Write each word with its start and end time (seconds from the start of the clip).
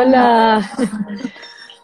Olá, 0.00 0.60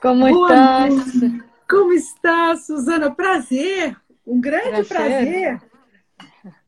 como 0.00 0.28
Boa 0.28 0.48
estás? 0.48 1.14
noite. 1.20 1.44
Como 1.68 1.92
está, 1.92 2.56
Suzana? 2.56 3.12
Prazer, 3.12 3.96
um 4.24 4.40
grande 4.40 4.84
Prazer. 4.84 4.88
prazer. 4.88 5.62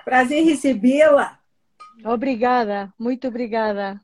Prazer 0.04 0.44
recebê-la. 0.44 1.38
Obrigada, 2.04 2.92
muito 2.98 3.28
obrigada. 3.28 4.00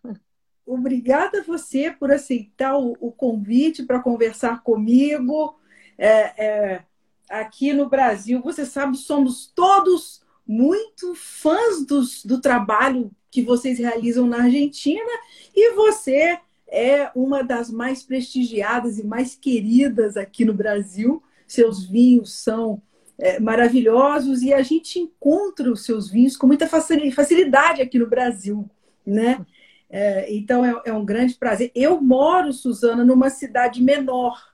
Obrigada 0.64 1.40
a 1.40 1.42
você 1.42 1.90
por 1.90 2.12
aceitar 2.12 2.78
o, 2.78 2.96
o 3.00 3.10
convite 3.10 3.82
para 3.82 3.98
conversar 3.98 4.62
comigo. 4.62 5.58
É, 5.98 6.44
é, 6.46 6.84
aqui 7.28 7.72
no 7.72 7.88
Brasil, 7.88 8.40
você 8.40 8.64
sabe, 8.64 8.96
somos 8.96 9.48
todos 9.48 10.22
muito 10.46 11.12
fãs 11.16 11.84
dos, 11.84 12.24
do 12.24 12.40
trabalho 12.40 13.10
que 13.32 13.42
vocês 13.42 13.80
realizam 13.80 14.28
na 14.28 14.44
Argentina 14.44 15.10
e 15.52 15.74
você 15.74 16.38
é 16.72 17.10
uma 17.14 17.44
das 17.44 17.70
mais 17.70 18.02
prestigiadas 18.02 18.98
e 18.98 19.06
mais 19.06 19.34
queridas 19.34 20.16
aqui 20.16 20.42
no 20.42 20.54
Brasil. 20.54 21.22
Seus 21.46 21.84
vinhos 21.84 22.32
são 22.32 22.80
é, 23.18 23.38
maravilhosos 23.38 24.40
e 24.42 24.54
a 24.54 24.62
gente 24.62 24.98
encontra 24.98 25.70
os 25.70 25.84
seus 25.84 26.10
vinhos 26.10 26.34
com 26.34 26.46
muita 26.46 26.66
facili- 26.66 27.12
facilidade 27.12 27.82
aqui 27.82 27.98
no 27.98 28.08
Brasil, 28.08 28.68
né? 29.04 29.44
É, 29.90 30.34
então 30.34 30.64
é, 30.64 30.80
é 30.86 30.92
um 30.94 31.04
grande 31.04 31.34
prazer. 31.34 31.70
Eu 31.74 32.00
moro, 32.00 32.50
Suzana, 32.54 33.04
numa 33.04 33.28
cidade 33.28 33.82
menor. 33.82 34.50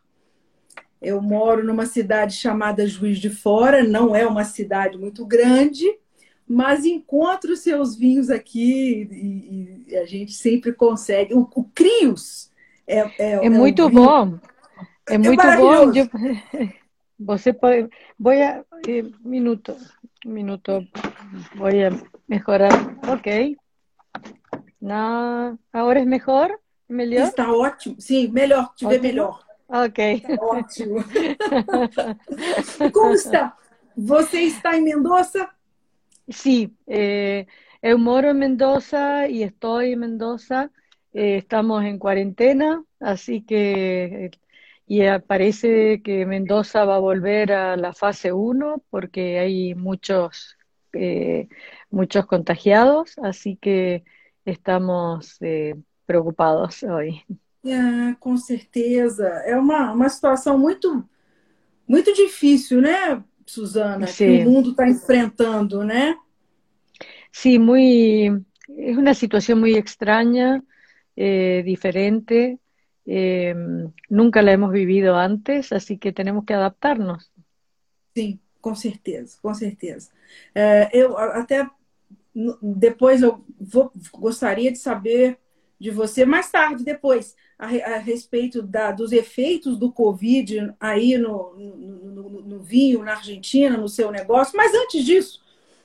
Eu 1.00 1.22
moro 1.22 1.64
numa 1.64 1.86
cidade 1.86 2.34
chamada 2.34 2.84
Juiz 2.84 3.20
de 3.20 3.30
Fora, 3.30 3.84
não 3.84 4.16
é 4.16 4.26
uma 4.26 4.42
cidade 4.42 4.98
muito 4.98 5.24
grande, 5.24 5.86
mas 6.48 6.84
encontro 6.84 7.52
os 7.52 7.60
seus 7.60 7.96
vinhos 7.96 8.30
aqui 8.30 9.06
e, 9.12 9.84
e 9.88 9.96
a 9.96 10.06
gente 10.06 10.32
sempre 10.32 10.72
consegue. 10.72 11.34
O, 11.34 11.48
o 11.54 11.64
Crios 11.64 12.50
é, 12.86 13.00
é, 13.00 13.32
É 13.32 13.46
é 13.46 13.50
um 13.50 13.50
muito 13.50 13.88
vinho 13.88 13.92
bom, 13.92 14.38
é 15.06 15.18
muito 15.18 15.42
bom. 15.42 15.72
Eu- 15.94 16.08
você 17.18 17.52
pode, 17.52 17.88
voy 18.18 18.42
a, 18.42 18.64
eh, 18.86 19.02
minuto, 19.20 19.76
minuto, 20.24 20.86
voy 21.56 21.84
a 21.84 21.90
mejorar. 22.28 22.72
Ok. 23.08 23.56
Na, 24.80 25.58
ahora 25.72 26.00
es 26.00 26.06
mejor? 26.06 26.60
Melhor? 26.88 27.28
Está 27.28 27.52
ótimo. 27.52 28.00
Sim, 28.00 28.28
melhor, 28.28 28.72
te 28.74 28.86
ver 28.86 28.94
Ótimo. 28.94 29.02
melhor. 29.02 29.44
Ok. 29.68 30.14
Está 30.14 30.42
ótimo. 30.42 31.04
Como 32.92 33.12
está? 33.12 33.56
Você 33.96 34.40
está 34.42 34.76
em 34.76 34.82
Mendoza? 34.82 35.50
Sí, 36.28 36.76
eh, 36.86 37.46
eu 37.80 37.98
moro 37.98 38.30
en 38.30 38.38
Mendoza 38.38 39.28
y 39.28 39.42
estoy 39.42 39.92
en 39.92 40.00
Mendoza. 40.00 40.70
Eh, 41.12 41.36
estamos 41.38 41.84
en 41.84 41.98
cuarentena, 41.98 42.84
así 43.00 43.42
que 43.42 44.30
y 44.86 45.02
eh, 45.02 45.20
parece 45.20 46.02
que 46.02 46.26
Mendoza 46.26 46.84
va 46.84 46.96
a 46.96 46.98
volver 46.98 47.52
a 47.52 47.76
la 47.76 47.92
fase 47.94 48.32
1 48.32 48.82
porque 48.90 49.38
hay 49.38 49.74
muchos, 49.74 50.56
eh, 50.92 51.48
muchos 51.90 52.26
contagiados, 52.26 53.16
así 53.22 53.56
que 53.56 54.04
estamos 54.44 55.36
eh, 55.40 55.76
preocupados 56.06 56.82
hoy. 56.82 57.24
É, 57.64 58.14
com 58.20 58.36
certeza. 58.36 59.26
É 59.44 59.56
uma, 59.56 59.92
uma 59.92 60.08
situação 60.08 60.58
muito, 60.58 61.06
muito 61.86 62.12
difícil, 62.14 62.80
né, 62.80 63.22
Suzana? 63.48 64.06
Que 64.06 64.12
Sí. 64.12 64.26
o 64.42 64.44
mundo 64.50 64.70
está 64.70 64.88
enfrentando, 64.88 65.84
né? 65.84 66.16
Sí, 67.32 67.58
muy, 67.58 68.26
es 68.68 68.96
una 68.96 69.14
situación 69.14 69.60
muy 69.60 69.74
extraña, 69.74 70.62
eh, 71.16 71.62
diferente. 71.64 72.58
eh, 73.10 73.54
nunca 74.10 74.42
la 74.42 74.52
hemos 74.52 74.70
vivido 74.70 75.16
antes, 75.16 75.72
así 75.72 75.96
que 75.98 76.12
tenemos 76.12 76.44
que 76.44 76.52
adaptarnos. 76.54 77.32
Sim, 78.16 78.38
com 78.60 78.74
certeza, 78.74 79.38
com 79.40 79.54
certeza. 79.54 80.10
É, 80.54 80.90
eu 80.92 81.16
até 81.16 81.68
depois 82.62 83.22
eu 83.22 83.44
vou- 83.58 83.92
gostaria 84.14 84.70
de 84.70 84.78
saber 84.78 85.38
de 85.80 85.90
você 85.90 86.24
mais 86.24 86.50
tarde, 86.50 86.84
depois, 86.84 87.36
a, 87.58 87.66
a 87.66 87.98
respeito 87.98 88.62
da, 88.62 88.92
dos 88.92 89.10
efeitos 89.12 89.76
do 89.78 89.90
Covid 89.90 90.72
aí 90.78 91.18
no, 91.18 91.54
no, 91.54 91.76
no- 91.76 92.40
no 92.42 92.60
vinho, 92.60 93.02
na 93.02 93.12
Argentina, 93.14 93.76
no 93.76 93.88
seu 93.88 94.10
negócio. 94.12 94.56
Mas 94.56 94.72
antes 94.74 95.04
disso, 95.04 95.40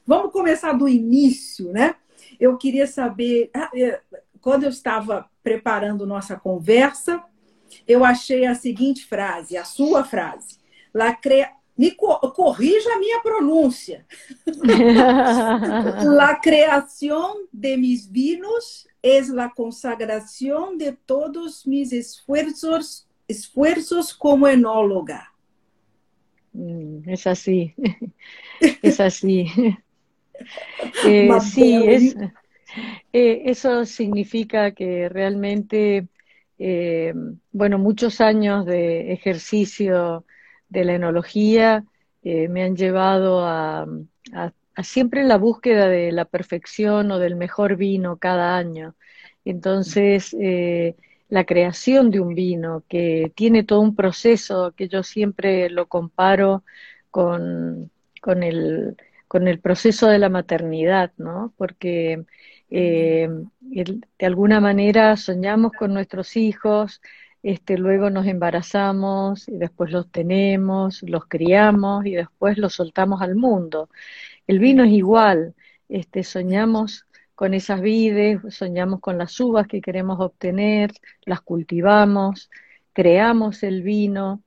vamos 0.05 0.31
começar 0.31 0.73
do 0.73 0.87
início, 0.87 1.71
né? 1.71 1.95
Eu 2.39 2.57
queria 2.57 2.85
saber, 2.87 3.49
ah, 3.53 3.69
é, 3.75 3.99
quando 4.41 4.63
eu 4.63 4.69
estava 4.69 5.25
preparando 5.43 6.05
nossa 6.05 6.35
conversa, 6.37 7.23
eu 7.87 8.03
achei 8.05 8.45
a 8.45 8.53
seguinte 8.55 9.05
frase, 9.05 9.57
a 9.57 9.65
sua 9.65 10.03
frase. 10.03 10.57
La 10.93 11.13
crea... 11.15 11.51
Me 11.75 11.89
co- 11.89 12.19
corrija 12.33 12.93
a 12.93 12.99
minha 12.99 13.19
pronúncia. 13.21 14.05
La 16.05 16.39
creación 16.39 17.47
de 17.51 17.77
mis 17.77 18.05
vinos 18.07 18.87
es 19.03 19.29
la 19.29 19.51
consagración 19.51 20.79
de 20.79 20.93
todos 20.93 21.67
mis 21.67 21.93
esfuerzos, 21.93 23.07
esfuerzos 23.27 24.13
como 24.15 24.47
enóloga. 24.47 25.31
Mm, 26.53 27.09
Es 27.09 27.27
así, 27.27 27.73
es 28.81 28.99
así. 28.99 29.47
Eh, 31.03 31.39
sí, 31.41 31.85
es, 31.87 32.15
eh, 33.13 33.43
eso 33.45 33.85
significa 33.85 34.71
que 34.73 35.09
realmente, 35.09 36.07
eh, 36.59 37.13
bueno, 37.51 37.77
muchos 37.79 38.21
años 38.21 38.65
de 38.65 39.13
ejercicio 39.13 40.25
de 40.69 40.85
la 40.85 40.95
enología 40.95 41.85
me 42.23 42.63
han 42.63 42.75
llevado 42.77 43.45
a, 43.45 43.85
a- 44.33 44.53
siempre 44.81 45.23
la 45.23 45.37
búsqueda 45.37 45.87
de 45.87 46.11
la 46.11 46.25
perfección 46.25 47.11
o 47.11 47.19
del 47.19 47.35
mejor 47.35 47.75
vino 47.75 48.17
cada 48.17 48.57
año. 48.57 48.95
Entonces, 49.45 50.35
eh, 50.39 50.95
la 51.29 51.45
creación 51.45 52.11
de 52.11 52.19
un 52.19 52.33
vino 52.35 52.83
que 52.87 53.31
tiene 53.35 53.63
todo 53.63 53.81
un 53.81 53.95
proceso 53.95 54.73
que 54.75 54.87
yo 54.87 55.03
siempre 55.03 55.69
lo 55.69 55.87
comparo 55.87 56.63
con, 57.11 57.91
con 58.21 58.43
el, 58.43 58.95
con 59.27 59.47
el 59.47 59.59
proceso 59.59 60.07
de 60.07 60.19
la 60.19 60.29
maternidad, 60.29 61.11
¿no? 61.17 61.53
Porque 61.57 62.25
eh, 62.69 63.29
de 63.61 64.25
alguna 64.25 64.59
manera 64.59 65.15
soñamos 65.17 65.73
con 65.73 65.93
nuestros 65.93 66.35
hijos, 66.37 67.01
este, 67.43 67.77
luego 67.77 68.09
nos 68.09 68.25
embarazamos 68.25 69.47
y 69.49 69.57
después 69.57 69.91
los 69.91 70.09
tenemos, 70.11 71.03
los 71.03 71.25
criamos 71.27 72.05
y 72.05 72.13
después 72.13 72.57
los 72.57 72.73
soltamos 72.73 73.21
al 73.21 73.35
mundo. 73.35 73.89
El 74.47 74.59
vino 74.59 74.83
es 74.83 74.91
igual, 74.91 75.55
este, 75.89 76.23
soñamos 76.23 77.05
con 77.35 77.53
esas 77.53 77.81
vides, 77.81 78.41
soñamos 78.49 79.01
con 79.01 79.17
las 79.17 79.39
uvas 79.39 79.67
que 79.67 79.81
queremos 79.81 80.19
obtener, 80.19 80.91
las 81.25 81.41
cultivamos, 81.41 82.49
creamos 82.93 83.63
el 83.63 83.83
vino, 83.83 84.41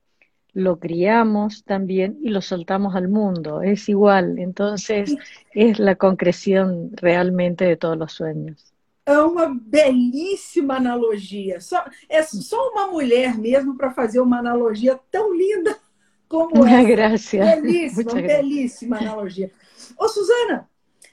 lo 0.53 0.79
criamos 0.79 1.63
también 1.65 2.17
y 2.23 2.29
lo 2.29 2.41
soltamos 2.41 2.95
al 2.95 3.09
mundo. 3.09 3.61
Es 3.61 3.89
igual, 3.89 4.39
entonces 4.39 5.15
es 5.53 5.79
la 5.79 5.95
concreción 5.95 6.91
realmente 6.95 7.65
de 7.65 7.77
todos 7.77 7.97
los 7.97 8.13
sueños. 8.13 8.73
É 9.07 9.19
uma 9.21 9.47
belíssima 9.55 10.75
analogia. 10.77 11.61
Só, 11.61 11.85
é 12.09 12.21
só 12.23 12.71
uma 12.71 12.87
mulher 12.89 13.37
mesmo 13.37 13.77
para 13.77 13.91
fazer 13.93 14.19
uma 14.19 14.39
analogia 14.39 14.99
tão 15.11 15.33
linda 15.35 15.79
como 16.27 16.65
essa. 16.67 16.91
Gracias. 16.95 17.35
Belíssima, 17.35 18.17
belíssima 18.17 18.99
analogia. 18.99 19.51
Ô, 19.97 20.09
Suzana, 20.09 20.69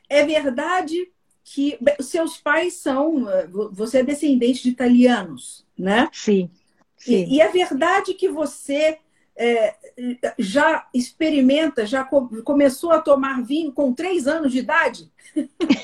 é 0.09 0.25
verdade 0.25 1.13
que 1.45 1.79
seus 2.01 2.39
pais 2.39 2.75
são. 2.75 3.29
eh, 3.31 3.47
vo- 3.49 3.71
Você 3.73 3.99
é 4.01 4.05
descendente 4.05 4.63
de 4.65 4.71
italianos, 4.71 5.67
né? 5.79 6.13
Sí, 6.13 6.51
sí. 6.97 7.17
E, 7.29 7.37
e 7.37 7.41
é 7.41 7.49
verdade 7.49 8.15
que 8.15 8.29
você 8.29 8.99
é, 9.37 9.75
já 10.39 10.87
experimenta, 10.95 11.87
já 11.87 12.05
co- 12.05 12.29
começou 12.45 12.93
a 12.93 13.01
tomar 13.01 13.43
vinho 13.43 13.73
com 13.73 13.93
três 13.93 14.27
anos 14.27 14.53
de 14.53 14.59
idade? 14.59 15.11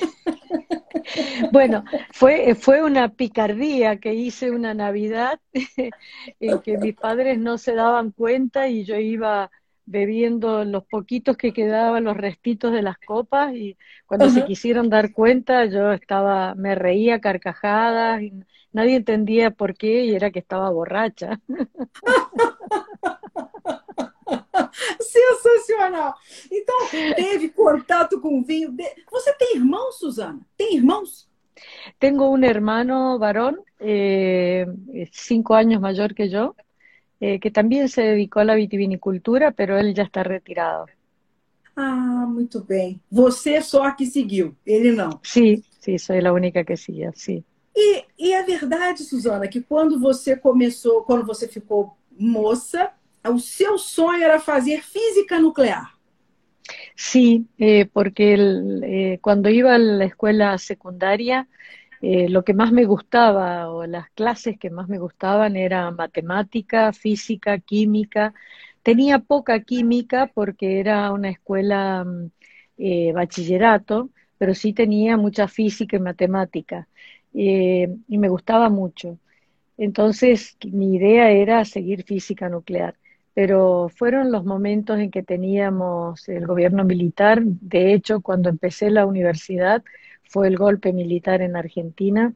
Bueno, 1.51 1.85
fue, 2.13 2.55
fue 2.55 2.83
una 2.83 3.09
picardía 3.11 3.99
que 3.99 4.15
hice 4.15 4.51
una 4.51 4.75
Navidad 4.75 5.41
en 6.41 6.61
que 6.61 6.79
mis 6.79 6.97
padres 6.97 7.39
no 7.39 7.59
se 7.59 7.75
daban 7.75 8.11
cuenta 8.13 8.69
y 8.69 8.85
yo 8.85 8.97
iba 8.97 9.51
bebiendo 9.87 10.65
los 10.65 10.85
poquitos 10.87 11.37
que 11.37 11.53
quedaban, 11.53 12.05
los 12.05 12.17
restitos 12.17 12.73
de 12.73 12.83
las 12.83 12.99
copas 12.99 13.55
y 13.55 13.77
cuando 14.07 14.29
se 14.29 14.45
quisieron 14.45 14.89
dar 14.89 15.13
cuenta 15.13 15.67
yo 15.67 15.93
estaba, 15.93 16.55
me 16.55 16.75
reía 16.75 17.21
carcajadas 17.21 18.23
y 18.23 18.33
nadie 18.73 18.97
entendía 18.97 19.51
por 19.51 19.75
qué 19.75 20.05
y 20.05 20.15
era 20.15 20.31
que 20.31 20.39
estaba 20.39 20.71
borracha. 20.71 21.41
Sensacional! 25.01 26.15
Então, 26.51 26.77
teve 27.17 27.49
contato 27.49 28.21
com 28.21 28.43
vinho. 28.43 28.75
Você 29.11 29.33
tem 29.35 29.57
irmãos, 29.57 29.99
Suzana? 29.99 30.41
Tem 30.57 30.77
irmãos? 30.77 31.29
Tengo 31.99 32.31
un 32.31 32.45
hermano 32.45 33.19
varón, 33.19 33.61
eh, 33.79 34.67
cinco 35.13 35.55
años 35.55 35.81
mayor 35.81 36.15
que 36.15 36.29
yo, 36.29 36.55
eh, 37.21 37.39
que 37.39 37.51
también 37.51 37.89
se 37.89 38.03
dedicó 38.03 38.41
a 38.41 38.45
la 38.45 38.55
vitivinicultura, 38.55 39.51
pero 39.51 39.79
él 39.79 39.95
ya 39.95 40.05
está 40.05 40.23
retirado. 40.23 40.87
Ah, 41.77 42.27
muito 42.27 42.65
bem. 42.65 43.01
Você 43.11 43.63
só 43.63 43.91
que 43.93 44.07
seguiu, 44.07 44.57
ele 44.67 44.93
não. 44.93 45.21
Sí, 45.23 45.65
sí, 45.79 45.99
soy 45.99 46.25
a 46.25 46.33
única 46.33 46.65
que 46.65 46.77
seguia, 46.77 47.13
sí. 47.15 47.45
E, 47.75 48.05
e 48.19 48.33
é 48.33 48.43
verdade, 48.43 49.05
Suzana, 49.05 49.49
que 49.49 49.61
quando 49.61 49.99
você 49.99 50.37
começou, 50.37 51.03
quando 51.03 51.25
você 51.25 51.47
ficou 51.47 51.97
moça, 52.11 52.91
o 53.29 53.39
seu 53.39 53.79
sonho 53.79 54.23
era 54.23 54.41
fazer 54.41 54.83
física 54.83 55.39
nuclear. 55.39 55.95
Sí, 56.95 57.47
eh, 57.59 57.87
porque 57.93 58.35
el, 58.35 58.83
eh, 58.85 59.19
cuando 59.21 59.49
iba 59.49 59.75
a 59.75 59.79
la 59.79 60.05
escuela 60.05 60.57
secundaria, 60.59 61.49
eh, 62.03 62.29
lo 62.29 62.45
que 62.45 62.55
más 62.55 62.73
me 62.73 62.85
gustaba 62.85 63.71
o 63.71 63.87
las 63.87 64.11
clases 64.11 64.59
que 64.59 64.71
más 64.71 64.89
me 64.89 64.99
gustaban 64.99 65.57
eran 65.57 65.97
matemática, 65.97 66.93
física, 66.93 67.59
química. 67.59 68.35
Tenía 68.83 69.19
poca 69.19 69.61
química 69.61 70.27
porque 70.33 70.81
era 70.81 71.13
una 71.13 71.31
escuela 71.31 72.05
mm, 72.05 72.31
eh, 72.79 73.13
bachillerato, 73.13 74.11
pero 74.39 74.55
sí 74.55 74.73
tenía 74.73 75.17
mucha 75.17 75.49
física 75.49 75.97
y 75.97 76.01
matemática 76.01 76.89
eh, 77.35 77.89
y 78.09 78.19
me 78.19 78.29
gustaba 78.29 78.69
mucho. 78.69 79.19
Entonces 79.79 80.57
mi 80.65 80.97
idea 80.97 81.31
era 81.31 81.65
seguir 81.65 82.05
física 82.05 82.49
nuclear 82.49 82.95
pero 83.35 83.89
fueron 83.89 84.33
los 84.33 84.45
momentos 84.45 84.99
en 84.99 85.11
que 85.11 85.23
teníamos 85.23 86.29
el 86.29 86.47
gobierno 86.47 86.85
militar. 86.85 87.43
De 87.43 87.95
hecho, 87.95 88.21
cuando 88.21 88.49
empecé 88.49 88.91
la 88.91 89.07
universidad 89.07 89.83
fue 90.25 90.49
el 90.49 90.57
golpe 90.57 90.93
militar 90.93 91.41
en 91.43 91.57
Argentina 91.57 92.33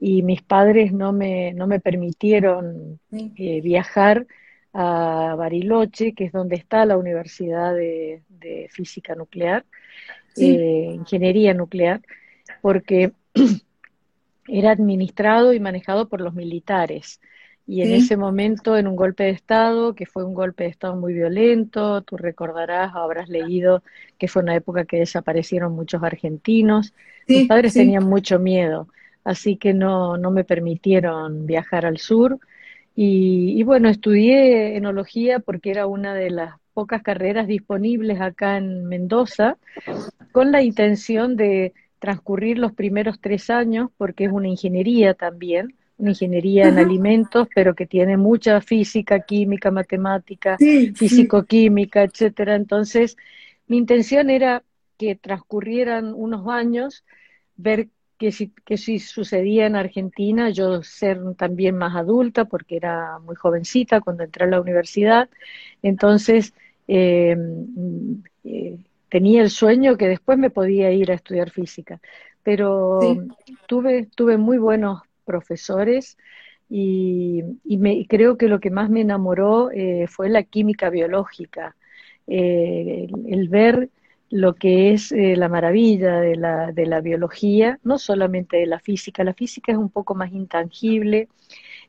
y 0.00 0.22
mis 0.22 0.42
padres 0.42 0.92
no 0.92 1.12
me, 1.12 1.52
no 1.52 1.66
me 1.66 1.80
permitieron 1.80 2.98
eh, 3.12 3.60
viajar 3.60 4.26
a 4.72 5.34
Bariloche, 5.36 6.14
que 6.14 6.24
es 6.24 6.32
donde 6.32 6.56
está 6.56 6.86
la 6.86 6.96
Universidad 6.96 7.74
de, 7.74 8.22
Física 8.70 9.14
Nuclear, 9.14 9.64
eh, 10.36 10.92
Ingeniería 10.94 11.52
Nuclear, 11.52 12.00
porque 12.62 13.12
era 14.50 14.72
administrado 14.72 15.52
y 15.52 15.60
manejado 15.60 16.08
por 16.08 16.20
los 16.20 16.34
militares. 16.34 17.20
Y 17.66 17.82
en 17.82 17.92
ese 17.92 18.16
momento, 18.16 18.76
en 18.76 18.88
un 18.88 18.96
golpe 18.96 19.24
de 19.24 19.30
Estado, 19.30 19.94
que 19.94 20.04
fue 20.04 20.24
un 20.24 20.34
golpe 20.34 20.64
de 20.64 20.70
Estado 20.70 20.96
muy 20.96 21.12
violento, 21.12 22.02
tú 22.02 22.16
recordarás, 22.16 22.92
habrás 22.96 23.28
leído 23.28 23.84
que 24.18 24.26
fue 24.26 24.42
una 24.42 24.56
época 24.56 24.84
que 24.86 24.98
desaparecieron 24.98 25.72
muchos 25.72 26.02
argentinos, 26.02 26.92
mis 27.28 27.46
padres 27.46 27.74
tenían 27.74 28.04
mucho 28.04 28.40
miedo, 28.40 28.88
así 29.22 29.56
que 29.56 29.72
no, 29.72 30.16
no 30.16 30.32
me 30.32 30.42
permitieron 30.42 31.46
viajar 31.46 31.86
al 31.86 31.98
sur. 31.98 32.40
Y, 32.96 33.54
y, 33.56 33.62
bueno, 33.62 33.88
estudié 33.88 34.76
enología 34.76 35.38
porque 35.38 35.70
era 35.70 35.86
una 35.86 36.12
de 36.12 36.30
las 36.30 36.54
pocas 36.74 37.02
carreras 37.02 37.46
disponibles 37.46 38.20
acá 38.20 38.56
en 38.56 38.86
Mendoza, 38.86 39.58
con 40.32 40.50
la 40.50 40.62
intención 40.62 41.36
de 41.36 41.72
transcurrir 42.00 42.58
los 42.58 42.72
primeros 42.72 43.20
tres 43.20 43.50
años, 43.50 43.90
porque 43.96 44.24
es 44.24 44.32
una 44.32 44.48
ingeniería 44.48 45.14
también, 45.14 45.74
una 45.98 46.10
ingeniería 46.10 46.66
en 46.66 46.78
alimentos, 46.78 47.46
pero 47.54 47.74
que 47.74 47.86
tiene 47.86 48.16
mucha 48.16 48.60
física, 48.62 49.20
química, 49.20 49.70
matemática, 49.70 50.56
físico-química, 50.56 52.02
etcétera. 52.02 52.56
Entonces, 52.56 53.18
mi 53.68 53.76
intención 53.76 54.30
era 54.30 54.62
que 54.96 55.14
transcurrieran 55.14 56.14
unos 56.14 56.48
años, 56.48 57.04
ver 57.56 57.88
que 58.16 58.32
si, 58.32 58.48
que 58.64 58.78
si 58.78 58.98
sucedía 58.98 59.66
en 59.66 59.76
Argentina, 59.76 60.48
yo 60.48 60.82
ser 60.82 61.20
también 61.36 61.76
más 61.76 61.94
adulta, 61.94 62.46
porque 62.46 62.76
era 62.76 63.18
muy 63.18 63.36
jovencita 63.36 64.00
cuando 64.00 64.24
entré 64.24 64.44
a 64.46 64.48
la 64.48 64.60
universidad. 64.60 65.28
Entonces, 65.82 66.54
eh, 66.88 67.36
eh, 68.44 68.78
tenía 69.10 69.42
el 69.42 69.50
sueño 69.50 69.96
que 69.96 70.08
después 70.08 70.38
me 70.38 70.50
podía 70.50 70.90
ir 70.92 71.10
a 71.10 71.14
estudiar 71.14 71.50
física. 71.50 72.00
Pero 72.42 73.00
tuve, 73.66 74.08
tuve 74.14 74.38
muy 74.38 74.56
buenos 74.56 75.02
profesores 75.24 76.16
y, 76.70 77.42
me, 77.64 78.06
creo 78.06 78.38
que 78.38 78.48
lo 78.48 78.60
que 78.60 78.70
más 78.70 78.88
me 78.88 79.00
enamoró 79.00 79.70
eh, 79.72 80.06
fue 80.08 80.28
la 80.28 80.44
química 80.44 80.88
biológica, 80.88 81.76
eh, 82.28 83.08
el, 83.26 83.48
ver 83.48 83.90
lo 84.30 84.54
que 84.54 84.92
es 84.92 85.10
eh, 85.10 85.34
la 85.36 85.48
maravilla 85.48 86.20
de 86.20 86.36
la, 86.36 86.70
de 86.72 86.86
la 86.86 87.00
biología, 87.00 87.80
no 87.82 87.98
solamente 87.98 88.58
de 88.58 88.66
la 88.66 88.78
física, 88.78 89.24
la 89.24 89.34
física 89.34 89.72
es 89.72 89.78
un 89.78 89.90
poco 89.90 90.14
más 90.14 90.30
intangible, 90.32 91.28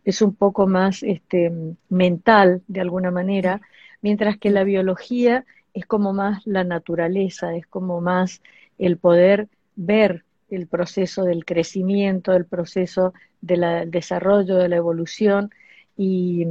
es 0.03 0.21
un 0.23 0.33
poco 0.33 0.65
más 0.65 1.03
este, 1.03 1.51
mental 1.89 2.63
de 2.67 2.81
alguna 2.81 3.11
manera, 3.11 3.61
mientras 4.01 4.37
que 4.39 4.49
la 4.49 4.63
biología 4.63 5.45
es 5.73 5.85
como 5.85 6.13
más 6.13 6.45
la 6.45 6.63
naturaleza, 6.63 7.55
es 7.55 7.67
como 7.67 8.01
más 8.01 8.41
el 8.77 8.97
poder 8.97 9.47
ver 9.75 10.25
el 10.49 10.67
proceso 10.67 11.23
del 11.23 11.45
crecimiento, 11.45 12.33
el 12.33 12.45
proceso 12.45 13.13
del 13.39 13.89
desarrollo, 13.89 14.57
de 14.57 14.69
la 14.69 14.75
evolución, 14.75 15.49
y, 15.97 16.47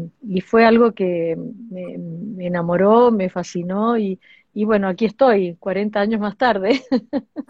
fue 0.46 0.64
algo 0.64 0.92
que 0.92 1.36
me, 1.36 2.46
enamoró, 2.46 3.10
me 3.10 3.28
fascinó, 3.28 3.98
y, 3.98 4.18
bueno, 4.54 4.88
aquí 4.88 5.06
estoy, 5.06 5.56
40 5.56 6.00
años 6.00 6.20
más 6.20 6.36
tarde. 6.36 6.82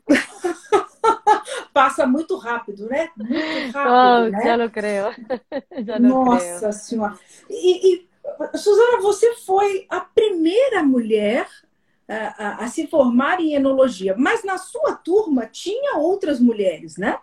Pasa 1.73 2.07
muy 2.07 2.27
rápido, 2.43 2.89
¿no? 2.89 3.25
Muy 3.25 3.39
rápido, 3.73 3.95
oh, 3.95 4.29
Ya 4.45 4.57
lo 4.57 4.73
creo. 4.73 5.11
ya 5.85 5.99
lo 5.99 6.09
Nossa 6.09 6.73
Senhora. 6.73 7.17
E, 7.49 8.10
Suzana, 8.55 9.01
você 9.01 9.35
foi 9.37 9.87
a 9.89 10.01
primeira 10.01 10.83
mulher 10.83 11.47
a, 12.09 12.65
a, 12.65 12.69
se 12.69 12.87
formar 12.87 13.41
em 13.41 13.55
enologia, 13.55 14.15
mas 14.19 14.43
na 14.45 14.59
sua 14.59 14.97
turma 14.97 15.47
tinha 15.47 15.97
outras 15.97 16.41
mulheres, 16.41 16.97
né? 16.97 17.17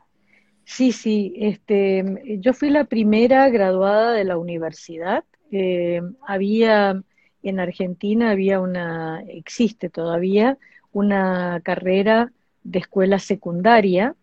Sí, 0.65 0.91
sí. 0.91 1.33
Este, 1.35 2.03
yo 2.39 2.53
fui 2.53 2.69
la 2.69 2.85
primera 2.85 3.49
graduada 3.49 4.13
de 4.13 4.23
la 4.23 4.37
universidad. 4.37 5.23
Eh, 5.51 6.01
había 6.25 7.01
en 7.43 7.59
Argentina 7.59 8.31
había 8.31 8.59
una, 8.59 9.23
existe 9.27 9.89
todavía 9.89 10.57
una 10.91 11.61
carrera 11.63 12.31
de 12.63 12.79
escuela 12.79 13.19
secundaria 13.19 14.15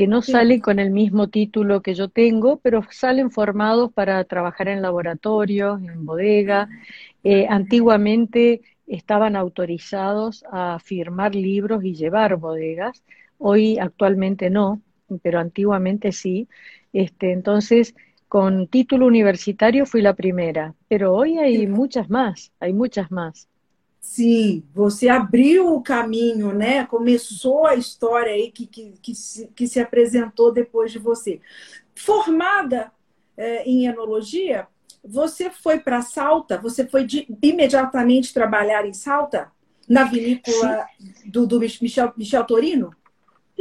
que 0.00 0.06
no 0.06 0.22
sale 0.22 0.62
con 0.62 0.78
el 0.78 0.92
mismo 0.92 1.28
título 1.28 1.82
que 1.82 1.92
yo 1.92 2.08
tengo, 2.08 2.58
pero 2.60 2.82
salen 2.90 3.30
formados 3.30 3.92
para 3.92 4.24
trabajar 4.24 4.68
en 4.68 4.80
laboratorios, 4.80 5.78
en 5.82 6.06
bodega. 6.06 6.70
Eh, 7.22 7.46
antiguamente 7.50 8.62
estaban 8.86 9.36
autorizados 9.36 10.42
a 10.50 10.78
firmar 10.78 11.34
libros 11.34 11.84
y 11.84 11.94
llevar 11.94 12.36
bodegas. 12.36 13.04
Hoy 13.36 13.76
actualmente 13.78 14.48
no, 14.48 14.80
pero 15.20 15.38
antiguamente 15.38 16.12
sí. 16.12 16.48
Este, 16.94 17.32
entonces, 17.32 17.94
con 18.26 18.68
título 18.68 19.06
universitario 19.06 19.84
fui 19.84 20.00
la 20.00 20.14
primera, 20.14 20.74
pero 20.88 21.14
hoy 21.14 21.36
hay 21.36 21.66
muchas 21.66 22.08
más, 22.08 22.52
hay 22.58 22.72
muchas 22.72 23.10
más. 23.10 23.50
Sim, 24.00 24.64
você 24.74 25.08
abriu 25.08 25.74
o 25.74 25.82
caminho, 25.82 26.52
né? 26.54 26.86
Começou 26.86 27.66
a 27.66 27.74
história 27.74 28.32
aí 28.32 28.50
que, 28.50 28.66
que, 28.66 28.94
que, 29.02 29.14
se, 29.14 29.46
que 29.48 29.68
se 29.68 29.78
apresentou 29.78 30.50
depois 30.50 30.90
de 30.90 30.98
você. 30.98 31.40
Formada 31.94 32.90
eh, 33.36 33.62
em 33.66 33.86
enologia, 33.86 34.66
você 35.04 35.50
foi 35.50 35.78
para 35.78 36.00
Salta? 36.00 36.58
Você 36.58 36.86
foi 36.86 37.04
de, 37.04 37.26
imediatamente 37.42 38.32
trabalhar 38.32 38.86
em 38.86 38.92
Salta? 38.94 39.52
Na 39.88 40.04
vinícola 40.04 40.86
do, 41.26 41.46
do 41.46 41.58
Michel, 41.58 42.12
Michel 42.16 42.44
Torino? 42.44 42.94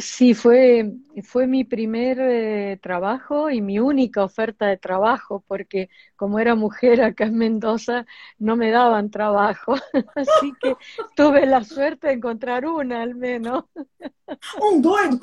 Sí, 0.02 0.34
fue, 0.34 0.94
fue 1.24 1.46
mi 1.46 1.66
primer 1.66 2.20
eh, 2.22 2.80
trabajo 2.82 3.50
y 3.50 3.62
mi 3.62 3.80
única 3.80 4.24
oferta 4.24 4.68
de 4.68 4.78
trabajo, 4.78 5.44
porque 5.46 5.90
como 6.16 6.40
era 6.40 6.56
mujer 6.56 7.02
acá 7.02 7.26
en 7.26 7.36
Mendoza, 7.38 8.06
no 8.38 8.56
me 8.56 8.72
daban 8.72 9.12
trabajo. 9.12 9.76
Así 10.16 10.54
que 10.62 10.78
tuve 11.16 11.46
la 11.46 11.66
suerte 11.66 12.08
de 12.08 12.14
encontrar 12.14 12.66
una 12.66 13.02
al 13.02 13.16
menos. 13.16 13.66
Un 14.62 14.82
doido. 14.82 15.20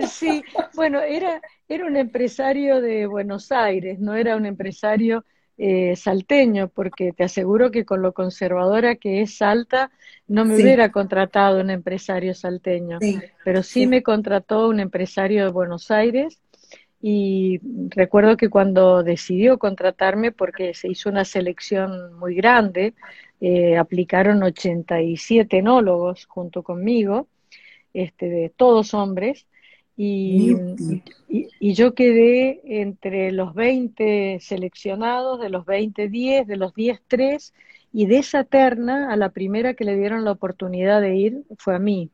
Sí, 0.00 0.44
bueno, 0.74 1.00
era, 1.00 1.40
era 1.68 1.86
un 1.86 1.96
empresario 1.96 2.80
de 2.80 3.06
Buenos 3.06 3.52
Aires, 3.52 3.98
no 3.98 4.14
era 4.14 4.36
un 4.36 4.46
empresario 4.46 5.24
eh, 5.58 5.96
salteño, 5.96 6.68
porque 6.68 7.12
te 7.12 7.24
aseguro 7.24 7.70
que 7.70 7.84
con 7.84 8.02
lo 8.02 8.12
conservadora 8.12 8.96
que 8.96 9.22
es 9.22 9.38
Salta, 9.38 9.90
no 10.28 10.44
me 10.44 10.54
hubiera 10.54 10.92
contratado 10.92 11.60
un 11.60 11.70
empresario 11.70 12.34
salteño, 12.34 12.98
pero 13.44 13.62
sí, 13.62 13.86
me 13.86 14.02
contrató 14.02 14.68
un 14.68 14.80
empresario 14.80 15.44
de 15.44 15.50
Buenos 15.50 15.90
Aires 15.90 16.40
y 17.00 17.60
recuerdo 17.90 18.36
que 18.36 18.48
cuando 18.48 19.02
decidió 19.02 19.58
contratarme, 19.58 20.32
porque 20.32 20.74
se 20.74 20.88
hizo 20.88 21.08
una 21.08 21.24
selección 21.24 22.14
muy 22.14 22.34
grande, 22.34 22.94
eh, 23.40 23.76
aplicaron 23.76 24.42
87 24.42 25.58
enólogos 25.58 26.26
junto 26.26 26.62
conmigo, 26.62 27.28
este, 27.94 28.28
de 28.28 28.50
todos 28.50 28.92
hombres, 28.92 29.46
Y, 29.96 30.54
y, 31.28 31.72
yo 31.72 31.94
quedé 31.94 32.60
entre 32.82 33.32
los 33.32 33.54
20 33.54 34.38
seleccionados, 34.40 35.40
de 35.40 35.48
los 35.48 35.64
20, 35.64 36.08
10, 36.08 36.46
de 36.46 36.56
los 36.56 36.74
10, 36.74 37.00
3, 37.08 37.54
y 37.92 38.06
de 38.06 38.18
esa 38.18 38.44
terna, 38.44 39.10
a 39.10 39.16
la 39.16 39.30
primera 39.30 39.72
que 39.72 39.84
le 39.84 39.96
dieron 39.96 40.24
la 40.24 40.32
oportunidad 40.32 41.00
de 41.00 41.16
ir, 41.16 41.44
fue 41.56 41.74
a 41.74 41.78
mí. 41.78 42.10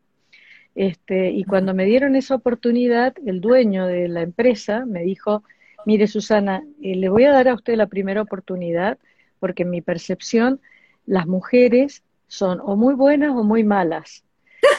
Este, 0.75 1.31
y 1.31 1.45
cuando 1.45 1.75
me 1.75 1.85
dieron 1.85 2.17
esa 2.17 2.35
oportunidad, 2.35 3.15
el 3.27 3.41
dueño 3.41 3.87
de 3.87 4.09
la 4.09 4.23
empresa 4.23 4.87
me 4.87 5.03
dijo, 5.03 5.43
mire 5.85 6.07
Susana, 6.07 6.62
eh, 6.81 6.97
le 6.97 7.09
voy 7.09 7.25
a 7.25 7.33
dar 7.33 7.49
a 7.49 7.55
usted 7.55 7.75
la 7.75 7.89
primera 7.89 8.23
oportunidad, 8.23 8.99
porque 9.39 9.65
en 9.65 9.71
mi 9.71 9.83
percepción 9.83 10.61
las 11.05 11.27
mujeres 11.27 12.03
son 12.29 12.61
o 12.62 12.77
muy 12.77 12.95
buenas 12.95 13.33
o 13.33 13.43
muy 13.43 13.65
malas. 13.65 14.25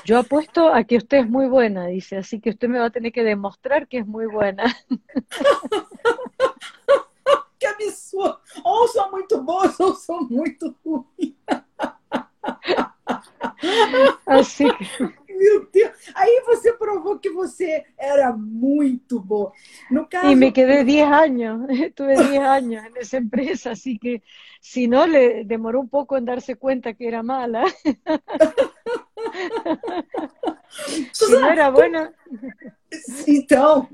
Yo 0.06 0.20
apuesto 0.20 0.74
a 0.74 0.84
que 0.84 0.98
usted 0.98 1.20
es 1.20 1.30
muy 1.30 1.48
buena, 1.48 1.88
dice, 1.88 2.18
así 2.18 2.40
que 2.40 2.50
usted 2.50 2.68
me 2.68 2.80
va 2.80 2.86
a 2.86 2.90
tener 2.90 3.12
que 3.12 3.24
demostrar 3.24 3.88
que 3.88 4.00
es 4.00 4.08
muy 4.08 4.26
buena. 4.26 4.64
que 7.60 7.68
absurdo! 7.68 8.40
Ou 8.64 8.88
são 8.88 9.12
muito 9.12 9.42
boas 9.42 9.80
ou 9.80 9.96
são 9.96 10.28
muito 10.30 10.76
ruins. 10.86 11.36
Assim 14.26 14.70
que... 14.74 15.24
Meu 15.36 15.68
Deus! 15.72 15.92
Aí 16.16 16.44
você 16.46 16.74
provou 16.74 17.20
que 17.20 17.30
você 17.30 17.84
era 17.98 18.32
muito 18.32 19.20
boa. 19.20 19.52
No 19.90 20.08
caso... 20.08 20.28
Y 20.28 20.36
me 20.36 20.54
quedé 20.54 20.84
10 20.84 21.12
años, 21.12 21.68
tuve 21.96 22.16
10 22.16 22.40
años 22.40 22.86
en 22.86 22.98
esa 22.98 23.18
empresa, 23.18 23.72
así 23.72 23.98
que 23.98 24.22
si 24.62 24.88
no, 24.88 25.08
le 25.08 25.44
demoró 25.44 25.82
un 25.82 25.90
poco 25.90 26.18
en 26.18 26.26
darse 26.26 26.56
cuenta 26.56 26.94
que 26.94 27.08
era 27.08 27.24
mala. 27.24 27.66
Suzana, 31.14 31.72
não 31.72 31.82
era. 31.82 32.14
Então, 33.28 33.90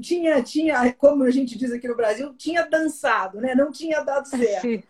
tinha, 0.00 0.42
tinha, 0.42 0.92
como 0.94 1.22
a 1.24 1.30
gente 1.30 1.58
diz 1.58 1.70
aqui 1.70 1.86
no 1.86 1.94
Brasil, 1.94 2.32
tinha 2.32 2.64
dançado, 2.66 3.42
né? 3.42 3.54
Não 3.54 3.70
tinha 3.70 4.00
dado 4.00 4.24
certo. 4.28 4.62
Sim. 4.62 4.82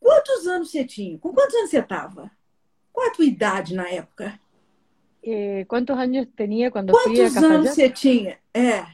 Quantos 0.00 0.46
anos 0.48 0.68
você 0.68 0.84
tinha? 0.84 1.16
Com 1.18 1.32
quantos 1.32 1.54
anos 1.54 1.70
você 1.70 1.78
estava? 1.78 2.28
Qual 2.92 3.06
a 3.06 3.12
tua 3.12 3.24
idade 3.24 3.76
na 3.76 3.88
época? 3.88 4.40
Eh, 5.22 5.64
quantos 5.68 5.96
anos 5.96 6.26
tinha 6.36 6.70
quando 6.70 6.90
quantos 6.90 7.12
fui 7.12 7.20
a 7.20 7.30
Quantos 7.30 7.42
anos 7.44 7.70
você 7.70 7.88
tinha? 7.90 8.38
É. 8.52 8.84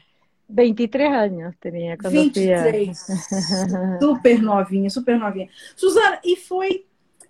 23 0.47 1.11
anos 1.11 1.55
tinha 1.59 1.97
quando 1.97 2.13
23. 2.13 2.99
fui 2.99 3.15
a... 3.15 3.99
super 3.99 4.41
novinha, 4.43 4.89
super 4.91 5.17
novinha. 5.17 5.49
Suzana, 5.75 6.19
e 6.23 6.35
foi 6.35 6.85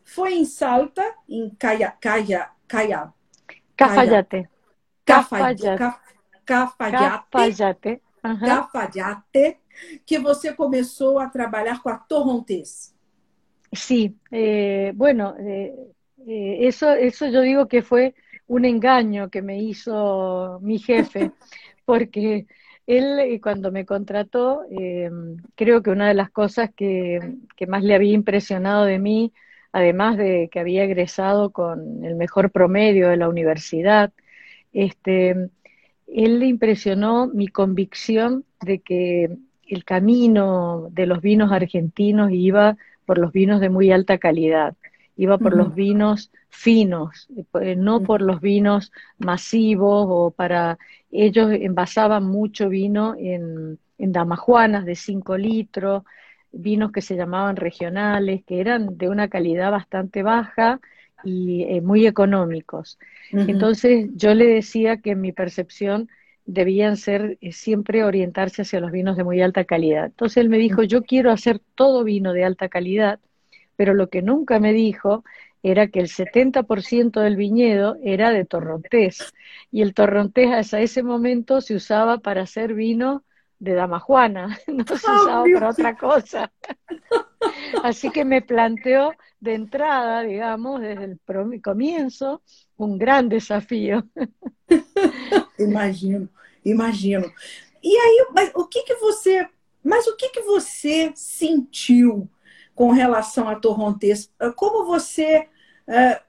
foi 0.05 0.35
em 0.35 0.45
Salta, 0.45 1.03
em 1.27 1.49
Caia, 1.57 1.91
Caia, 1.99 2.49
Caia, 2.67 3.13
Cafajate. 3.75 4.49
Cafajate. 5.03 5.77
Cafajate. 6.45 8.01
Cafajate. 8.21 9.47
Uhum. 9.47 9.55
Que 10.05 10.19
você 10.19 10.53
começou 10.53 11.19
a 11.19 11.27
trabalhar 11.27 11.81
com 11.83 11.89
a 11.89 11.97
Torrontés. 11.97 12.95
Sí, 13.75 14.15
eh, 14.31 14.93
bueno, 14.95 15.35
eh, 15.37 15.73
eh, 16.25 16.67
eso, 16.67 16.93
eso 16.93 17.27
yo 17.27 17.41
digo 17.41 17.67
que 17.67 17.81
fue 17.81 18.15
un 18.47 18.63
engaño 18.63 19.29
que 19.29 19.41
me 19.41 19.61
hizo 19.61 20.59
mi 20.61 20.79
jefe, 20.79 21.31
porque 21.85 22.47
él 22.87 23.39
cuando 23.41 23.71
me 23.71 23.85
contrató, 23.85 24.61
creo 25.55 25.81
que 25.81 25.89
una 25.89 26.07
de 26.07 26.13
las 26.13 26.29
cosas 26.29 26.69
que, 26.75 27.19
que, 27.55 27.67
más 27.67 27.83
le 27.83 27.95
había 27.95 28.13
impresionado 28.13 28.85
de 28.85 28.99
mí 28.99 29.33
además 29.75 30.15
de 30.17 30.47
que 30.49 30.61
había 30.61 30.85
egresado 30.85 31.49
con 31.49 32.05
el 32.05 32.15
mejor 32.15 32.49
promedio 32.49 33.09
de 33.09 33.17
la 33.17 33.27
universidad, 33.27 34.13
este, 34.71 35.31
él 36.07 36.39
le 36.39 36.45
impresionó 36.45 37.27
mi 37.27 37.49
convicción 37.49 38.45
de 38.61 38.79
que 38.79 39.35
el 39.67 39.83
camino 39.83 40.87
de 40.91 41.07
los 41.07 41.21
vinos 41.21 41.51
argentinos 41.51 42.31
iba 42.31 42.77
por 43.05 43.17
los 43.17 43.33
vinos 43.33 43.59
de 43.59 43.69
muy 43.69 43.91
alta 43.91 44.17
calidad, 44.17 44.75
iba 45.17 45.37
por 45.37 45.53
los 45.57 45.75
vinos 45.75 46.31
finos, 46.47 47.27
eh, 47.59 47.75
no 47.75 48.01
por 48.01 48.21
los 48.21 48.39
vinos 48.39 48.93
masivos 49.17 50.05
o 50.07 50.31
para 50.31 50.77
ellos 51.11 51.51
envasaban 51.51 52.23
mucho 52.23 52.69
vino 52.69 53.13
en, 53.17 53.77
en 53.97 54.11
damajuanas 54.13 54.85
de 54.85 54.95
5 54.95 55.37
litros, 55.37 56.03
vinos 56.55 56.91
que 56.91 57.01
se 57.01 57.15
llamaban 57.15 57.55
regionales, 57.55 58.43
que 58.45 58.59
eran 58.59 58.97
de 58.97 59.09
una 59.09 59.27
calidad 59.27 59.71
bastante 59.71 60.23
baja 60.23 60.79
y 61.23 61.63
eh, 61.63 61.81
muy 61.81 62.07
económicos. 62.07 62.97
Entonces 63.31 64.09
yo 64.15 64.33
le 64.33 64.45
decía 64.45 64.97
que 64.97 65.11
en 65.11 65.21
mi 65.21 65.31
percepción 65.31 66.09
debían 66.45 66.97
ser 66.97 67.37
eh, 67.41 67.51
siempre 67.51 68.03
orientarse 68.03 68.61
hacia 68.61 68.79
los 68.79 68.91
vinos 68.91 69.17
de 69.17 69.23
muy 69.23 69.41
alta 69.41 69.65
calidad. 69.65 70.05
Entonces 70.05 70.37
él 70.37 70.49
me 70.49 70.57
dijo, 70.57 70.83
yo 70.83 71.03
quiero 71.03 71.31
hacer 71.31 71.59
todo 71.75 72.03
vino 72.03 72.33
de 72.33 72.45
alta 72.45 72.69
calidad, 72.69 73.19
pero 73.75 73.93
lo 73.93 74.09
que 74.09 74.21
nunca 74.21 74.59
me 74.59 74.73
dijo 74.73 75.23
era 75.63 75.87
que 75.87 75.99
el 75.99 76.09
70% 76.09 77.21
del 77.21 77.35
viñedo 77.35 77.97
era 78.03 78.29
de 78.29 78.45
torrontés 78.45 79.33
y 79.71 79.81
el 79.81 79.95
torrontés 79.95 80.51
hasta 80.51 80.79
ese 80.79 81.01
momento 81.01 81.59
se 81.59 81.75
usaba 81.75 82.19
para 82.19 82.43
hacer 82.43 82.75
vino 82.75 83.23
de 83.59 83.73
Dama 83.73 83.99
Juana, 83.99 84.57
no 84.67 84.85
se 84.97 85.07
oh, 85.07 85.21
usaba 85.21 85.43
para 85.53 85.69
otra 85.69 85.97
cosa. 85.97 86.51
Así 87.83 88.09
que 88.09 88.25
me 88.25 88.41
planteó 88.41 89.13
de 89.39 89.53
entrada, 89.53 90.23
digamos, 90.23 90.81
desde 90.81 91.05
el 91.05 91.61
comienzo, 91.61 92.41
um 92.77 92.97
grande 92.97 93.35
desafio. 93.35 94.03
Imagino, 95.59 96.27
imagino. 96.65 97.31
E 97.81 97.95
aí, 97.95 98.27
mas 98.33 98.51
o 98.55 98.67
que 98.67 98.83
que 98.83 98.95
você, 98.95 99.47
mas 99.83 100.05
o 100.07 100.17
que 100.17 100.29
que 100.29 100.41
você 100.41 101.13
sentiu 101.15 102.29
com 102.73 102.91
relação 102.91 103.47
a 103.47 103.55
Torrontés? 103.55 104.29
Como 104.57 104.85
você 104.85 105.47
uh, 105.87 106.19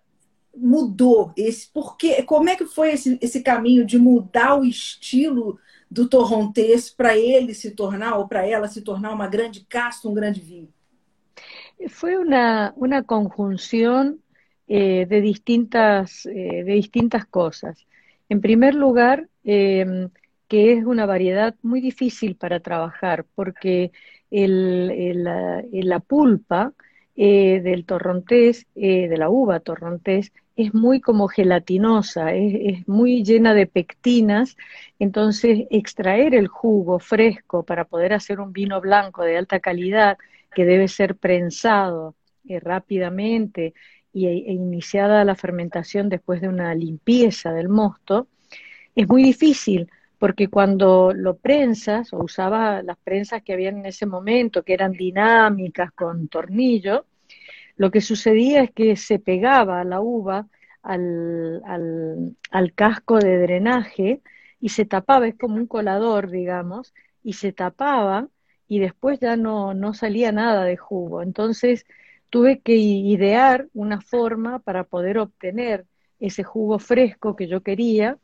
mudou 0.55 1.33
esse? 1.37 1.69
Porque 1.73 2.23
como 2.23 2.49
é 2.49 2.57
que 2.57 2.67
foi 2.67 2.93
esse, 2.93 3.19
esse 3.21 3.43
caminho 3.43 3.85
de 3.85 3.99
mudar 3.99 4.61
o 4.61 4.65
estilo 4.65 5.59
do 5.91 6.09
torrontés 6.09 6.91
para 6.91 7.17
ele 7.17 7.55
se 7.55 7.71
tornar 7.71 8.19
ou 8.19 8.29
para 8.29 8.47
ela 8.47 8.69
se 8.69 8.83
tornar 8.83 9.13
uma 9.13 9.29
grande 9.29 9.65
casta, 9.69 10.09
um 10.09 10.15
grande 10.15 10.41
vinho? 10.41 10.69
Una 12.77 13.03
conjunción 13.05 14.19
eh, 14.67 15.07
de, 15.07 15.21
distintas, 15.21 16.27
eh, 16.27 16.65
de 16.65 16.73
distintas 16.73 17.27
cosas. 17.27 17.87
En 18.29 18.41
primer 18.41 18.75
lugar, 18.75 19.29
que 19.45 20.73
es 20.73 20.85
una 20.85 21.07
variedad 21.07 21.55
muy 21.63 21.81
difícil 21.81 22.35
para 22.35 22.59
trabajar, 22.59 23.25
porque 23.35 23.93
el, 24.31 25.23
la 25.73 26.01
pulpa 26.01 26.73
eh, 27.15 27.61
del 27.63 27.87
torrontés, 27.87 28.67
eh, 28.75 29.09
de 29.09 29.17
la 29.17 29.31
uva 29.31 29.61
torrontés, 29.61 30.33
es 30.57 30.75
muy 30.75 31.01
como 31.01 31.29
gelatinosa, 31.29 32.33
es, 32.35 32.89
muy 32.89 33.23
llena 33.25 33.55
de 33.55 33.67
pectinas, 33.67 34.57
entonces 34.99 35.67
extraer 35.71 36.35
el 36.35 36.49
jugo 36.49 36.99
fresco 36.99 37.65
para 37.65 37.85
poder 37.85 38.15
hacer 38.15 38.41
un 38.41 38.53
vino 38.53 38.81
blanco 38.81 39.23
de 39.23 39.37
alta 39.37 39.61
calidad 39.61 40.19
que 40.55 40.65
debe 40.65 40.89
ser 40.89 41.17
prensado 41.17 42.17
eh, 42.49 42.61
rápidamente 42.61 43.75
y, 44.13 44.27
e, 44.27 44.53
iniciada 44.53 45.25
la 45.25 45.35
fermentación 45.35 46.09
después 46.09 46.41
de 46.41 46.49
una 46.49 46.75
limpieza 46.75 47.53
del 47.53 47.69
mosto, 47.69 48.29
es 48.95 49.09
muy 49.09 49.23
difícil 49.23 49.91
porque 50.19 50.49
cuando 50.49 51.13
lo 51.15 51.37
prensas, 51.37 52.13
o 52.15 52.19
usaba 52.25 52.83
las 52.83 52.97
prensas 52.99 53.43
que 53.43 53.53
habían 53.53 53.79
en 53.79 53.87
ese 53.87 54.07
momento, 54.07 54.63
que 54.63 54.73
eran 54.73 54.93
dinámicas 54.93 55.93
con 55.93 56.29
tornillo, 56.29 57.05
lo 57.77 57.91
que 57.91 58.01
sucedía 58.01 58.63
es 58.63 58.71
que 58.73 58.97
se 58.97 59.19
pegaba 59.19 59.85
la 59.85 60.01
uva 60.01 60.47
al, 60.83 61.63
al, 62.51 62.73
casco 62.75 63.19
de 63.19 63.39
drenaje 63.39 64.23
y 64.61 64.71
se 64.71 64.85
tapaba, 64.85 65.27
es 65.27 65.37
como 65.37 65.57
un 65.57 65.67
colador, 65.67 66.31
digamos, 66.31 66.95
y 67.23 67.35
se 67.35 67.53
tapaba 67.53 68.29
y 68.69 68.79
después 68.79 69.21
ya 69.21 69.37
no, 69.37 69.75
no 69.75 69.95
salía 69.95 70.33
nada 70.33 70.65
de 70.65 70.77
jugo. 70.77 71.23
Entonces 71.23 71.87
tuve 72.31 72.61
que 72.61 72.77
idear 72.77 73.69
una 73.75 74.01
forma 74.01 74.59
para 74.61 74.85
poder 74.85 75.19
obtener 75.19 75.87
ese 76.21 76.45
jugo 76.45 76.79
fresco 76.79 77.37
que 77.37 77.49
yo 77.49 77.63
quería 77.63 78.19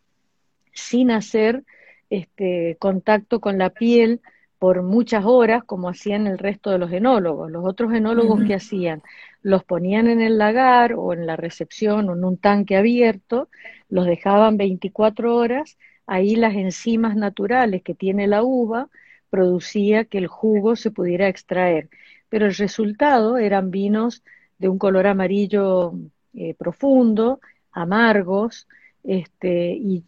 sin 0.73 1.11
hacer 1.11 1.65
este 2.11 2.77
contacto 2.79 3.41
con 3.41 3.59
la 3.59 3.71
piel 3.71 4.21
por 4.59 4.83
muchas 4.83 5.25
horas 5.25 5.65
como 5.65 5.89
hacían 5.89 6.27
el 6.27 6.39
resto 6.39 6.71
de 6.71 6.79
los 6.79 6.93
enólogos. 6.93 7.51
Los 7.51 7.65
otros 7.65 7.93
enólogos 7.93 8.45
que 8.45 8.55
hacían 8.55 9.03
los 9.43 9.65
ponían 9.65 10.09
en 10.09 10.21
el 10.21 10.39
lagar 10.39 10.95
o 10.95 11.13
en 11.13 11.27
la 11.27 11.37
recepción 11.37 12.09
o 12.09 12.15
en 12.15 12.25
un 12.25 12.37
tanque 12.39 12.77
abierto, 12.77 13.49
los 13.89 14.07
dejaban 14.07 14.57
24 14.57 15.37
horas, 15.37 15.79
ahí 16.07 16.37
las 16.37 16.55
enzimas 16.55 17.17
naturales 17.17 17.83
que 17.83 17.95
tiene 17.95 18.27
la 18.27 18.43
uva 18.43 18.89
producía 19.31 20.05
que 20.05 20.19
el 20.19 20.27
jugo 20.29 20.77
se 20.77 20.91
pudiera 20.91 21.29
extraer. 21.29 21.89
Pero 22.29 22.47
el 22.47 22.55
resultado 22.55 23.39
eran 23.39 23.71
vinos 23.71 24.23
de 24.59 24.69
un 24.69 24.79
color 24.79 25.07
amarillo 25.07 25.95
eh, 26.35 26.55
profundo, 26.55 27.41
amargos, 27.73 28.69
este, 29.03 29.73
y 29.73 30.05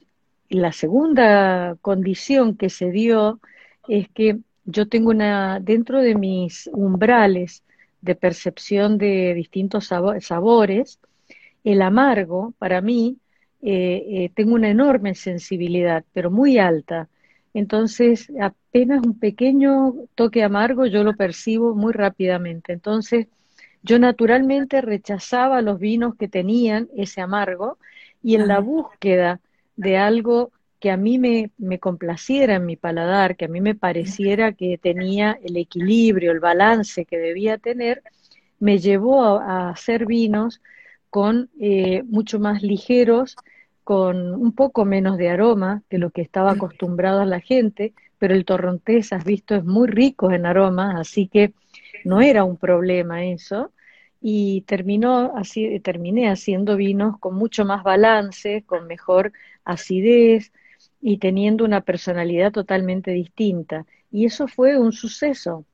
la 0.49 0.73
segunda 0.73 1.76
condición 1.81 2.57
que 2.57 2.71
se 2.71 2.91
dio 2.91 3.41
es 3.88 4.09
que 4.11 4.38
yo 4.64 4.88
tengo 4.88 5.11
una, 5.11 5.59
dentro 5.61 6.00
de 6.00 6.14
mis 6.14 6.69
umbrales 6.73 7.63
de 8.04 8.14
percepción 8.14 8.99
de 8.99 9.32
distintos 9.34 9.90
sabores, 10.20 11.00
el 11.64 11.80
amargo, 11.80 12.52
para 12.58 12.82
mí, 12.82 13.16
eh, 13.62 14.04
eh, 14.08 14.30
tengo 14.34 14.54
una 14.54 14.68
enorme 14.68 15.14
sensibilidad, 15.14 16.04
pero 16.12 16.30
muy 16.30 16.58
alta. 16.58 17.08
Entonces, 17.54 18.30
apenas 18.40 19.02
un 19.06 19.18
pequeño 19.18 19.94
toque 20.14 20.42
amargo 20.42 20.84
yo 20.87 21.02
lo 21.02 21.16
percibo 21.16 21.75
muy 21.75 21.92
rápidamente. 21.94 22.75
Entonces, 22.75 23.28
yo 23.82 23.99
naturalmente 23.99 24.82
rechazaba 24.82 25.62
los 25.62 25.78
vinos 25.78 26.14
que 26.16 26.28
tenían 26.28 26.88
ese 26.96 27.23
amargo 27.23 27.78
y 28.23 28.34
en 28.34 28.49
la 28.49 28.61
búsqueda 28.61 29.40
de 29.76 29.96
algo 29.96 30.52
que 30.85 30.91
a 30.91 30.99
mí 30.99 31.19
me, 31.19 31.50
me, 31.57 31.79
complaciera 31.79 32.57
en 32.57 32.67
mi 32.67 32.76
paladar, 32.76 33.37
que 33.37 33.47
a 33.47 33.49
mí 33.49 33.62
me 33.62 33.75
pareciera 33.75 34.53
que 34.53 34.76
tenía 34.76 35.38
el 35.43 35.57
equilibrio, 35.57 36.31
el 36.31 36.41
balance 36.41 37.07
que 37.07 37.17
debía 37.17 37.57
tener, 37.57 38.03
me 38.59 38.76
llevó 38.76 39.38
a, 39.38 39.71
hacer 39.71 40.05
vinos 40.05 40.61
con 41.09 41.49
eh, 41.59 42.03
mucho 42.03 42.38
más 42.38 42.62
ligeros, 42.62 43.35
con 43.83 44.35
un 44.35 44.53
poco 44.53 44.85
menos 44.85 45.17
de 45.17 45.31
aroma 45.31 45.83
que 45.88 45.97
lo 45.97 46.11
que 46.11 46.21
estaba 46.21 46.50
acostumbrado 46.53 47.23
a 47.23 47.25
la 47.25 47.41
gente, 47.41 47.95
pero 48.19 48.35
el 48.35 48.45
torrontés, 48.45 49.14
has 49.14 49.25
visto, 49.25 49.55
es 49.55 49.64
muy 49.64 49.88
rico 49.88 50.33
en 50.33 50.45
aromas, 50.45 50.97
así 51.00 51.29
que 51.29 51.55
no 52.05 52.21
era 52.21 52.45
un 52.45 52.59
problema 52.59 53.25
eso. 53.25 53.73
Y 54.21 54.61
terminó 54.67 55.33
así, 55.35 55.81
terminé 55.81 56.29
haciendo 56.29 56.76
vinos 56.76 57.19
con 57.21 57.37
mucho 57.37 57.64
más 57.64 57.83
balance, 57.83 58.64
con 58.67 58.87
mejor 58.87 59.33
acidez 59.64 60.53
y 61.06 61.18
teniendo 61.18 61.66
una 61.66 61.82
personalidad 61.82 62.50
totalmente 62.50 63.11
distinta. 63.11 63.84
Y 64.11 64.25
eso 64.25 64.49
fue 64.49 64.78
un 64.78 64.90
suceso. 64.90 65.66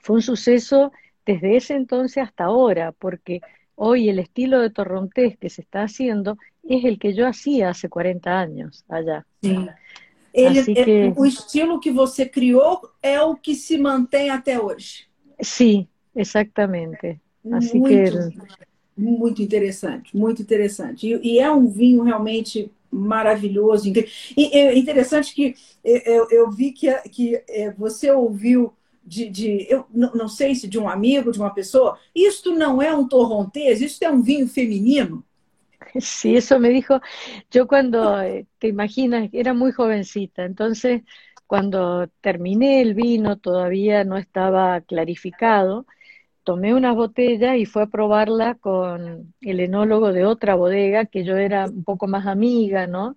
Fue 0.00 0.16
un 0.16 0.22
suceso 0.22 0.90
desde 1.26 1.58
ese 1.58 1.74
entonces 1.74 2.22
hasta 2.22 2.44
ahora, 2.44 2.92
porque 2.92 3.42
hoy 3.74 4.08
el 4.08 4.18
estilo 4.18 4.60
de 4.60 4.70
torrontés 4.70 5.36
que 5.36 5.50
se 5.50 5.60
está 5.60 5.82
haciendo 5.82 6.38
es 6.62 6.82
el 6.86 6.98
que 6.98 7.12
yo 7.12 7.26
hacía 7.26 7.68
hace 7.68 7.90
40 7.90 8.40
años 8.40 8.86
allá. 8.88 9.26
Ele, 9.42 10.60
Así 10.60 10.72
que... 10.72 11.12
O 11.14 11.26
estilo 11.26 11.78
que 11.78 11.90
você 11.90 12.24
criou 12.24 12.80
é 13.02 13.20
o 13.20 13.36
que 13.36 13.54
se 13.54 13.76
mantém 13.76 14.30
até 14.30 14.58
hoje. 14.58 15.06
Sim, 15.42 15.86
exatamente. 16.16 17.20
Assim 17.52 17.80
muito, 17.80 18.30
que... 18.30 18.38
muito 18.96 19.42
interessante, 19.42 20.16
muito 20.16 20.40
interessante. 20.40 21.06
E, 21.06 21.34
e, 21.34 21.38
é 21.38 21.52
um 21.52 21.68
vinho 21.68 22.02
realmente 22.02 22.72
maravilhoso. 22.94 23.92
E 24.36 24.56
é 24.56 24.76
interessante 24.78 25.34
que 25.34 25.54
eu, 25.84 26.28
eu 26.30 26.50
vi 26.50 26.72
que, 26.72 26.92
que 27.10 27.42
é, 27.48 27.72
você 27.72 28.10
ouviu 28.10 28.72
de, 29.04 29.28
de 29.28 29.66
eu 29.68 29.86
não 29.92 30.28
sei 30.28 30.54
se 30.54 30.66
de 30.66 30.78
um 30.78 30.88
amigo, 30.88 31.30
de 31.30 31.38
uma 31.38 31.52
pessoa, 31.52 31.98
isto 32.14 32.52
não 32.52 32.80
é 32.80 32.94
um 32.94 33.06
torrontês, 33.06 33.80
isto 33.80 34.02
é 34.02 34.10
um 34.10 34.22
vinho 34.22 34.48
feminino. 34.48 35.22
Sí, 36.00 36.34
eso 36.34 36.58
me 36.58 36.70
dijo, 36.70 37.00
yo 37.50 37.66
cuando, 37.68 38.20
eh, 38.20 38.46
te 38.58 38.68
imaginas, 38.68 39.28
era 39.32 39.54
muy 39.54 39.70
jovencita, 39.70 40.44
entonces 40.44 41.02
cuando 41.46 42.08
terminé 42.20 42.80
el 42.80 42.94
vino 42.94 43.38
todavía 43.38 44.02
no 44.04 44.16
estaba 44.16 44.80
clarificado, 44.80 45.86
tomé 46.44 46.74
unas 46.74 46.94
botellas 46.94 47.56
y 47.56 47.64
fue 47.64 47.82
a 47.82 47.86
probarla 47.86 48.54
con 48.54 49.34
el 49.40 49.60
enólogo 49.60 50.12
de 50.12 50.24
otra 50.24 50.54
bodega, 50.54 51.06
que 51.06 51.24
yo 51.24 51.36
era 51.36 51.66
un 51.66 51.84
poco 51.84 52.06
más 52.06 52.26
amiga, 52.26 52.86
¿no? 52.86 53.16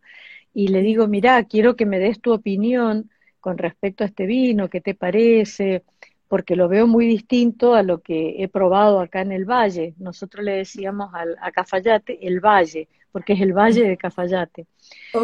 Y 0.54 0.70
le 0.70 0.82
digo, 0.82 1.08
mira, 1.08 1.44
quiero 1.44 1.76
que 1.76 1.86
me 1.86 2.00
des 2.00 2.20
tu 2.20 2.34
opinión 2.34 3.12
con 3.40 3.58
respecto 3.58 4.04
a 4.04 4.08
este 4.08 4.26
vino, 4.26 4.70
¿qué 4.70 4.82
te 4.82 4.96
parece? 4.96 5.84
Porque 6.28 6.56
lo 6.56 6.68
veo 6.68 6.88
muy 6.88 7.06
distinto 7.06 7.76
a 7.76 7.84
lo 7.84 8.02
que 8.02 8.42
he 8.42 8.48
probado 8.48 9.00
acá 9.00 9.22
en 9.22 9.32
el 9.32 9.46
valle. 9.46 9.94
Nosotros 10.00 10.44
le 10.44 10.54
decíamos 10.54 11.14
al, 11.14 11.38
a 11.42 11.52
Cafayate 11.52 12.26
el 12.26 12.40
valle, 12.40 12.88
porque 13.12 13.34
es 13.34 13.42
el 13.42 13.54
valle 13.54 13.88
de 13.88 13.98
Cafayate. 13.98 14.66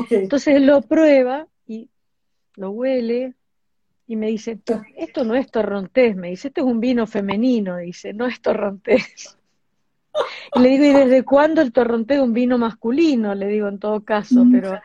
Entonces 0.10 0.62
lo 0.62 0.82
prueba 0.82 1.48
y 1.66 1.90
lo 2.56 2.72
huele 2.72 3.34
y 4.14 4.16
me 4.16 4.28
dice, 4.28 4.60
esto 4.96 5.24
no 5.24 5.34
es 5.34 5.50
torrontés, 5.50 6.16
me 6.16 6.30
dice, 6.30 6.50
esto 6.50 6.62
es 6.62 6.68
un 6.68 6.80
vino 6.80 7.08
femenino, 7.08 7.78
dice, 7.78 8.14
no 8.14 8.28
es 8.28 8.40
torrontés. 8.42 9.38
Y 10.56 10.60
le 10.60 10.70
digo, 10.70 10.84
¿y 10.84 10.94
desde 10.94 11.24
cuándo 11.24 11.62
el 11.62 11.74
torrontés 11.74 12.18
es 12.18 12.24
un 12.24 12.34
vino 12.34 12.60
masculino? 12.60 13.34
Le 13.34 13.48
digo 13.48 13.68
en 13.68 13.80
todo 13.80 14.02
caso, 14.02 14.46
mm. 14.46 14.52
pero 14.52 14.80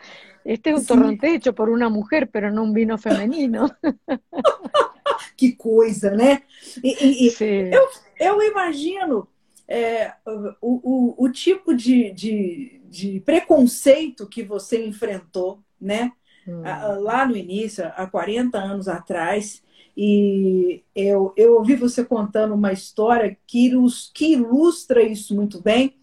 este 0.45 0.71
es 0.71 0.79
un 0.79 0.87
torrontés 0.87 1.35
hecho 1.35 1.55
por 1.55 1.69
una 1.69 1.91
mujer, 1.91 2.31
pero 2.31 2.51
no 2.51 2.63
un 2.63 2.73
vino 2.73 2.97
femenino. 2.97 3.69
que 5.37 5.55
coisa, 5.55 6.11
né? 6.11 6.43
E, 6.83 6.89
e, 6.89 7.29
e 7.29 7.71
eu, 7.71 7.89
eu, 8.19 8.43
imagino 8.43 9.29
é, 9.69 10.15
o, 10.27 10.59
o, 10.63 11.25
o, 11.25 11.31
tipo 11.31 11.75
de, 11.75 12.11
de, 12.13 12.81
de, 12.87 13.21
preconceito 13.21 14.27
que 14.27 14.43
você 14.43 14.87
enfrentou, 14.87 15.63
né? 15.79 16.13
Hum. 16.49 16.63
Lá 17.03 17.27
no 17.27 17.37
início, 17.37 17.85
há 17.95 18.07
40 18.07 18.59
anos 18.59 18.89
atrás, 18.89 19.63
e 19.97 20.83
eu, 20.95 21.33
eu 21.37 21.57
ouvi 21.57 21.75
você 21.75 22.05
contando 22.05 22.55
uma 22.55 22.73
história 22.73 23.37
que, 23.47 23.71
que 24.15 24.33
ilustra 24.33 25.03
isso 25.03 25.35
muito 25.35 25.61
bem, 25.61 25.97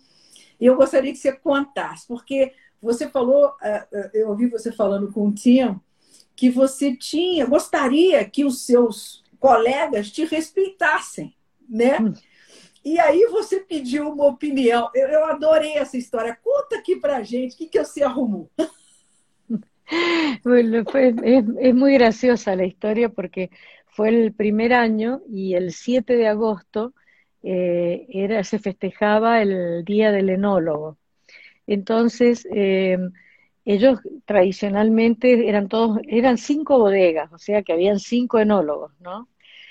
e 0.60 0.66
eu 0.66 0.76
gostaria 0.76 1.12
que 1.12 1.18
você 1.18 1.32
contasse, 1.32 2.08
porque 2.08 2.54
você 2.82 3.10
falou, 3.10 3.54
eu 4.14 4.30
ouvi 4.30 4.48
você 4.48 4.72
falando 4.72 5.12
com 5.12 5.28
o 5.28 5.34
Tim, 5.34 5.80
que 6.36 6.50
você 6.50 6.96
tinha, 6.96 7.46
gostaria 7.46 8.24
que 8.26 8.46
os 8.46 8.66
seus 8.66 9.24
colegas 9.40 10.12
te 10.12 10.26
respeitassem, 10.26 11.36
né? 11.68 12.00
Hum. 12.00 12.14
E 12.84 13.00
aí 13.00 13.26
você 13.32 13.62
pediu 13.62 14.10
uma 14.10 14.26
opinião. 14.26 14.92
Eu, 14.94 15.08
eu 15.08 15.26
adorei 15.26 15.74
essa 15.74 15.98
história. 15.98 16.38
Conta 16.44 16.76
aqui 16.78 16.96
pra 16.96 17.24
gente 17.24 17.56
o 17.56 17.58
que, 17.58 17.68
que 17.68 17.84
você 17.84 18.04
arrumou. 18.04 18.50
Bueno, 20.44 20.84
fue, 20.86 21.14
es, 21.24 21.46
es, 21.60 21.76
muy 21.76 21.94
graciosa 21.94 22.56
la 22.56 22.66
historia 22.66 23.10
porque 23.10 23.50
fue 23.88 24.10
el 24.10 24.34
primer 24.34 24.74
año 24.74 25.22
y 25.30 25.54
el 25.54 25.72
7 25.72 26.16
de 26.16 26.28
agosto 26.28 26.94
eh, 27.44 28.08
era, 28.10 28.44
se 28.44 28.60
festejaba 28.60 29.42
el 29.42 29.86
Día 29.86 30.12
del 30.12 30.30
Enólogo. 30.30 30.98
Entonces, 31.68 32.48
eh, 32.54 32.98
ellos 33.66 34.00
tradicionalmente 34.26 35.48
eran 35.48 35.68
todos, 35.68 36.00
eran 36.08 36.38
cinco 36.38 36.80
bodegas, 36.80 37.32
o 37.34 37.38
sea 37.38 37.64
que 37.64 37.74
habían 37.74 38.00
cinco 38.00 38.40
enólogos, 38.40 38.92
¿no? 39.00 39.28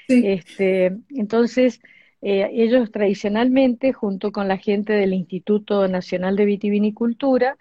Este, 0.09 0.97
entonces, 1.11 1.81
eh, 2.21 2.51
ellos 2.53 2.91
tradicionalmente, 2.91 3.93
junto 3.93 4.33
con 4.33 4.49
la 4.49 4.59
gente 4.59 4.93
del 4.93 5.15
Instituto 5.15 5.89
Nacional 5.89 6.37
de 6.37 6.45
Vitivinicultura 6.45 7.57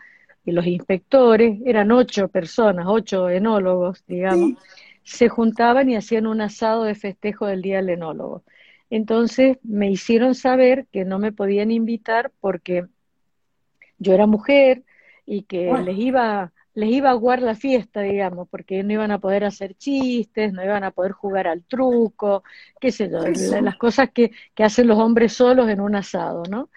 y 0.45 0.51
los 0.51 0.65
inspectores, 0.65 1.59
eran 1.65 1.91
ocho 1.91 2.27
personas, 2.27 2.85
ocho 2.87 3.29
enólogos, 3.29 4.03
digamos, 4.07 4.53
se 5.03 5.29
juntaban 5.29 5.89
y 5.89 5.95
hacían 5.95 6.27
un 6.27 6.41
asado 6.41 6.83
de 6.83 6.95
festejo 6.95 7.45
del 7.45 7.61
Día 7.61 7.77
del 7.77 7.89
Enólogo. 7.89 8.43
Entonces 8.89 9.57
me 9.63 9.89
hicieron 9.89 10.35
saber 10.35 10.85
que 10.91 11.05
no 11.05 11.19
me 11.19 11.31
podían 11.31 11.71
invitar 11.71 12.31
porque 12.39 12.85
yo 13.97 14.13
era 14.13 14.27
mujer 14.27 14.83
y 15.25 15.43
que 15.43 15.73
les 15.83 15.97
iba 15.97 16.52
les 16.75 16.89
iba 16.89 17.09
a 17.09 17.11
aguar 17.11 17.41
la 17.41 17.55
fiesta, 17.55 18.01
digamos, 18.01 18.47
porque 18.49 18.83
no 18.83 18.93
iban 18.93 19.11
a 19.11 19.19
poder 19.19 19.43
hacer 19.43 19.75
chistes, 19.75 20.53
no 20.53 20.63
iban 20.63 20.83
a 20.83 20.91
poder 20.91 21.11
jugar 21.11 21.47
al 21.47 21.63
truco, 21.63 22.43
qué 22.79 22.91
sé 22.91 23.09
yo, 23.09 23.19
las 23.61 23.77
cosas 23.77 24.09
que, 24.11 24.31
que, 24.55 24.63
hacen 24.63 24.87
los 24.87 24.97
hombres 24.97 25.33
solos 25.33 25.69
en 25.69 25.81
un 25.81 25.95
asado, 25.95 26.43
¿no? 26.49 26.69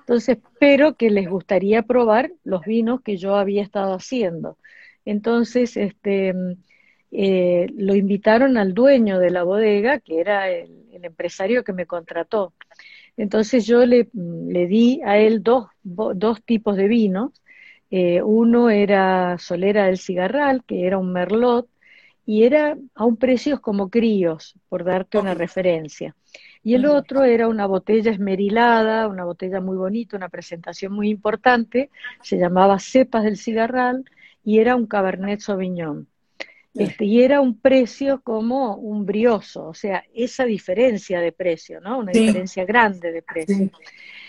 Entonces, 0.00 0.38
pero 0.58 0.94
que 0.94 1.10
les 1.10 1.28
gustaría 1.28 1.82
probar 1.82 2.32
los 2.44 2.62
vinos 2.64 3.00
que 3.02 3.16
yo 3.16 3.36
había 3.36 3.62
estado 3.62 3.94
haciendo. 3.94 4.56
Entonces, 5.04 5.76
este, 5.76 6.34
eh, 7.10 7.66
lo 7.76 7.94
invitaron 7.94 8.56
al 8.56 8.72
dueño 8.74 9.18
de 9.18 9.30
la 9.30 9.42
bodega, 9.42 9.98
que 9.98 10.20
era 10.20 10.50
el, 10.50 10.86
el 10.92 11.04
empresario 11.04 11.64
que 11.64 11.72
me 11.72 11.86
contrató. 11.86 12.52
Entonces 13.16 13.66
yo 13.66 13.84
le, 13.84 14.08
le 14.14 14.66
di 14.66 15.00
a 15.04 15.18
él 15.18 15.42
dos, 15.42 15.68
dos 15.82 16.42
tipos 16.42 16.76
de 16.76 16.88
vinos. 16.88 17.39
Eh, 17.90 18.22
uno 18.22 18.70
era 18.70 19.36
Solera 19.38 19.86
del 19.86 19.98
Cigarral, 19.98 20.64
que 20.64 20.86
era 20.86 20.98
un 20.98 21.12
merlot, 21.12 21.68
y 22.24 22.44
era 22.44 22.76
a 22.94 23.04
un 23.04 23.16
precio 23.16 23.60
como 23.60 23.90
críos, 23.90 24.54
por 24.68 24.84
darte 24.84 25.18
una 25.18 25.34
referencia. 25.34 26.14
Y 26.62 26.74
el 26.74 26.86
otro 26.86 27.24
era 27.24 27.48
una 27.48 27.66
botella 27.66 28.10
esmerilada, 28.12 29.08
una 29.08 29.24
botella 29.24 29.60
muy 29.60 29.76
bonita, 29.76 30.16
una 30.16 30.28
presentación 30.28 30.92
muy 30.92 31.08
importante, 31.08 31.90
se 32.22 32.38
llamaba 32.38 32.78
Cepas 32.78 33.24
del 33.24 33.38
Cigarral 33.38 34.04
y 34.44 34.58
era 34.58 34.76
un 34.76 34.86
Cabernet 34.86 35.40
Sauvignon. 35.40 36.06
Este, 36.72 37.04
y 37.04 37.22
era 37.22 37.40
un 37.40 37.58
precio 37.58 38.20
como 38.22 38.76
un 38.76 39.04
brioso, 39.04 39.66
o 39.66 39.74
sea, 39.74 40.04
esa 40.14 40.44
diferencia 40.44 41.20
de 41.20 41.32
precio, 41.32 41.80
¿no? 41.80 41.98
Una 41.98 42.12
diferencia 42.12 42.64
grande 42.64 43.10
de 43.10 43.22
precio. 43.22 43.70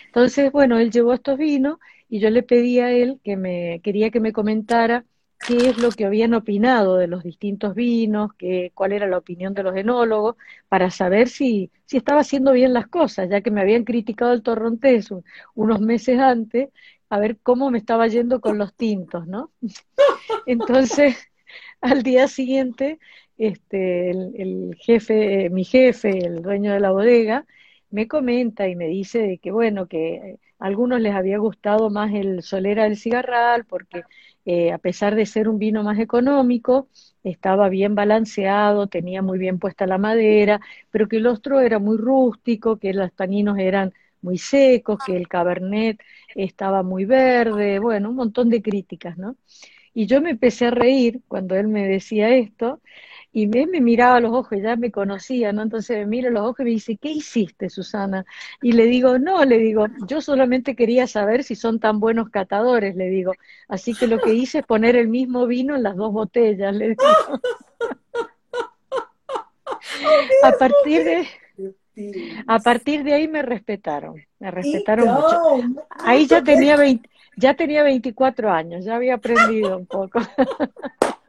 Entonces, 0.07 0.51
bueno, 0.51 0.79
él 0.79 0.89
llevó 0.89 1.13
estos 1.13 1.37
vinos 1.37 1.77
y 2.11 2.19
yo 2.19 2.29
le 2.29 2.43
pedí 2.43 2.79
a 2.79 2.91
él 2.91 3.19
que 3.23 3.37
me 3.37 3.79
quería 3.83 4.11
que 4.11 4.19
me 4.19 4.33
comentara 4.33 5.05
qué 5.47 5.69
es 5.69 5.77
lo 5.77 5.91
que 5.91 6.05
habían 6.05 6.33
opinado 6.33 6.97
de 6.97 7.07
los 7.07 7.23
distintos 7.23 7.73
vinos, 7.73 8.31
qué, 8.37 8.71
cuál 8.75 8.91
era 8.91 9.07
la 9.07 9.17
opinión 9.17 9.53
de 9.53 9.63
los 9.63 9.75
enólogos, 9.77 10.35
para 10.67 10.91
saber 10.91 11.29
si, 11.29 11.71
si 11.85 11.95
estaba 11.97 12.19
haciendo 12.19 12.51
bien 12.51 12.73
las 12.73 12.87
cosas, 12.87 13.29
ya 13.29 13.39
que 13.39 13.49
me 13.49 13.61
habían 13.61 13.85
criticado 13.85 14.33
el 14.33 14.43
torrontés 14.43 15.09
unos 15.55 15.79
meses 15.79 16.19
antes, 16.19 16.69
a 17.09 17.17
ver 17.17 17.37
cómo 17.41 17.71
me 17.71 17.77
estaba 17.77 18.07
yendo 18.07 18.41
con 18.41 18.57
los 18.57 18.73
tintos, 18.75 19.25
¿no? 19.25 19.51
Entonces, 20.45 21.15
al 21.81 22.03
día 22.03 22.27
siguiente, 22.27 22.99
este, 23.37 24.11
el, 24.11 24.75
jefe, 24.79 25.49
mi 25.49 25.63
jefe, 25.63 26.25
el 26.25 26.41
dueño 26.41 26.73
de 26.73 26.81
la 26.81 26.91
bodega, 26.91 27.45
me 27.89 28.07
comenta 28.09 28.67
y 28.67 28.75
me 28.75 28.87
dice 28.87 29.19
de 29.19 29.37
que, 29.37 29.51
bueno, 29.51 29.87
que 29.87 30.39
algunos 30.61 31.01
les 31.01 31.13
había 31.15 31.37
gustado 31.39 31.89
más 31.89 32.13
el 32.13 32.43
Solera 32.43 32.83
del 32.85 32.97
Cigarral, 32.97 33.65
porque 33.65 34.03
eh, 34.45 34.71
a 34.71 34.77
pesar 34.77 35.15
de 35.15 35.25
ser 35.25 35.49
un 35.49 35.59
vino 35.59 35.83
más 35.83 35.99
económico, 35.99 36.87
estaba 37.23 37.69
bien 37.69 37.95
balanceado, 37.95 38.87
tenía 38.87 39.21
muy 39.21 39.37
bien 39.39 39.59
puesta 39.59 39.85
la 39.87 39.97
madera, 39.97 40.61
pero 40.91 41.07
que 41.07 41.17
el 41.17 41.27
otro 41.27 41.59
era 41.61 41.79
muy 41.79 41.97
rústico, 41.97 42.77
que 42.77 42.93
los 42.93 43.11
taninos 43.13 43.57
eran 43.59 43.93
muy 44.21 44.37
secos, 44.37 44.99
que 45.05 45.17
el 45.17 45.27
cabernet 45.27 45.99
estaba 46.35 46.83
muy 46.83 47.05
verde, 47.05 47.79
bueno, 47.79 48.09
un 48.09 48.15
montón 48.15 48.49
de 48.49 48.61
críticas, 48.61 49.17
¿no? 49.17 49.35
Y 49.93 50.05
yo 50.07 50.21
me 50.21 50.31
empecé 50.31 50.67
a 50.67 50.71
reír 50.71 51.21
cuando 51.27 51.55
él 51.55 51.67
me 51.67 51.87
decía 51.87 52.29
esto, 52.29 52.81
y 53.33 53.43
él 53.57 53.69
me 53.69 53.79
miraba 53.79 54.17
a 54.17 54.19
los 54.19 54.33
ojos, 54.33 54.57
ya 54.61 54.75
me 54.75 54.91
conocía, 54.91 55.53
¿no? 55.53 55.61
Entonces 55.61 55.97
me 55.99 56.05
mira 56.05 56.27
a 56.29 56.31
los 56.31 56.43
ojos 56.43 56.59
y 56.59 56.63
me 56.65 56.69
dice, 56.71 56.97
¿qué 56.97 57.09
hiciste, 57.09 57.69
Susana? 57.69 58.25
Y 58.61 58.73
le 58.73 58.85
digo, 58.87 59.19
no, 59.19 59.45
le 59.45 59.57
digo, 59.57 59.87
yo 60.05 60.19
solamente 60.19 60.75
quería 60.75 61.07
saber 61.07 61.43
si 61.43 61.55
son 61.55 61.79
tan 61.79 62.01
buenos 62.01 62.29
catadores, 62.29 62.95
le 62.95 63.09
digo. 63.09 63.33
Así 63.69 63.93
que 63.95 64.07
lo 64.07 64.19
que 64.19 64.33
hice 64.33 64.59
es 64.59 64.65
poner 64.65 64.97
el 64.97 65.07
mismo 65.07 65.47
vino 65.47 65.75
en 65.75 65.83
las 65.83 65.95
dos 65.95 66.11
botellas, 66.11 66.75
le 66.75 66.89
digo. 66.89 67.03
a 70.43 70.51
partir 70.51 71.03
de 71.03 71.27
a 72.47 72.59
partir 72.59 73.03
de 73.03 73.13
ahí 73.13 73.27
me 73.27 73.41
respetaron, 73.41 74.15
me 74.39 74.51
respetaron 74.51 75.07
mucho. 75.13 75.83
Ahí 75.89 76.25
ya 76.25 76.43
tenía 76.43 76.75
20, 76.75 77.09
ya 77.37 77.53
tenía 77.53 77.83
24 77.83 78.51
años, 78.51 78.85
ya 78.85 78.95
había 78.95 79.15
aprendido 79.15 79.77
un 79.77 79.85
poco. 79.85 80.19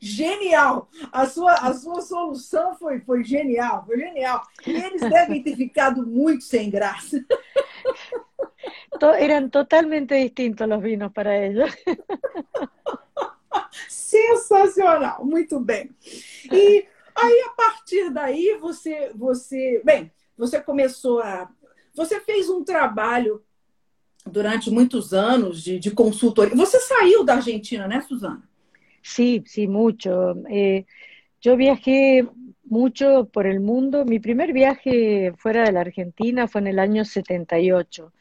Genial! 0.00 0.88
A 1.12 1.26
sua, 1.26 1.52
a 1.52 1.74
sua 1.74 2.00
solução 2.00 2.74
foi, 2.76 3.00
foi 3.00 3.22
genial, 3.24 3.84
foi 3.86 3.98
genial. 3.98 4.42
E 4.66 4.70
eles 4.70 5.00
devem 5.02 5.42
ter 5.42 5.56
ficado 5.56 6.06
muito 6.06 6.44
sem 6.44 6.70
graça. 6.70 7.24
Eran 9.18 9.48
totalmente 9.48 10.14
distintos 10.14 10.66
los 10.66 10.82
vinos 10.82 11.12
para 11.12 11.36
eles. 11.36 11.74
Sensacional, 13.88 15.24
muito 15.24 15.60
bem. 15.60 15.90
E 16.50 16.86
Aí, 17.22 17.44
a 17.46 17.50
partir 17.50 18.10
daí, 18.10 18.56
você, 18.60 19.12
você, 19.14 19.82
bem, 19.84 20.10
você 20.36 20.60
começou 20.60 21.20
a. 21.20 21.50
Você 21.94 22.20
fez 22.20 22.48
um 22.48 22.64
trabalho 22.64 23.42
durante 24.24 24.70
muitos 24.70 25.12
anos 25.12 25.62
de, 25.62 25.78
de 25.78 25.90
consultoria. 25.90 26.56
Você 26.56 26.80
saiu 26.80 27.22
da 27.22 27.34
Argentina, 27.34 27.86
né, 27.86 28.00
Suzana? 28.00 28.48
Sí, 29.02 29.42
sí, 29.46 29.66
mucho. 29.68 30.34
Eh, 30.48 30.86
yo 31.40 31.56
viajé 31.56 32.26
mucho 32.64 33.28
por 33.32 33.46
el 33.46 33.60
mundo. 33.60 34.04
Mi 34.04 34.20
primer 34.20 34.52
viaje 34.52 35.32
fuera 35.36 35.64
de 35.64 35.72
la 35.72 35.80
Argentina 35.82 36.48
fue 36.48 36.62
en 36.62 36.68
el 36.68 36.78
año 36.78 37.04
78, 37.04 38.12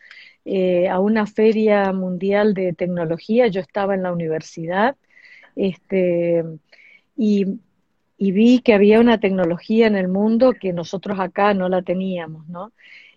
eh, 0.46 0.90
a 0.90 1.00
una 1.00 1.28
feria 1.28 1.92
mundial 1.94 2.54
de 2.54 2.74
tecnología. 2.74 3.48
Yo 3.48 3.62
estaba 3.62 3.96
en 3.96 4.04
la 4.04 4.14
universidad 4.14 4.98
este, 5.56 6.44
y 8.18 8.32
vi 8.32 8.60
que 8.60 8.74
había 8.74 9.00
una 9.00 9.20
tecnología 9.20 9.88
en 9.88 9.96
el 9.96 10.08
mundo 10.08 10.54
que 10.60 10.74
nosotros 10.74 11.20
acá 11.20 11.54
no 11.54 11.70
la 11.70 11.82
teníamos, 11.82 12.48
¿no? 12.50 12.74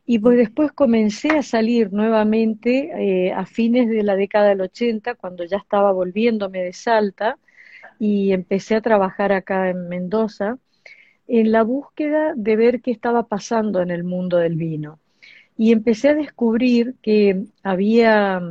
Y 0.07 0.19
pues 0.19 0.37
después 0.37 0.73
comencé 0.73 1.31
a 1.31 1.43
salir 1.43 1.93
nuevamente 1.93 3.29
eh, 3.29 3.33
a 3.33 3.47
fines 3.47 3.89
de 3.89 4.03
la 4.03 4.17
década 4.17 4.49
del 4.49 4.61
80, 4.63 5.15
cuando 5.15 5.45
ya 5.45 5.59
estaba 5.59 5.93
volviéndome 5.93 6.63
de 6.63 6.73
Salta, 6.73 7.39
y 8.05 8.33
empecé 8.33 8.75
a 8.75 8.81
trabajar 8.81 9.31
acá 9.31 9.71
en 9.71 9.89
Mendoza, 9.89 10.59
en 11.29 11.53
la 11.53 11.63
búsqueda 11.63 12.33
de 12.35 12.57
ver 12.57 12.81
qué 12.81 12.91
estaba 12.91 13.29
pasando 13.29 13.81
en 13.81 13.93
el 13.93 14.03
mundo 14.03 14.39
del 14.39 14.57
vino. 14.57 14.99
Y 15.57 15.71
empecé 15.71 16.09
a 16.09 16.15
descubrir 16.15 16.97
que 17.01 17.45
había 17.63 18.43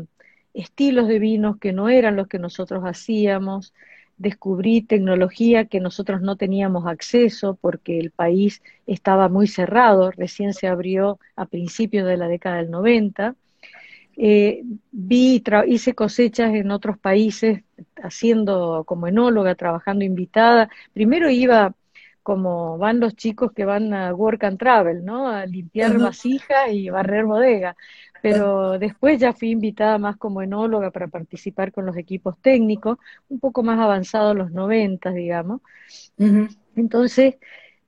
estilos 0.53 1.09
de 1.09 1.19
vinos 1.19 1.57
que 1.57 1.73
no 1.73 1.89
eran 1.89 2.15
los 2.15 2.29
que 2.29 2.39
nosotros 2.39 2.83
hacíamos, 2.85 3.73
descubrí 4.17 4.83
tecnología 4.83 5.65
que 5.65 5.81
nosotros 5.81 6.21
no 6.21 6.37
teníamos 6.37 6.87
acceso 6.87 7.57
porque 7.59 7.99
el 7.99 8.11
país 8.11 8.63
estaba 8.87 9.27
muy 9.27 9.47
cerrado, 9.47 10.11
recién 10.11 10.53
se 10.53 10.67
abrió 10.67 11.19
a 11.35 11.45
principios 11.45 12.07
de 12.07 12.15
la 12.15 12.29
década 12.29 12.55
del 12.55 12.71
90. 12.71 13.35
Eh, 14.23 14.61
vi, 14.91 15.43
hice 15.65 15.95
cosechas 15.95 16.53
en 16.53 16.69
otros 16.69 16.99
países 16.99 17.63
haciendo 18.03 18.83
como 18.85 19.07
enóloga, 19.07 19.55
trabajando 19.55 20.05
invitada. 20.05 20.69
Primero 20.93 21.29
iba 21.29 21.73
como 22.21 22.77
van 22.77 22.99
los 22.99 23.15
chicos 23.15 23.51
que 23.51 23.65
van 23.65 23.93
a 23.95 24.13
work 24.13 24.43
and 24.43 24.59
travel, 24.59 25.03
¿no? 25.03 25.27
A 25.27 25.47
limpiar 25.47 25.97
vasijas 25.97 26.71
y 26.71 26.91
barrer 26.91 27.25
bodega 27.25 27.75
pero 28.21 28.77
después 28.77 29.19
ya 29.19 29.33
fui 29.33 29.49
invitada 29.49 29.97
más 29.97 30.15
como 30.15 30.41
enóloga 30.41 30.91
para 30.91 31.07
participar 31.07 31.71
con 31.71 31.85
los 31.85 31.97
equipos 31.97 32.37
técnicos, 32.39 32.99
un 33.29 33.39
poco 33.39 33.63
más 33.63 33.79
avanzado 33.79 34.33
los 34.33 34.51
noventas, 34.51 35.15
digamos. 35.15 35.61
Entonces 36.75 37.35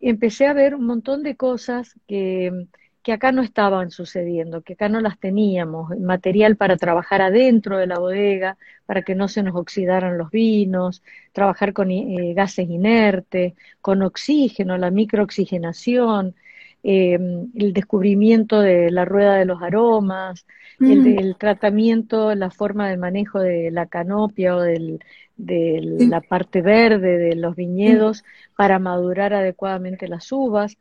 empecé 0.01 0.47
a 0.47 0.53
ver 0.53 0.75
un 0.75 0.85
montón 0.85 1.21
de 1.23 1.35
cosas 1.35 1.95
que, 2.07 2.67
que 3.03 3.11
acá 3.11 3.31
no 3.33 3.41
estaban 3.41 3.91
sucediendo, 3.91 4.61
que 4.61 4.73
acá 4.73 4.89
no 4.89 5.01
las 5.01 5.19
teníamos, 5.19 5.89
material 5.99 6.55
para 6.55 6.77
trabajar 6.77 7.21
adentro 7.21 7.77
de 7.77 7.87
la 7.87 7.99
bodega, 7.99 8.57
para 8.85 9.01
que 9.03 9.13
no 9.13 9.27
se 9.27 9.43
nos 9.43 9.55
oxidaran 9.55 10.17
los 10.17 10.31
vinos, 10.31 11.03
trabajar 11.33 11.73
con 11.73 11.91
eh, 11.91 12.33
gases 12.33 12.69
inertes, 12.69 13.53
con 13.81 14.01
oxígeno, 14.03 14.77
la 14.77 14.89
microoxigenación, 14.89 16.35
eh, 16.85 17.17
el 17.55 17.73
descubrimiento 17.73 18.59
de 18.59 18.91
la 18.91 19.05
rueda 19.05 19.35
de 19.35 19.45
los 19.45 19.61
aromas, 19.61 20.45
el, 20.79 21.35
tratamiento, 21.37 22.35
la 22.35 22.51
forma 22.51 22.89
de 22.89 22.97
manejo 22.97 23.39
de 23.39 23.71
la 23.71 23.85
canopia 23.85 24.55
o 24.55 24.61
de 24.61 24.99
la 25.37 26.19
parte 26.19 26.61
verde 26.61 27.17
de 27.17 27.35
los 27.35 27.55
viñedos 27.55 28.23
para 28.57 28.79
madurar 28.79 29.33
adecuadamente 29.33 30.09
las 30.09 30.31
uvas. 30.31 30.77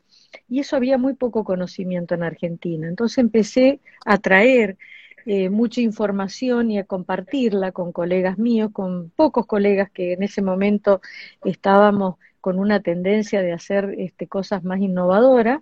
Y 0.49 0.61
eso 0.61 0.77
había 0.77 0.99
muy 0.99 1.15
poco 1.15 1.45
conocimiento 1.45 2.15
en 2.15 2.23
Argentina. 2.23 2.89
Entonces 2.89 3.19
empecé 3.19 3.81
a 4.05 4.19
traer 4.19 4.77
eh, 5.25 5.51
mucha 5.51 5.81
información 5.81 6.71
y 6.71 6.79
a 6.79 6.85
compartirla 6.85 7.73
con 7.73 7.93
colegas 7.93 8.39
míos, 8.39 8.71
con 8.73 9.11
pocos 9.11 9.47
colegas 9.47 9.91
que 9.91 10.15
en 10.15 10.23
ese 10.23 10.43
momento 10.43 11.01
estábamos 11.45 12.17
con 12.41 12.59
una 12.59 12.81
tendencia 12.81 13.41
de 13.41 13.53
hacer 13.53 13.95
este, 13.99 14.27
cosas 14.27 14.65
más 14.65 14.81
innovadoras 14.81 15.61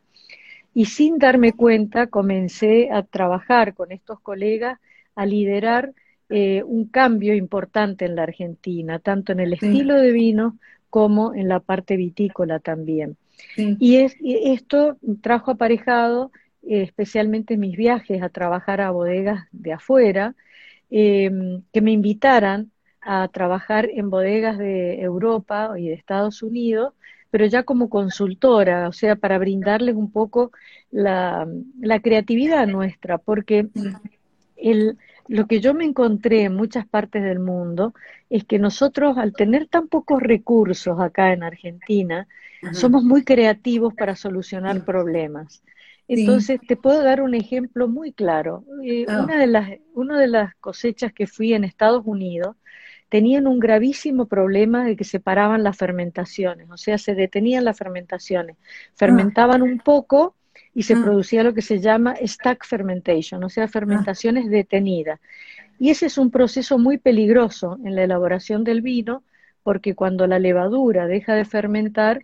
y 0.73 0.87
sin 0.87 1.19
darme 1.19 1.53
cuenta 1.53 2.07
comencé 2.07 2.91
a 2.91 3.03
trabajar 3.03 3.75
con 3.75 3.93
estos 3.93 4.19
colegas, 4.21 4.79
a 5.15 5.27
liderar 5.27 5.93
eh, 6.31 6.63
un 6.63 6.87
cambio 6.87 7.35
importante 7.35 8.07
en 8.07 8.15
la 8.17 8.23
Argentina, 8.23 8.99
tanto 8.99 9.33
en 9.33 9.41
el 9.41 9.53
estilo 9.53 9.95
de 9.95 10.13
vino 10.13 10.59
como 10.89 11.35
en 11.35 11.49
la 11.49 11.61
parte 11.61 11.97
vitícola 11.97 12.61
también. 12.61 13.17
Y, 13.57 13.96
es, 13.96 14.16
esto 14.22 14.96
trajo 15.20 15.53
aparejado 15.53 16.31
eh, 16.62 16.83
especialmente 16.83 17.57
mis 17.57 17.76
viajes 17.76 18.22
a 18.22 18.29
trabajar 18.29 18.81
a 18.81 18.90
bodegas 18.90 19.46
de 19.53 19.72
afuera, 19.72 20.35
em, 20.90 21.62
que 21.72 21.81
me 21.81 21.92
invitaran 21.92 22.70
a 23.00 23.29
trabajar 23.29 23.88
en 23.92 24.11
bodegas 24.11 24.59
de 24.59 25.00
Europa 25.00 25.72
y 25.79 25.88
de 25.88 25.94
Estados 25.94 26.42
Unidos 26.42 26.92
pero 27.31 27.46
ya 27.46 27.62
como 27.62 27.88
consultora, 27.88 28.88
o 28.88 28.92
sea, 28.92 29.16
para 29.16 29.38
brindarles 29.38 29.94
un 29.94 30.11
poco 30.11 30.50
la, 30.90 31.46
creatividad 32.03 32.66
nuestra, 32.66 33.18
porque 33.18 33.68
el, 34.57 34.98
lo 35.31 35.47
que 35.47 35.61
yo 35.61 35.75
me 35.75 35.85
encontré 35.85 36.43
en 36.43 36.57
muchas 36.57 36.85
partes 36.88 37.23
del 37.23 37.38
mundo 37.38 37.95
es 38.31 38.45
que 38.45 38.59
nosotros, 38.59 39.16
al 39.16 39.33
tener 39.33 39.69
tan 39.69 39.87
pocos 39.87 40.21
recursos 40.21 40.99
acá 40.99 41.33
en 41.33 41.45
Argentina, 41.45 42.27
somos 42.73 43.05
muy 43.05 43.23
creativos 43.23 43.95
para 43.95 44.16
solucionar 44.16 44.85
problemas. 44.85 45.62
Entonces, 46.09 46.59
te 46.66 46.77
puedo 46.77 47.05
dar 47.05 47.23
un 47.23 47.37
ejemplo 47.37 47.87
muy 47.87 48.12
claro. 48.12 48.64
Eh, 48.85 49.07
ah. 49.09 49.23
una, 49.23 49.38
de 49.38 49.47
las, 49.47 49.71
una 49.95 50.19
de 50.19 50.27
las 50.27 50.57
cosechas 50.57 51.12
que 51.12 51.29
fui 51.29 51.55
en 51.55 51.62
Estados 51.62 52.03
Unidos, 52.07 52.57
tenían 53.09 53.47
un 53.47 53.61
gravísimo 53.61 54.27
problema 54.27 54.85
de 54.85 54.97
que 54.97 55.05
se 55.05 55.21
paraban 55.21 55.62
las 55.62 55.77
fermentaciones, 55.77 56.69
o 56.73 56.77
sea, 56.77 56.99
se 56.99 57.14
detenían 57.14 57.64
las 57.64 57.79
fermentaciones, 57.79 58.57
fermentaban 58.97 59.62
un 59.62 59.79
poco 59.79 60.35
y 60.75 60.85
se 60.85 60.95
ah. 60.95 61.01
producía 61.03 61.43
lo 61.43 61.55
que 61.55 61.63
se 61.63 61.81
llama 61.81 62.15
stack 62.21 62.65
fermentation, 62.65 63.43
o 63.45 63.49
sea, 63.49 63.69
fermentaciones 63.69 64.49
detenidas. 64.49 65.21
Y 65.79 65.91
ese 65.91 66.07
es 66.07 66.19
un 66.19 66.31
proceso 66.31 66.79
muy 66.79 66.99
peligroso 66.99 67.79
en 67.85 67.97
la 67.97 68.05
elaboración 68.05 68.65
del 68.65 68.83
vino, 68.83 69.25
porque 69.63 69.95
cuando 69.95 70.27
la 70.27 70.39
levadura 70.39 71.07
deja 71.07 71.35
de 71.35 71.45
fermentar, 71.45 72.23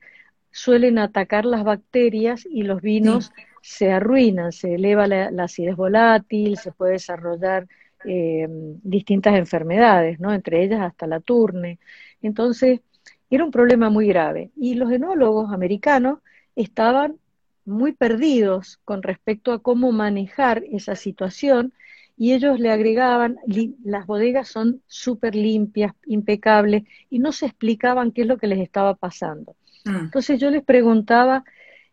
suelen 0.50 0.98
atacar 0.98 1.44
las 1.44 1.64
bacterias 1.64 2.46
y 2.48 2.62
los 2.62 2.80
vinos 2.80 3.32
se 3.62 3.90
arruinan, 3.90 4.52
se 4.52 4.74
eleva 4.74 5.06
la, 5.06 5.30
acidez 5.42 5.76
volátil, 5.76 6.56
se 6.56 6.72
puede 6.72 6.92
desarrollar 6.92 7.66
eh, 8.04 8.46
distintas 8.48 9.36
enfermedades, 9.36 10.20
¿no? 10.20 10.32
entre 10.32 10.62
ellas 10.62 10.80
hasta 10.80 11.06
la 11.06 11.20
turne. 11.20 11.78
Entonces, 12.22 12.80
era 13.28 13.44
un 13.44 13.50
problema 13.50 13.90
muy 13.90 14.06
grave. 14.06 14.50
Y 14.56 14.74
los 14.74 14.90
enólogos 14.92 15.52
americanos 15.52 16.20
estaban 16.54 17.16
muy 17.66 17.92
perdidos 17.92 18.78
con 18.84 19.02
respecto 19.02 19.52
a 19.52 19.58
cómo 19.58 19.92
manejar 19.92 20.64
esa 20.70 20.96
situación 20.96 21.72
y 22.16 22.32
ellos 22.32 22.58
le 22.58 22.70
agregaban, 22.70 23.36
las 23.84 24.06
bodegas 24.06 24.48
son 24.48 24.80
súper 24.86 25.34
limpias, 25.34 25.92
impecables, 26.06 26.84
y 27.10 27.18
no 27.18 27.30
se 27.32 27.44
explicaban 27.46 28.10
qué 28.10 28.22
es 28.22 28.26
lo 28.26 28.38
que 28.38 28.46
les 28.46 28.60
estaba 28.60 28.94
pasando. 28.94 29.54
Mm. 29.84 29.96
Entonces 29.96 30.40
yo 30.40 30.50
les 30.50 30.64
preguntaba, 30.64 31.44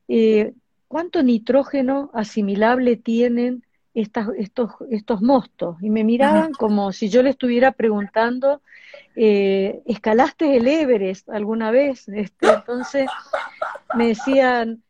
eh, 0.08 0.54
¿cuánto 0.88 1.24
nitrógeno 1.24 2.10
asimilable 2.14 2.96
tienen 2.96 3.66
estas, 3.94 4.30
estos, 4.38 4.72
estos 4.90 5.22
mostos? 5.22 5.76
Y 5.82 5.90
me 5.90 6.06
miraban 6.06 6.54
como 6.54 6.94
si 6.94 7.10
yo 7.10 7.22
le 7.22 7.32
estuviera 7.32 7.74
preguntando, 7.74 8.62
eh, 9.18 9.82
¿escalaste 9.86 10.56
el 10.56 10.68
Everest 10.68 11.30
alguna 11.30 11.70
vez? 11.70 12.08
Este, 12.08 12.48
entonces 12.48 13.10
me 13.94 14.08
decían, 14.08 14.82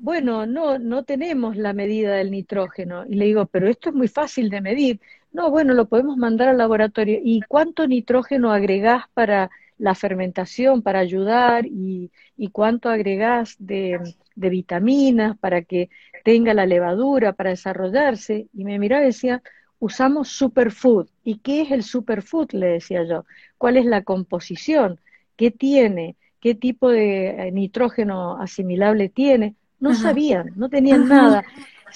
bueno, 0.00 0.46
no, 0.46 0.78
no 0.78 1.04
tenemos 1.04 1.56
la 1.56 1.72
medida 1.72 2.14
del 2.16 2.30
nitrógeno. 2.30 3.04
Y 3.06 3.14
le 3.14 3.26
digo, 3.26 3.46
pero 3.46 3.68
esto 3.68 3.90
es 3.90 3.94
muy 3.94 4.08
fácil 4.08 4.50
de 4.50 4.60
medir. 4.60 5.00
No, 5.32 5.50
bueno, 5.50 5.74
lo 5.74 5.88
podemos 5.88 6.16
mandar 6.16 6.48
al 6.48 6.58
laboratorio. 6.58 7.20
¿Y 7.22 7.42
cuánto 7.42 7.86
nitrógeno 7.86 8.52
agregás 8.52 9.04
para 9.14 9.50
la 9.76 9.94
fermentación, 9.94 10.82
para 10.82 11.00
ayudar? 11.00 11.66
¿Y, 11.66 12.10
cuánto 12.52 12.88
agregás 12.88 13.56
de, 13.58 14.00
de, 14.36 14.48
vitaminas 14.50 15.36
para 15.38 15.62
que 15.62 15.90
tenga 16.24 16.54
la 16.54 16.66
levadura, 16.66 17.32
para 17.32 17.50
desarrollarse? 17.50 18.48
Y 18.54 18.64
me 18.64 18.78
miraba 18.78 19.02
y 19.02 19.06
decía, 19.06 19.42
usamos 19.80 20.28
superfood. 20.28 21.08
¿Y 21.24 21.38
qué 21.38 21.62
es 21.62 21.70
el 21.72 21.82
superfood? 21.82 22.52
Le 22.52 22.66
decía 22.68 23.04
yo. 23.04 23.24
¿Cuál 23.58 23.76
es 23.76 23.84
la 23.84 24.02
composición? 24.04 25.00
¿Qué 25.36 25.50
tiene? 25.50 26.16
¿Qué 26.40 26.54
tipo 26.54 26.90
de 26.90 27.48
eh, 27.48 27.52
nitrógeno 27.52 28.40
asimilable 28.40 29.08
tiene? 29.08 29.56
No 29.80 29.94
sabían, 29.94 30.52
no 30.56 30.68
tenían 30.68 31.08
nada. 31.08 31.44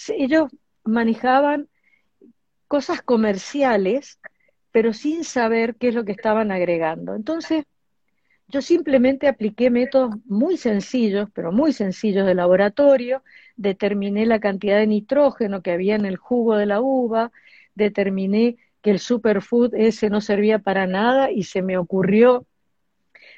Ellos 0.09 0.51
manejaban 0.85 1.69
cosas 2.69 3.03
comerciales, 3.03 4.19
pero 4.71 4.93
sin 4.93 5.25
saber 5.25 5.75
qué 5.77 5.89
es 5.89 5.95
lo 5.95 6.05
que 6.05 6.13
estaban 6.13 6.51
agregando. 6.53 7.15
Entonces, 7.15 7.65
yo 8.49 8.63
simplemente 8.63 9.29
apliqué 9.29 9.71
métodos 9.71 10.17
muy 10.27 10.57
sencillos, 10.57 11.29
pero 11.35 11.53
muy 11.53 11.73
sencillos 11.73 12.27
de 12.27 12.35
laboratorio, 12.35 13.23
determiné 13.57 14.27
la 14.27 14.41
cantidad 14.41 14.79
de 14.79 14.87
nitrógeno 14.87 15.63
que 15.63 15.73
había 15.73 15.95
en 15.95 16.07
el 16.07 16.17
jugo 16.17 16.57
de 16.57 16.67
la 16.67 16.81
uva, 16.81 17.33
determiné 17.75 18.57
que 18.83 18.91
el 18.91 18.99
superfood 18.99 19.75
ese 19.75 20.11
no 20.11 20.21
servía 20.21 20.59
para 20.59 20.87
nada 20.87 21.31
y 21.31 21.45
se 21.45 21.63
me 21.63 21.79
ocurrió 21.79 22.47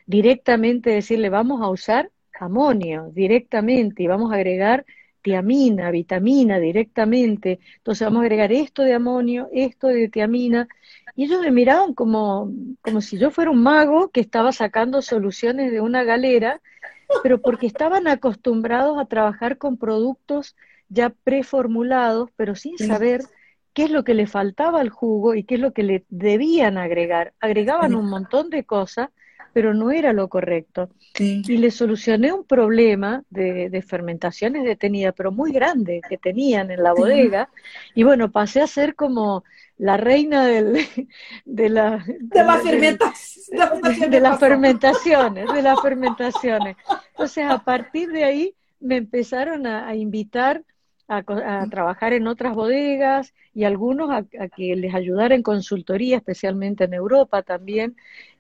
directamente 0.07 0.91
decirle, 0.91 1.29
vamos 1.29 1.63
a 1.63 1.69
usar 1.69 2.11
amonio 2.41 3.11
directamente 3.13 4.03
y 4.03 4.07
vamos 4.07 4.33
a 4.33 4.37
agregar 4.37 4.85
tiamina, 5.25 5.91
vitamina 5.91 6.59
directamente. 6.61 7.59
Entonces 7.79 8.07
vamos 8.07 8.21
a 8.21 8.25
agregar 8.25 8.53
esto 8.53 8.83
de 8.83 8.93
amonio, 8.93 9.49
esto 9.53 9.87
de 9.89 10.09
tiamina. 10.09 10.69
Y 11.17 11.25
ellos 11.25 11.41
me 11.41 11.51
miraban 11.51 11.95
como, 11.95 12.53
como 12.83 13.01
si 13.01 13.17
yo 13.17 13.31
fuera 13.31 13.51
un 13.51 13.63
mago 13.63 14.11
que 14.11 14.21
estaba 14.21 14.53
sacando 14.53 15.01
soluciones 15.01 15.73
de 15.73 15.81
una 15.81 16.05
galera, 16.05 16.61
pero 17.23 17.41
porque 17.41 17.67
estaban 17.67 18.07
acostumbrados 18.07 18.99
a 18.99 19.07
trabajar 19.07 19.57
con 19.57 19.79
productos 19.79 20.57
ya 20.91 21.09
preformulados, 21.09 22.29
pero 22.37 22.55
sin 22.55 22.77
saber 22.77 23.23
qué 23.73 23.85
es 23.85 23.91
lo 23.91 24.05
que 24.05 24.13
le 24.13 24.27
faltaba 24.27 24.81
al 24.81 24.91
jugo 24.91 25.35
y 25.35 25.45
qué 25.45 25.55
es 25.55 25.61
lo 25.61 25.73
que 25.73 25.85
le 25.85 26.05
debían 26.11 26.77
agregar. 26.77 27.33
Agregaban 27.41 27.95
un 27.95 28.11
montón 28.11 28.51
de 28.51 28.65
cosas 28.65 29.09
pero 29.55 29.73
no 29.73 29.93
era 29.93 30.13
lo 30.13 30.29
correcto. 30.29 30.91
Y 31.17 31.57
le 31.59 31.71
solucioné 31.71 32.33
un 32.33 32.45
problema 32.45 33.23
de, 33.31 33.85
fermentaciones 33.87 34.65
detenidas, 34.65 35.15
pero 35.17 35.31
muy 35.31 35.53
grande, 35.53 36.01
que 36.09 36.19
tenían 36.19 36.73
en 36.73 36.83
la 36.83 36.93
bodega. 36.93 37.49
Y 37.95 38.03
bueno, 38.03 38.33
pasé 38.33 38.61
a 38.61 38.67
ser 38.67 38.97
como 38.97 39.45
la 39.79 39.97
reina 39.97 40.45
del, 40.45 40.75
de, 41.45 41.69
la, 41.69 42.05
de, 42.05 42.45
las 42.45 42.63
fermentaciones, 42.65 44.11
de 44.11 44.21
las 44.21 44.41
fermentaciones, 44.41 45.53
de 45.53 45.63
las 45.63 45.81
fermentaciones. 45.81 46.77
Entonces, 47.11 47.45
a 47.49 47.59
partir 47.59 48.11
de 48.11 48.25
ahí 48.25 48.55
me 48.81 48.97
empezaron 48.97 49.69
a, 49.69 49.95
invitar 49.95 50.65
a, 51.07 51.23
trabajar 51.71 52.13
en 52.13 52.27
otras 52.27 52.57
bodegas 52.57 53.33
y 53.55 53.63
algunos 53.63 54.11
a, 54.11 54.25
que 54.49 54.75
les 54.75 54.93
ayudara 54.97 55.37
en 55.37 55.45
consultoría, 55.45 56.17
especialmente 56.17 56.83
en 56.85 56.95
Europa 56.95 57.43
también, 57.43 57.95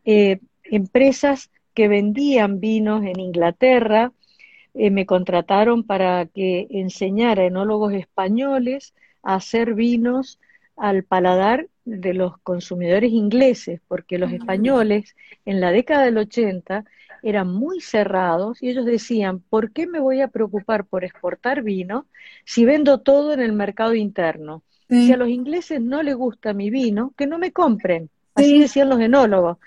eh, 0.05 0.41
empresas 0.77 1.51
que 1.75 1.89
vendían 1.89 2.61
vinos 2.61 3.05
en 3.05 3.21
Inglaterra 3.21 4.13
eh, 4.75 4.91
me 4.91 5.07
contrataron 5.07 5.85
para 5.85 6.27
que 6.27 6.67
enseñara 6.71 7.43
a 7.43 7.47
enólogos 7.47 7.93
españoles 7.93 8.95
a 9.23 9.37
hacer 9.37 9.75
vinos 9.75 10.41
al 10.77 11.05
paladar 11.05 11.69
de 11.85 12.15
los 12.15 12.39
consumidores 12.39 13.13
ingleses, 13.13 13.81
porque 13.89 14.19
los 14.19 14.33
españoles 14.33 15.15
en 15.45 15.61
la 15.61 15.71
década 15.71 16.05
del 16.05 16.19
80 16.19 16.85
eran 17.23 17.49
muy 17.49 17.81
cerrados 17.81 18.63
y 18.63 18.71
ellos 18.71 18.85
decían, 18.85 19.41
¿por 19.41 19.73
qué 19.73 19.87
me 19.87 20.01
voy 20.01 20.21
a 20.21 20.29
preocupar 20.29 20.85
por 20.85 21.05
exportar 21.05 21.63
vino 21.63 22.07
si 22.45 22.65
vendo 22.65 22.99
todo 22.99 23.33
en 23.33 23.41
el 23.41 23.53
mercado 23.53 23.95
interno? 23.95 24.63
Si 24.89 25.13
a 25.13 25.17
los 25.17 25.29
ingleses 25.29 25.81
no 25.81 26.03
les 26.03 26.15
gusta 26.15 26.53
mi 26.53 26.71
vino, 26.71 27.15
que 27.17 27.27
no 27.27 27.39
me 27.39 27.53
compren. 27.53 28.11
Así 28.35 28.59
decían 28.59 28.89
los 28.89 29.01
enólogos. 29.01 29.59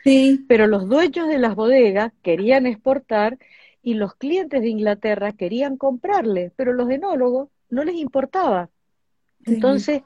Pero 0.48 0.68
los 0.68 0.88
dueños 0.88 1.28
de 1.28 1.38
las 1.38 1.56
bodegas 1.56 2.12
querían 2.22 2.66
exportar 2.66 3.38
y 3.82 3.94
los 3.94 4.16
clientes 4.16 4.62
de 4.62 4.70
Inglaterra 4.70 5.32
querían 5.32 5.78
comprarle, 5.78 6.52
pero 6.56 6.74
los 6.74 6.90
enólogos 6.90 7.50
no 7.70 7.84
les 7.86 7.96
importaba. 7.96 8.70
Entonces, 9.46 10.02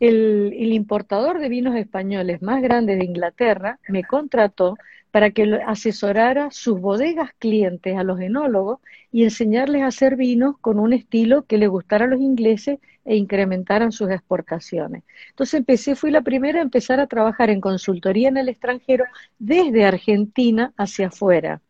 el, 0.00 0.54
el, 0.56 0.72
importador 0.72 1.38
de 1.38 1.50
vinos 1.50 1.76
españoles 1.76 2.40
más 2.40 2.62
grande 2.62 2.96
de 2.96 3.04
Inglaterra 3.04 3.78
me 3.88 4.04
contrató 4.04 4.78
para 5.10 5.30
que 5.30 5.60
asesorara 5.66 6.50
sus 6.50 6.80
bodegas 6.80 7.30
clientes 7.38 7.96
a 7.96 8.04
los 8.04 8.20
enólogos 8.20 8.80
y 9.12 9.24
enseñarles 9.24 9.82
a 9.82 9.88
hacer 9.88 10.16
vinos 10.16 10.56
con 10.60 10.78
un 10.78 10.92
estilo 10.92 11.42
que 11.46 11.58
le 11.58 11.66
gustara 11.66 12.04
a 12.04 12.08
los 12.08 12.20
ingleses 12.20 12.78
e 13.04 13.16
incrementaran 13.16 13.92
sus 13.92 14.10
exportaciones. 14.10 15.02
Entonces 15.30 15.54
empecé, 15.54 15.96
fui 15.96 16.10
la 16.10 16.20
primera 16.20 16.60
a 16.60 16.62
empezar 16.62 17.00
a 17.00 17.06
trabajar 17.06 17.50
en 17.50 17.60
consultoría 17.60 18.28
en 18.28 18.36
el 18.36 18.48
extranjero 18.48 19.04
desde 19.38 19.84
Argentina 19.84 20.72
hacia 20.76 21.08
afuera. 21.08 21.60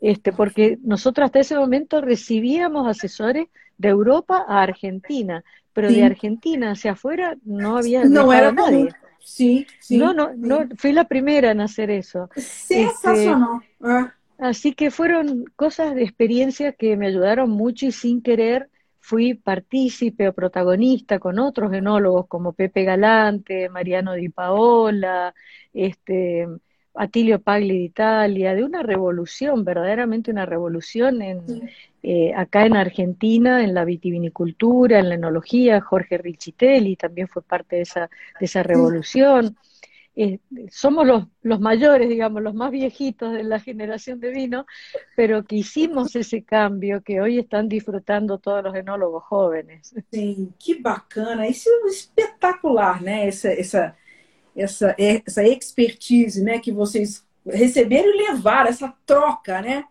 Este, 0.00 0.32
porque 0.32 0.78
nosotros 0.82 1.24
hasta 1.24 1.40
ese 1.40 1.56
momento 1.56 2.02
recibíamos 2.02 2.86
asesores 2.86 3.48
de 3.78 3.88
Europa 3.88 4.44
a 4.46 4.62
Argentina, 4.62 5.42
pero 5.72 5.88
de 5.88 6.04
Argentina 6.04 6.72
hacia 6.72 6.92
afuera 6.92 7.36
no 7.44 7.78
había 7.78 8.04
no 8.04 8.32
era 8.32 8.52
nadie. 8.52 8.90
Sí, 9.26 9.66
sí. 9.80 9.98
No, 9.98 10.14
no, 10.14 10.32
no, 10.36 10.68
fui 10.76 10.92
la 10.92 11.08
primera 11.08 11.50
en 11.50 11.60
hacer 11.60 11.90
eso. 11.90 12.30
Sensacional. 12.36 13.60
Este, 13.60 13.74
ah. 13.82 14.14
Así 14.38 14.72
que 14.72 14.92
fueron 14.92 15.46
cosas 15.56 15.96
de 15.96 16.04
experiencia 16.04 16.72
que 16.72 16.96
me 16.96 17.08
ayudaron 17.08 17.50
mucho 17.50 17.86
y 17.86 17.92
sin 17.92 18.22
querer 18.22 18.70
fui 19.00 19.34
partícipe 19.34 20.28
o 20.28 20.32
protagonista 20.32 21.18
con 21.18 21.40
otros 21.40 21.72
enólogos 21.72 22.28
como 22.28 22.52
Pepe 22.52 22.84
Galante, 22.84 23.68
Mariano 23.68 24.14
Di 24.14 24.28
Paola, 24.28 25.34
este, 25.72 26.46
Atilio 26.96 27.40
Pagli 27.40 27.78
de 27.78 27.84
Italia, 27.84 28.54
de 28.54 28.64
una 28.64 28.82
revolución, 28.82 29.64
verdaderamente 29.64 30.30
una 30.30 30.46
revolución 30.46 31.22
en, 31.22 31.70
eh, 32.02 32.32
acá 32.34 32.66
en 32.66 32.76
Argentina, 32.76 33.62
en 33.62 33.74
la 33.74 33.84
vitivinicultura, 33.84 34.98
en 34.98 35.08
la 35.08 35.14
enología, 35.16 35.80
Jorge 35.80 36.18
Richitelli 36.18 36.96
también 36.96 37.28
fue 37.28 37.42
parte 37.42 37.76
de 37.76 37.82
esa, 37.82 38.10
de 38.38 38.46
esa 38.46 38.62
revolución. 38.62 39.56
Eh, 40.18 40.38
somos 40.70 41.06
los, 41.06 41.26
los 41.42 41.60
mayores, 41.60 42.08
digamos, 42.08 42.42
los 42.42 42.54
más 42.54 42.70
viejitos 42.70 43.34
de 43.34 43.44
la 43.44 43.60
generación 43.60 44.18
de 44.18 44.30
vino, 44.30 44.64
pero 45.14 45.44
que 45.44 45.56
hicimos 45.56 46.16
esse 46.16 46.42
cambio 46.42 47.02
que 47.02 47.20
hoje 47.20 47.40
estão 47.40 47.68
disfrutando 47.68 48.38
todos 48.38 48.64
os 48.64 48.74
enólogos 48.74 49.24
jovens. 49.24 49.94
Sim, 50.10 50.54
que 50.58 50.80
bacana, 50.80 51.46
isso 51.46 51.68
é 51.68 51.90
espetacular, 51.90 53.02
né? 53.02 53.28
Essa, 53.28 53.52
essa, 53.52 53.94
essa, 54.56 54.94
essa 54.98 55.46
expertise, 55.46 56.42
né, 56.42 56.58
que 56.58 56.72
vocês 56.72 57.24
receberam 57.46 58.08
e 58.08 58.28
levaram, 58.28 58.70
essa 58.70 58.92
troca, 59.04 59.60
né? 59.60 59.84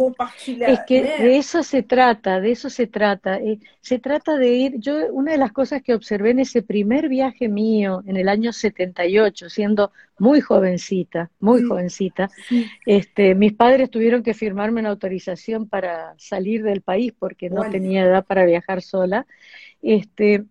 compartilhar. 0.00 0.70
Es 0.70 0.80
que 0.86 1.02
de 1.02 1.36
eso 1.36 1.62
se 1.62 1.82
trata, 1.82 2.40
de 2.40 2.52
eso 2.52 2.70
se 2.70 2.86
trata. 2.86 3.38
Eh, 3.38 3.58
se 3.82 3.98
trata 3.98 4.38
de 4.38 4.48
ir, 4.48 4.74
yo 4.78 5.12
una 5.12 5.32
de 5.32 5.38
las 5.38 5.52
cosas 5.52 5.82
que 5.82 5.94
observé 5.94 6.30
en 6.30 6.38
ese 6.38 6.62
primer 6.62 7.10
viaje 7.10 7.48
mío 7.48 8.02
en 8.06 8.16
el 8.16 8.30
año 8.30 8.50
78, 8.50 9.50
siendo 9.50 9.92
muy 10.18 10.40
jovencita, 10.40 11.30
muy 11.38 11.62
jovencita, 11.62 12.30
este, 12.86 13.34
mis 13.34 13.52
padres 13.52 13.90
tuvieron 13.90 14.22
que 14.22 14.32
firmarme 14.32 14.80
una 14.80 14.88
autorización 14.88 15.68
para 15.68 16.14
salir 16.16 16.62
del 16.62 16.80
país 16.80 17.12
porque 17.18 17.50
no 17.50 17.68
tenía 17.70 18.04
edad 18.04 18.24
para 18.24 18.46
viajar 18.46 18.80
sola. 18.80 19.26
Este, 19.82 20.44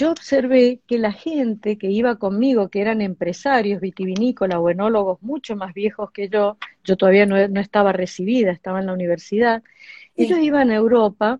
yo 0.00 0.10
observé 0.10 0.80
que 0.86 0.98
la 0.98 1.12
gente 1.12 1.76
que 1.76 1.90
iba 1.90 2.16
conmigo, 2.16 2.70
que 2.70 2.80
eran 2.80 3.02
empresarios 3.02 3.82
vitivinícolas 3.82 4.58
o 4.58 4.70
enólogos 4.70 5.22
mucho 5.22 5.56
más 5.56 5.74
viejos 5.74 6.10
que 6.10 6.30
yo, 6.30 6.56
yo 6.84 6.96
todavía 6.96 7.26
no, 7.26 7.36
estaba 7.60 7.92
recibida, 7.92 8.50
estaba 8.50 8.80
en 8.80 8.86
la 8.86 8.94
universidad, 8.94 9.62
ellos 10.16 10.38
iban 10.38 10.70
a 10.70 10.76
Europa, 10.76 11.38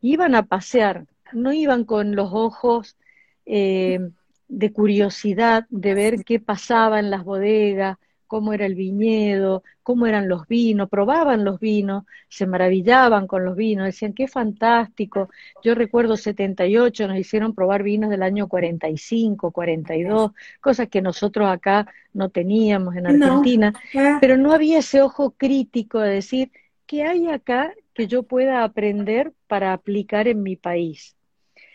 iban 0.00 0.36
a 0.36 0.44
pasear, 0.44 1.06
no 1.32 1.52
iban 1.52 1.84
con 1.84 2.14
los 2.14 2.30
ojos 2.32 2.96
eh, 3.44 3.98
de 4.46 4.72
curiosidad 4.72 5.66
de 5.68 5.94
ver 5.94 6.24
qué 6.24 6.38
pasaba 6.38 7.00
en 7.00 7.10
las 7.10 7.24
bodegas, 7.24 7.98
cómo 8.26 8.52
era 8.52 8.66
el 8.66 8.74
viñedo, 8.74 9.62
cómo 9.82 10.06
eran 10.06 10.28
los 10.28 10.46
vinos, 10.48 10.88
probaban 10.88 11.44
los 11.44 11.60
vinos, 11.60 12.04
se 12.28 12.46
maravillaban 12.46 13.26
con 13.26 13.44
los 13.44 13.56
vinos, 13.56 13.86
decían, 13.86 14.12
qué 14.12 14.28
fantástico. 14.28 15.30
Yo 15.62 15.74
recuerdo 15.74 16.16
78, 16.16 17.08
nos 17.08 17.18
hicieron 17.18 17.54
probar 17.54 17.82
vinos 17.82 18.10
del 18.10 18.22
año 18.22 18.48
45, 18.48 19.50
42, 19.50 20.32
cosas 20.60 20.88
que 20.88 21.02
nosotros 21.02 21.48
acá 21.48 21.86
no 22.12 22.30
teníamos 22.30 22.96
en 22.96 23.06
Argentina, 23.06 23.72
pero 24.20 24.36
no 24.36 24.52
había 24.52 24.78
ese 24.78 25.02
ojo 25.02 25.30
crítico 25.30 26.00
de 26.00 26.14
decir, 26.14 26.50
¿qué 26.86 27.04
hay 27.04 27.28
acá 27.28 27.72
que 27.94 28.06
yo 28.06 28.24
pueda 28.24 28.64
aprender 28.64 29.32
para 29.46 29.72
aplicar 29.72 30.28
en 30.28 30.42
mi 30.42 30.56
país? 30.56 31.16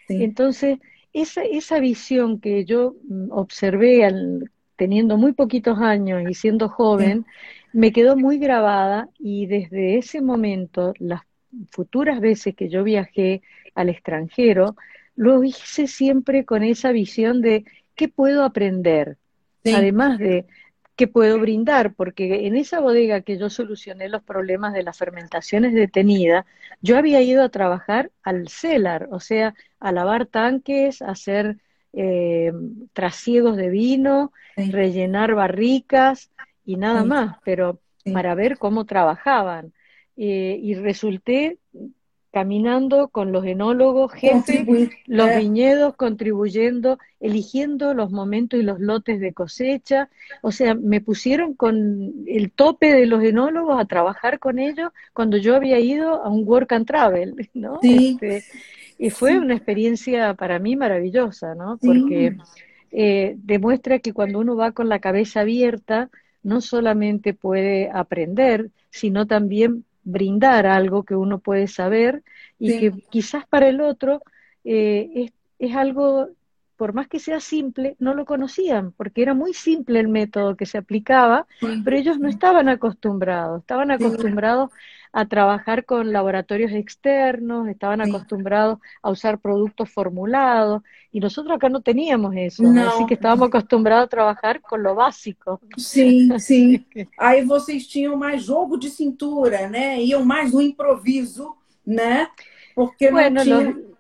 Entonces, 0.08 0.80
esa, 1.14 1.44
esa 1.44 1.80
visión 1.80 2.40
que 2.40 2.66
yo 2.66 2.96
mm, 3.08 3.32
observé 3.32 4.04
al, 4.06 4.52
teniendo 4.82 5.16
muy 5.16 5.34
poquitos 5.34 5.78
años 5.78 6.24
y 6.28 6.34
siendo 6.34 6.68
joven, 6.68 7.28
me 7.72 7.92
quedó 7.92 8.18
muy 8.18 8.40
grabada 8.40 9.10
y 9.20 9.46
desde 9.46 10.00
ese 10.00 10.22
momento, 10.22 10.96
las 10.98 11.22
futuras 11.70 12.20
veces 12.20 12.56
que 12.56 12.68
yo 12.68 12.84
viajé 12.84 13.44
al 13.76 13.90
extranjero, 13.90 14.76
lo 15.16 15.44
hice 15.44 15.86
siempre 15.86 16.46
con 16.46 16.64
esa 16.64 16.92
visión 16.92 17.42
de 17.44 17.64
qué 17.94 18.08
puedo 18.08 18.44
aprender, 18.44 19.18
además 19.64 20.18
de 20.18 20.48
qué 20.96 21.08
puedo 21.08 21.38
brindar, 21.40 21.94
porque 21.94 22.48
en 22.48 22.56
esa 22.56 22.80
bodega 22.80 23.22
que 23.22 23.38
yo 23.38 23.52
solucioné 23.52 24.10
los 24.10 24.24
problemas 24.24 24.74
de 24.74 24.82
las 24.82 24.98
fermentaciones 24.98 25.76
detenidas, 25.76 26.48
yo 26.82 26.98
había 26.98 27.22
ido 27.22 27.44
a 27.44 27.50
trabajar 27.50 28.10
al 28.24 28.48
cellar, 28.48 29.10
o 29.12 29.20
sea, 29.20 29.54
a 29.80 29.92
lavar 29.92 30.26
tanques, 30.26 31.04
a 31.04 31.12
hacer 31.12 31.58
eh, 31.94 32.52
trasiegos 32.94 33.58
de 33.58 33.70
vino, 33.70 34.32
rellenar 34.56 35.36
barricas 35.36 36.32
y 36.66 36.78
nada 36.78 37.04
más, 37.04 37.38
pero 37.44 37.80
para 38.14 38.36
ver 38.36 38.58
cómo 38.58 38.86
trabajaban. 38.86 39.74
Eh, 40.18 40.60
y 40.62 40.76
resulté 40.76 41.58
caminando 42.32 43.10
con 43.10 43.34
los 43.34 43.46
enólogos, 43.46 44.14
jefes, 44.14 44.66
los 45.06 45.36
viñedos, 45.36 45.96
contribuyendo, 45.96 46.98
eligiendo 47.20 47.94
los 47.94 48.10
momentos 48.10 48.60
y 48.60 48.64
los 48.64 48.80
lotes 48.80 49.20
de 49.20 49.34
cosecha. 49.34 50.10
O 50.42 50.52
sea, 50.52 50.74
me 50.74 51.02
pusieron 51.02 51.54
con 51.56 52.14
el 52.28 52.52
tope 52.52 52.94
de 52.94 53.06
los 53.06 53.22
enólogos 53.22 53.80
a 53.80 53.86
trabajar 53.86 54.40
con 54.40 54.60
ellos 54.60 54.92
cuando 55.14 55.38
yo 55.38 55.56
había 55.56 55.80
ido 55.80 56.24
a 56.24 56.30
un 56.30 56.48
work 56.48 56.72
and 56.72 56.88
travel, 56.88 57.36
¿no? 57.54 57.80
Este, 57.84 58.44
y 59.02 59.10
fue 59.10 59.40
una 59.40 59.56
experiencia 59.56 60.36
para 60.36 60.60
mí 60.60 60.76
maravillosa, 60.76 61.56
¿no? 61.56 61.80
Porque 61.80 62.38
eh, 62.92 63.34
demuestra 63.40 63.98
que 63.98 64.14
cuando 64.14 64.38
uno 64.38 64.56
va 64.56 64.74
con 64.74 64.90
la 64.90 65.00
cabeza 65.00 65.40
abierta, 65.40 66.12
no 66.44 66.62
solamente 66.62 67.34
puede 67.34 67.90
aprender, 67.92 68.70
sino 68.92 69.26
también 69.26 69.86
brindar 70.04 70.68
algo 70.68 71.02
que 71.02 71.16
uno 71.16 71.40
puede 71.40 71.68
saber 71.68 72.22
y 72.60 72.78
que 72.78 72.92
quizás 73.10 73.48
para 73.48 73.70
el 73.70 73.82
otro 73.82 74.22
eh, 74.64 75.10
es, 75.16 75.32
es 75.58 75.76
algo 75.76 76.30
por 76.82 76.94
más 76.94 77.08
que 77.08 77.20
sea 77.20 77.40
simple, 77.40 77.96
no 78.00 78.16
lo 78.16 78.26
conocían, 78.26 78.92
porque 78.94 79.22
era 79.22 79.36
muy 79.36 79.54
simple 79.54 80.00
el 80.00 80.08
método 80.08 80.56
que 80.56 80.66
se 80.66 80.80
aplicaba, 80.80 81.46
pero 81.84 81.96
ellos 81.96 82.18
no 82.18 82.28
estaban 82.28 82.70
acostumbrados, 82.70 83.60
estaban 83.60 83.92
acostumbrados 83.92 84.72
a 85.14 85.26
trabajar 85.28 85.86
con 85.86 86.12
laboratorios 86.12 86.72
externos, 86.72 87.68
estaban 87.68 88.02
acostumbrados 88.02 88.80
a 89.04 89.12
usar 89.12 89.38
productos 89.38 89.92
formulados, 89.92 90.82
y 91.12 91.20
nosotros 91.20 91.56
acá 91.56 91.70
no 91.70 91.82
teníamos 91.82 92.34
eso, 92.36 92.64
así 92.68 93.06
que 93.06 93.14
estábamos 93.14 93.50
acostumbrados 93.50 94.06
a 94.06 94.10
trabajar 94.10 94.60
con 94.60 94.82
lo 94.82 94.96
básico. 94.96 95.62
Sí, 95.78 96.32
sí. 96.40 96.84
Aí 97.16 97.46
vocês 97.46 97.86
tinham 97.86 98.16
mais 98.16 98.44
jogo 98.44 98.76
de 98.76 98.90
cintura, 98.90 99.70
né? 99.70 100.02
Iam 100.02 100.26
mais 100.26 100.52
no 100.52 100.60
improviso, 100.60 101.56
né? 101.86 102.28
Porque 102.74 103.12
bueno, 103.12 103.44
tinha 103.44 103.62
los 103.62 103.92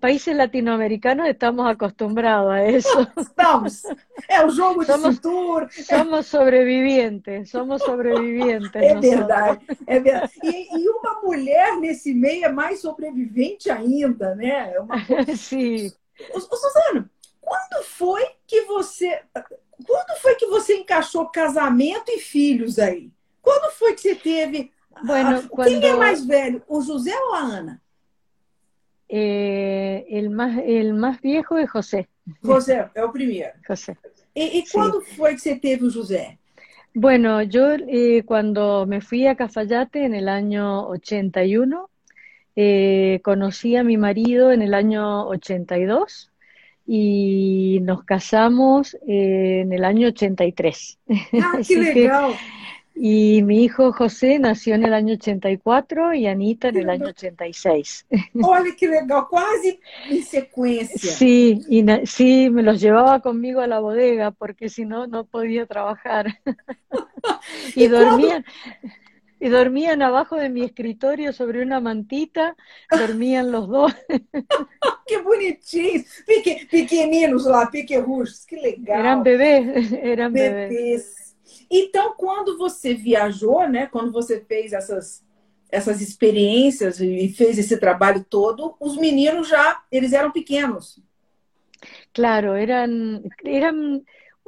países 0.00 0.36
latinoamericanos 0.36 1.28
estamos 1.28 1.66
acostumbrados 1.66 2.50
a 2.50 2.64
eso. 2.64 3.06
Estamos. 3.16 3.82
É 4.28 4.44
o 4.44 4.50
jogo 4.50 4.80
de 4.80 4.86
somos, 4.86 5.14
cintura. 5.14 5.68
Somos 5.70 6.26
sobrevivientes, 6.26 7.50
somos 7.50 7.82
sobrevivientes. 7.82 8.70
É 8.74 8.94
verdade, 8.94 9.66
é 9.86 10.00
verdade. 10.00 10.32
E, 10.42 10.78
e, 10.78 10.88
uma 10.88 11.20
mulher 11.22 11.76
nesse 11.78 12.14
meio 12.14 12.46
é 12.46 12.52
mais 12.52 12.80
sobrevivente 12.80 13.70
ainda, 13.70 14.34
né? 14.34 14.72
É 14.74 14.80
uma... 14.80 14.96
Sim. 15.36 15.92
Ô, 16.32 16.40
Suzana, 16.40 17.10
quando 17.40 17.84
foi 17.84 18.24
que 18.46 18.62
você. 18.62 19.22
Quando 19.86 20.18
foi 20.20 20.34
que 20.36 20.46
você 20.46 20.78
encaixou 20.78 21.28
casamento 21.28 22.10
e 22.10 22.18
filhos 22.18 22.78
aí? 22.78 23.12
Quando 23.42 23.70
foi 23.72 23.94
que 23.94 24.00
você 24.00 24.14
teve. 24.14 24.72
Bueno, 25.04 25.48
a... 25.58 25.64
Quem 25.64 25.86
é 25.86 25.94
mais 25.94 26.24
velho, 26.24 26.62
o 26.66 26.80
José 26.80 27.14
ou 27.14 27.34
a 27.34 27.40
Ana? 27.40 27.82
Eh, 29.08 30.04
el, 30.10 30.30
más, 30.30 30.58
el 30.64 30.94
más 30.94 31.20
viejo 31.20 31.58
es 31.58 31.70
José. 31.70 32.08
José, 32.42 32.86
es 32.94 33.02
el 33.02 33.10
primero. 33.12 33.50
José. 33.66 33.96
¿Y, 34.34 34.64
cuándo 34.70 35.00
fue 35.00 35.32
que 35.32 35.38
se 35.38 35.56
teve 35.56 35.90
José? 35.90 36.38
Bueno, 36.92 37.42
yo 37.42 37.72
eh, 37.72 38.22
cuando 38.24 38.86
me 38.86 39.00
fui 39.00 39.26
a 39.26 39.34
Cafayate 39.34 40.04
en 40.04 40.14
el 40.14 40.28
año 40.28 40.86
81, 40.88 41.90
eh, 42.56 43.20
conocí 43.22 43.76
a 43.76 43.84
mi 43.84 43.96
marido 43.96 44.50
en 44.50 44.62
el 44.62 44.74
año 44.74 45.26
82 45.28 46.32
y 46.86 47.80
nos 47.82 48.04
casamos 48.04 48.96
en 49.06 49.72
el 49.72 49.84
año 49.84 50.08
83. 50.08 50.98
¡Ah, 51.42 51.58
qué 51.66 51.76
legal! 51.76 52.34
Y 52.98 53.42
mi 53.42 53.62
hijo 53.62 53.92
José 53.92 54.38
nació 54.38 54.74
en 54.74 54.84
el 54.84 54.94
año 54.94 55.14
84 55.14 56.14
y 56.14 56.26
Anita 56.26 56.68
en 56.68 56.78
el 56.78 56.88
año 56.88 57.08
86. 57.08 58.06
Olha 58.42 58.74
que 58.74 58.88
legal, 58.88 59.26
casi 59.30 59.78
en 60.08 60.22
secuencia. 60.24 61.12
Sí, 61.12 61.60
y 61.68 61.84
sí, 62.06 62.48
me 62.48 62.62
los 62.62 62.80
llevaba 62.80 63.20
conmigo 63.20 63.60
a 63.60 63.66
la 63.66 63.80
bodega 63.80 64.30
porque 64.30 64.70
si 64.70 64.86
no, 64.86 65.06
no 65.06 65.24
podía 65.24 65.66
trabajar. 65.66 66.40
y 67.74 67.86
dormían. 67.88 68.46
Y 69.38 69.50
dormían 69.50 70.00
abajo 70.00 70.36
de 70.36 70.48
mi 70.48 70.64
escritorio 70.64 71.34
sobre 71.34 71.60
una 71.62 71.78
mantita, 71.78 72.56
dormían 72.90 73.52
los 73.52 73.68
dos. 73.68 73.94
¡Qué 75.06 75.18
bonitinhos! 75.18 76.06
pequeninos 76.70 77.44
lá, 77.44 77.68
pequerruchos, 77.70 78.46
que 78.46 78.56
legal. 78.56 79.00
Eran 79.00 79.22
bebés, 79.22 79.92
eran 79.92 80.32
bebés. 80.32 80.70
bebés. 80.70 81.15
Então, 81.70 82.14
quando 82.16 82.56
você 82.56 82.94
viajou, 82.94 83.68
né, 83.68 83.86
quando 83.86 84.12
você 84.12 84.40
fez 84.40 84.72
essas, 84.72 85.24
essas 85.70 86.00
experiências 86.00 87.00
e 87.00 87.28
fez 87.28 87.58
esse 87.58 87.78
trabalho 87.78 88.24
todo, 88.28 88.74
os 88.78 88.96
meninos 88.96 89.48
já, 89.48 89.82
eles 89.90 90.12
eram 90.12 90.30
pequenos. 90.30 91.00
Claro, 92.12 92.54
eran, 92.56 93.22
eran 93.44 94.02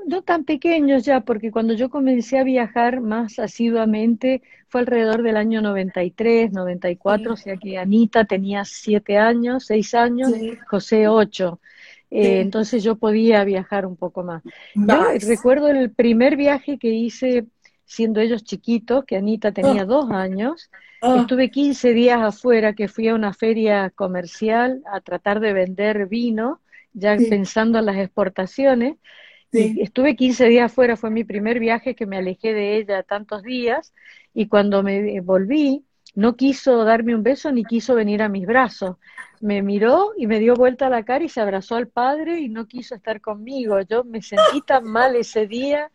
no 0.07 0.23
tan 0.23 0.45
pequeños 0.45 1.05
ya, 1.05 1.21
porque 1.21 1.51
cuando 1.51 1.75
yo 1.75 1.91
comencé 1.91 2.39
a 2.39 2.45
viajar 2.45 3.01
más 3.01 3.39
asiduamente 3.39 4.43
fue 4.69 4.81
alrededor 4.83 5.23
del 5.23 5.37
año 5.37 5.61
93, 5.61 6.53
94, 6.53 7.25
sí. 7.25 7.33
o 7.33 7.37
sea 7.37 7.57
que 7.57 7.79
Anita 7.79 8.25
tenía 8.25 8.65
siete 8.65 9.19
años, 9.19 9.67
seis 9.67 9.95
años, 9.95 10.33
sí. 10.33 10.57
José 10.69 11.09
ocho. 11.09 11.61
Eh, 12.11 12.41
entonces 12.41 12.83
yo 12.83 12.97
podía 12.97 13.45
viajar 13.45 13.85
un 13.85 13.97
poco 13.97 14.23
más. 14.23 14.43
recuerdo 15.27 15.69
el 15.69 15.91
primer 15.91 16.37
viaje 16.37 16.79
que 16.79 16.89
hice 16.89 17.47
siendo 17.89 18.21
ellos 18.21 18.45
chiquitos, 18.45 19.05
que 19.07 19.17
Anita 19.17 19.51
tenía 19.53 19.83
ah. 19.83 19.87
dos 19.87 20.11
años, 20.11 20.71
ah. 21.01 21.17
estuve 21.21 21.51
15 21.51 21.95
días 21.95 22.21
afuera, 22.21 22.75
que 22.75 22.87
fui 22.87 23.09
a 23.09 23.15
una 23.15 23.33
feria 23.33 23.91
comercial 23.91 24.83
a 24.93 25.01
tratar 25.01 25.41
de 25.41 25.55
vender 25.55 26.07
vino, 26.07 26.61
ya 26.93 27.17
pensando 27.17 27.79
en 27.79 27.87
las 27.87 27.97
exportaciones. 27.97 28.97
estuve 29.51 30.17
15 30.17 30.47
días 30.49 30.71
afuera, 30.71 30.97
fue 30.97 31.11
mi 31.11 31.25
primer 31.25 31.59
viaje 31.61 31.95
que 31.95 32.05
me 32.05 32.19
alejé 32.19 32.53
de 32.53 32.77
ella 32.77 33.03
tantos 33.03 33.43
días, 33.43 33.95
y 34.35 34.49
cuando 34.49 34.83
me 34.83 35.21
volví, 35.21 35.85
no 36.19 36.35
quiso 36.35 36.83
darme 36.83 37.15
un 37.15 37.23
beso 37.23 37.53
ni 37.53 37.65
quiso 37.65 37.95
venir 37.95 38.23
a 38.23 38.29
mis 38.29 38.45
brazos. 38.45 38.97
Me 39.41 39.63
miró 39.63 40.15
y 40.17 40.27
me 40.27 40.41
dio 40.41 40.55
vuelta 40.55 40.89
la 40.89 41.05
cara 41.05 41.25
y 41.25 41.29
se 41.29 41.41
abrazó 41.41 41.77
al 41.77 41.87
padre 41.87 42.41
y 42.41 42.49
no 42.49 42.67
quiso 42.67 42.97
estar 42.97 43.21
conmigo. 43.21 43.81
Yo 43.83 44.03
me 44.03 44.21
sentí 44.21 44.61
tan 44.63 44.83
mal 44.83 45.15
ese 45.15 45.47
día 45.47 45.93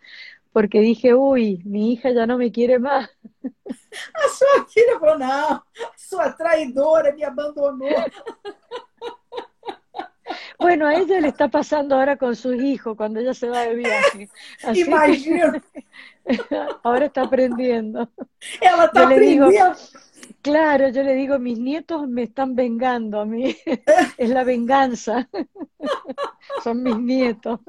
porque 0.53 0.79
dije, 0.79 1.13
uy, 1.13 1.61
mi 1.65 1.91
hija 1.91 2.11
ya 2.11 2.25
no 2.25 2.37
me 2.37 2.53
quiere 2.53 2.79
más. 2.79 3.09
A 3.43 4.29
sua 4.29 4.65
filha 4.65 4.97
falou, 4.97 5.19
não, 5.19 5.61
sua 5.97 6.31
traidora 6.31 7.13
me 7.13 7.25
abandonou. 7.25 7.89
Bueno, 10.59 10.87
a 10.87 10.95
ella 10.95 11.19
le 11.19 11.27
está 11.27 11.47
pasando 11.47 11.95
ahora 11.95 12.17
con 12.17 12.35
sus 12.35 12.55
hijos 12.61 12.95
cuando 12.95 13.19
ella 13.19 13.33
se 13.33 13.49
va 13.49 13.61
de 13.61 13.75
viaje. 13.75 14.29
Así 14.63 14.85
ahora 16.83 17.05
está 17.05 17.23
aprendiendo. 17.23 18.09
Ela 18.61 18.85
está 18.85 19.03
aprendiendo. 19.03 19.49
Digo, 19.49 19.73
claro, 20.41 20.89
yo 20.89 21.03
le 21.03 21.15
digo, 21.15 21.39
mis 21.39 21.59
nietos 21.59 22.07
me 22.07 22.23
están 22.23 22.55
vengando 22.55 23.19
a 23.19 23.25
mí. 23.25 23.55
es 24.17 24.29
la 24.29 24.43
venganza. 24.43 25.29
Son 26.63 26.81
mis 26.81 26.97
nietos. 26.97 27.59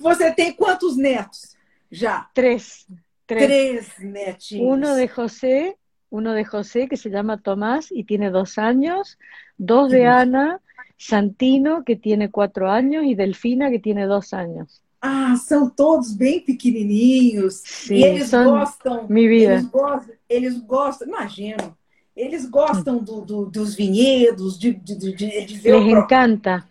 Você 0.00 0.32
tem 0.32 0.52
quantos 0.52 0.96
netos? 0.96 1.56
Ya. 1.90 2.28
Tres. 2.34 2.86
Tres, 3.26 3.46
Tres 3.46 3.98
netinhos. 4.00 4.76
Uno 4.76 4.94
de 4.94 5.08
José, 5.08 5.78
uno 6.10 6.32
de 6.32 6.44
José 6.44 6.88
que 6.88 6.96
se 6.96 7.10
llama 7.10 7.40
Tomás 7.40 7.90
y 7.90 8.04
tiene 8.04 8.30
dos 8.30 8.58
años, 8.58 9.18
dos 9.56 9.90
de 9.90 10.06
Ana, 10.06 10.60
Santino 10.96 11.84
que 11.84 11.96
tiene 11.96 12.30
cuatro 12.30 12.70
años 12.70 13.04
y 13.04 13.14
Delfina 13.14 13.70
que 13.70 13.78
tiene 13.78 14.06
dos 14.06 14.32
años. 14.32 14.82
Ah, 15.04 15.34
são 15.36 15.68
todos 15.68 16.14
bem 16.14 16.40
pequenininhos. 16.40 17.60
Sim, 17.64 17.96
e 17.96 18.04
eles 18.04 18.30
gostam. 18.30 19.08
Minha 19.08 19.28
vida. 19.28 19.52
Eles 19.54 19.66
gostam, 19.66 20.14
eles 20.28 20.58
gostam, 20.60 21.08
imagino. 21.08 21.76
Eles 22.14 22.48
gostam 22.48 22.98
do, 23.02 23.20
do, 23.22 23.46
dos 23.46 23.74
vinhedos, 23.74 24.58
de, 24.58 24.72
de, 24.72 24.94
de, 24.94 25.12
de 25.12 25.58
ver 25.58 25.72
Les 25.72 25.92
encanta. 25.92 26.68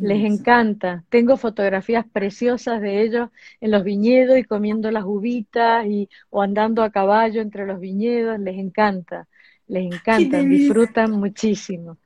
Les 0.00 0.24
encanta. 0.24 1.04
Tengo 1.08 1.36
fotografías 1.36 2.04
preciosas 2.12 2.80
de 2.80 3.02
ellos 3.02 3.30
en 3.60 3.70
los 3.70 3.84
viñedos 3.84 4.36
y 4.36 4.44
comiendo 4.44 4.90
las 4.90 5.04
uvitas 5.04 5.86
y, 5.86 6.08
o 6.28 6.42
andando 6.42 6.82
a 6.82 6.90
caballo 6.90 7.40
entre 7.40 7.66
los 7.66 7.78
viñedos. 7.78 8.38
Les 8.40 8.58
encanta, 8.58 9.28
les 9.68 9.84
encanta, 9.84 10.42
disfrutan 10.42 11.12
muchísimo. 11.12 11.98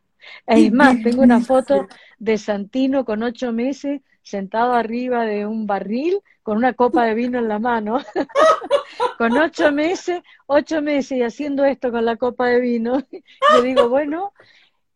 Es 0.46 0.72
más, 0.72 1.02
tengo 1.02 1.22
una 1.22 1.40
foto 1.40 1.88
de 2.18 2.38
Santino 2.38 3.04
con 3.04 3.22
ocho 3.22 3.52
meses 3.52 4.00
sentado 4.22 4.72
arriba 4.72 5.24
de 5.24 5.46
un 5.46 5.66
barril 5.66 6.20
con 6.42 6.58
una 6.58 6.74
copa 6.74 7.04
de 7.06 7.14
vino 7.14 7.38
en 7.38 7.48
la 7.48 7.58
mano, 7.58 8.00
con 9.18 9.32
ocho 9.32 9.72
meses, 9.72 10.22
ocho 10.46 10.82
meses 10.82 11.18
y 11.18 11.22
haciendo 11.22 11.64
esto 11.64 11.90
con 11.90 12.04
la 12.04 12.16
copa 12.16 12.48
de 12.48 12.60
vino. 12.60 12.98
Yo 13.54 13.62
digo, 13.62 13.88
bueno, 13.88 14.34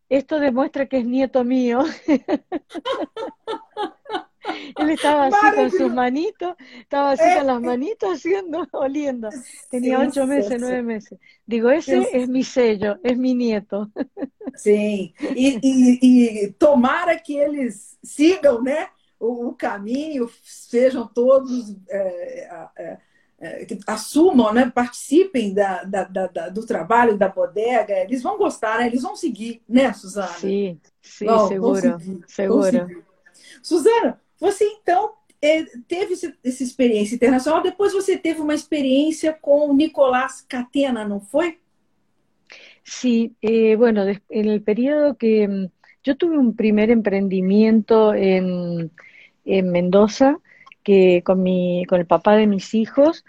esto 0.09 0.39
demuestra 0.39 0.85
que 0.85 0.99
es 0.99 1.05
nieto 1.05 1.43
mío. 1.43 1.83
Él 4.77 4.89
estaba 4.89 5.27
así 5.27 5.55
con 5.55 5.71
sus 5.71 5.93
manitos, 5.93 6.55
estaba 6.79 7.11
así 7.11 7.23
con 7.37 7.47
las 7.47 7.61
manitos 7.61 8.13
haciendo, 8.13 8.67
oliendo. 8.73 9.29
Tenía 9.69 9.99
ocho 9.99 10.25
meses, 10.25 10.59
nueve 10.59 10.81
meses. 10.81 11.19
Digo, 11.45 11.69
ese 11.69 12.07
es 12.13 12.27
mi 12.27 12.43
sello, 12.43 12.97
es 13.03 13.17
mi 13.17 13.33
nieto. 13.33 13.89
Sim, 14.55 15.13
e, 15.35 15.59
e, 15.63 16.45
e 16.45 16.51
tomara 16.53 17.17
que 17.17 17.37
eles 17.37 17.97
sigam 18.03 18.61
né, 18.61 18.89
o, 19.19 19.47
o 19.47 19.53
caminho, 19.53 20.29
sejam 20.43 21.07
todos 21.07 21.75
é, 21.89 22.67
é, 22.75 22.97
é, 23.41 23.67
assumam, 23.87 24.53
né, 24.53 24.69
participem 24.69 25.53
da, 25.53 25.83
da, 25.83 26.03
da, 26.03 26.49
do 26.49 26.65
trabalho 26.65 27.17
da 27.17 27.29
bodega, 27.29 27.93
eles 27.99 28.21
vão 28.21 28.37
gostar, 28.37 28.79
né? 28.79 28.87
eles 28.87 29.01
vão 29.01 29.15
seguir, 29.15 29.61
né, 29.67 29.93
Suzana? 29.93 30.27
Sim, 30.27 30.79
sim, 31.01 31.25
vão, 31.25 31.47
seguro, 31.47 31.89
vão 31.89 31.99
seguir, 31.99 32.23
seguro. 32.27 32.87
Vão 32.87 33.03
Suzana, 33.63 34.21
você 34.39 34.65
então 34.65 35.13
é, 35.41 35.63
teve 35.87 36.13
essa 36.13 36.63
experiência 36.63 37.15
internacional, 37.15 37.61
depois 37.61 37.93
você 37.93 38.17
teve 38.17 38.41
uma 38.41 38.53
experiência 38.53 39.33
com 39.33 39.69
o 39.69 39.73
Nicolás 39.73 40.41
Catena, 40.41 41.07
não 41.07 41.21
foi? 41.21 41.57
Sí, 42.83 43.35
eh, 43.41 43.75
bueno, 43.75 44.03
en 44.07 44.49
el 44.49 44.61
periodo 44.63 45.15
que 45.15 45.47
mm, 45.47 45.67
yo 46.03 46.17
tuve 46.17 46.37
un 46.37 46.55
primer 46.55 46.89
emprendimiento 46.89 48.13
en, 48.13 48.91
en 49.45 49.71
Mendoza, 49.71 50.39
que 50.83 51.21
con, 51.23 51.43
mi, 51.43 51.85
con 51.87 51.99
el 51.99 52.07
papá 52.07 52.35
de 52.35 52.47
mis 52.47 52.73
hijos, 52.73 53.25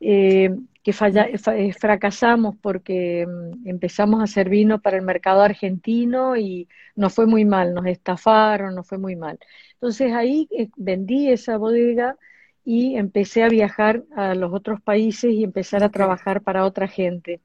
eh, 0.00 0.50
que 0.82 0.92
falla, 0.92 1.28
eh, 1.30 1.72
fracasamos 1.72 2.56
porque 2.60 3.26
mm, 3.26 3.68
empezamos 3.68 4.20
a 4.20 4.24
hacer 4.24 4.48
vino 4.48 4.80
para 4.80 4.96
el 4.96 5.02
mercado 5.02 5.42
argentino 5.42 6.36
y 6.36 6.68
nos 6.96 7.14
fue 7.14 7.26
muy 7.26 7.44
mal, 7.44 7.72
nos 7.72 7.86
estafaron, 7.86 8.74
nos 8.74 8.86
fue 8.86 8.98
muy 8.98 9.16
mal. 9.16 9.38
Entonces 9.84 10.14
ahí 10.14 10.48
eh, 10.50 10.70
vendí 10.78 11.28
esa 11.28 11.58
bodega 11.58 12.16
y 12.64 12.96
empecé 12.96 13.42
a 13.42 13.50
viajar 13.50 14.02
a 14.16 14.34
los 14.34 14.54
otros 14.54 14.80
países 14.80 15.30
y 15.30 15.44
empezar 15.44 15.84
a 15.84 15.90
trabajar 15.90 16.40
para 16.40 16.64
otra 16.64 16.88
gente. 16.88 17.42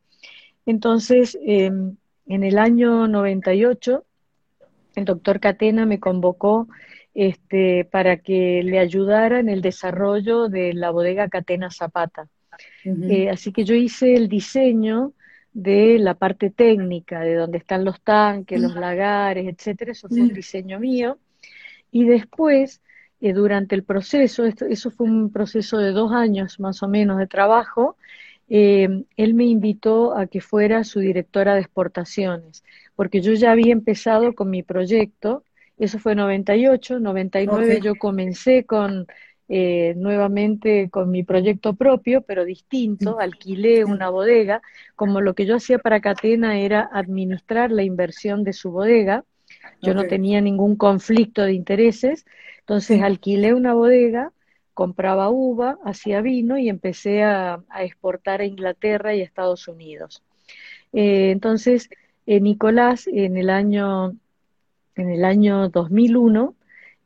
Entonces, 0.66 1.38
em, 1.46 1.98
en 2.28 2.44
el 2.46 2.58
año 2.58 3.10
98, 3.10 4.06
el 4.96 5.04
doctor 5.04 5.42
Catena 5.42 5.86
me 5.86 6.00
convocó 6.00 6.70
este, 7.14 7.84
para 7.84 8.16
que 8.16 8.64
le 8.64 8.80
ayudara 8.80 9.42
en 9.42 9.50
el 9.50 9.62
desarrollo 9.62 10.48
de 10.48 10.74
la 10.74 10.92
bodega 10.92 11.28
Catena 11.28 11.70
Zapata. 11.70 12.30
Eh, 12.86 13.30
así 13.30 13.52
que 13.52 13.66
yo 13.66 13.76
hice 13.76 14.14
el 14.14 14.30
diseño 14.30 15.12
de 15.52 16.00
la 16.00 16.14
parte 16.14 16.52
técnica, 16.52 17.20
de 17.20 17.36
donde 17.36 17.58
están 17.58 17.84
los 17.84 18.00
tanques, 18.00 18.62
los 18.62 18.76
lagares, 18.76 19.46
etcétera. 19.46 19.92
Eso 19.92 20.08
fue 20.08 20.22
un 20.22 20.34
diseño 20.34 20.80
mío. 20.80 21.18
Y 21.92 22.06
después, 22.06 22.82
eh, 23.22 23.34
durante 23.34 23.76
el 23.76 23.84
proceso, 23.84 24.46
eso 24.46 24.92
fue 24.92 25.08
un 25.08 25.32
proceso 25.32 25.78
de 25.78 25.92
dos 25.92 26.12
años 26.12 26.60
más 26.60 26.84
o 26.84 26.88
menos 26.88 27.18
de 27.18 27.28
trabajo, 27.28 27.98
eh, 28.50 29.04
él 29.16 29.34
me 29.36 29.46
invitó 29.46 30.18
a 30.18 30.26
que 30.26 30.42
fuera 30.42 30.84
su 30.84 31.00
directora 31.00 31.54
de 31.54 31.62
exportaciones, 31.62 32.64
porque 32.96 33.22
yo 33.22 33.34
ya 33.34 33.52
había 33.52 33.72
empezado 33.72 34.34
con 34.34 34.50
mi 34.50 34.64
proyecto, 34.64 35.44
eso 35.78 36.00
fue 36.00 36.16
98, 36.16 37.00
99 37.00 37.80
yo 37.82 37.96
comencé 37.96 38.66
con 38.66 39.08
eh, 39.52 39.94
nuevamente 39.98 40.90
con 40.92 41.10
mi 41.10 41.24
proyecto 41.24 41.74
propio, 41.74 42.22
pero 42.22 42.46
distinto, 42.46 43.20
alquilé 43.20 43.84
una 43.84 44.10
bodega, 44.10 44.62
como 44.96 45.22
lo 45.22 45.34
que 45.34 45.48
yo 45.48 45.56
hacía 45.56 45.80
para 45.80 46.02
Catena 46.02 46.60
era 46.60 46.88
administrar 46.92 47.72
la 47.72 47.84
inversión 47.84 48.44
de 48.44 48.54
su 48.54 48.72
bodega, 48.72 49.24
yo 49.82 49.93
no 49.93 50.05
tenía 50.05 50.41
ningún 50.41 50.75
conflicto 50.75 51.43
de 51.43 51.53
intereses, 51.53 52.25
entonces 52.59 53.01
alquilé 53.01 53.53
una 53.53 53.73
bodega, 53.73 54.32
compraba 54.73 55.30
uva, 55.30 55.77
hacía 55.84 56.21
vino 56.21 56.57
y 56.57 56.69
empecé 56.69 57.23
a, 57.23 57.61
exportar 57.80 58.41
a 58.41 58.45
Inglaterra 58.45 59.15
y 59.15 59.21
a 59.21 59.23
Estados 59.23 59.67
Unidos. 59.67 60.23
Eh, 60.93 61.32
entonces, 61.32 61.89
eh, 62.25 62.39
Nicolás, 62.39 63.07
en 63.07 63.38
el 63.38 63.49
año, 63.49 64.15
en 64.95 65.09
el 65.09 65.25
año 65.25 65.69
2001, 65.69 66.55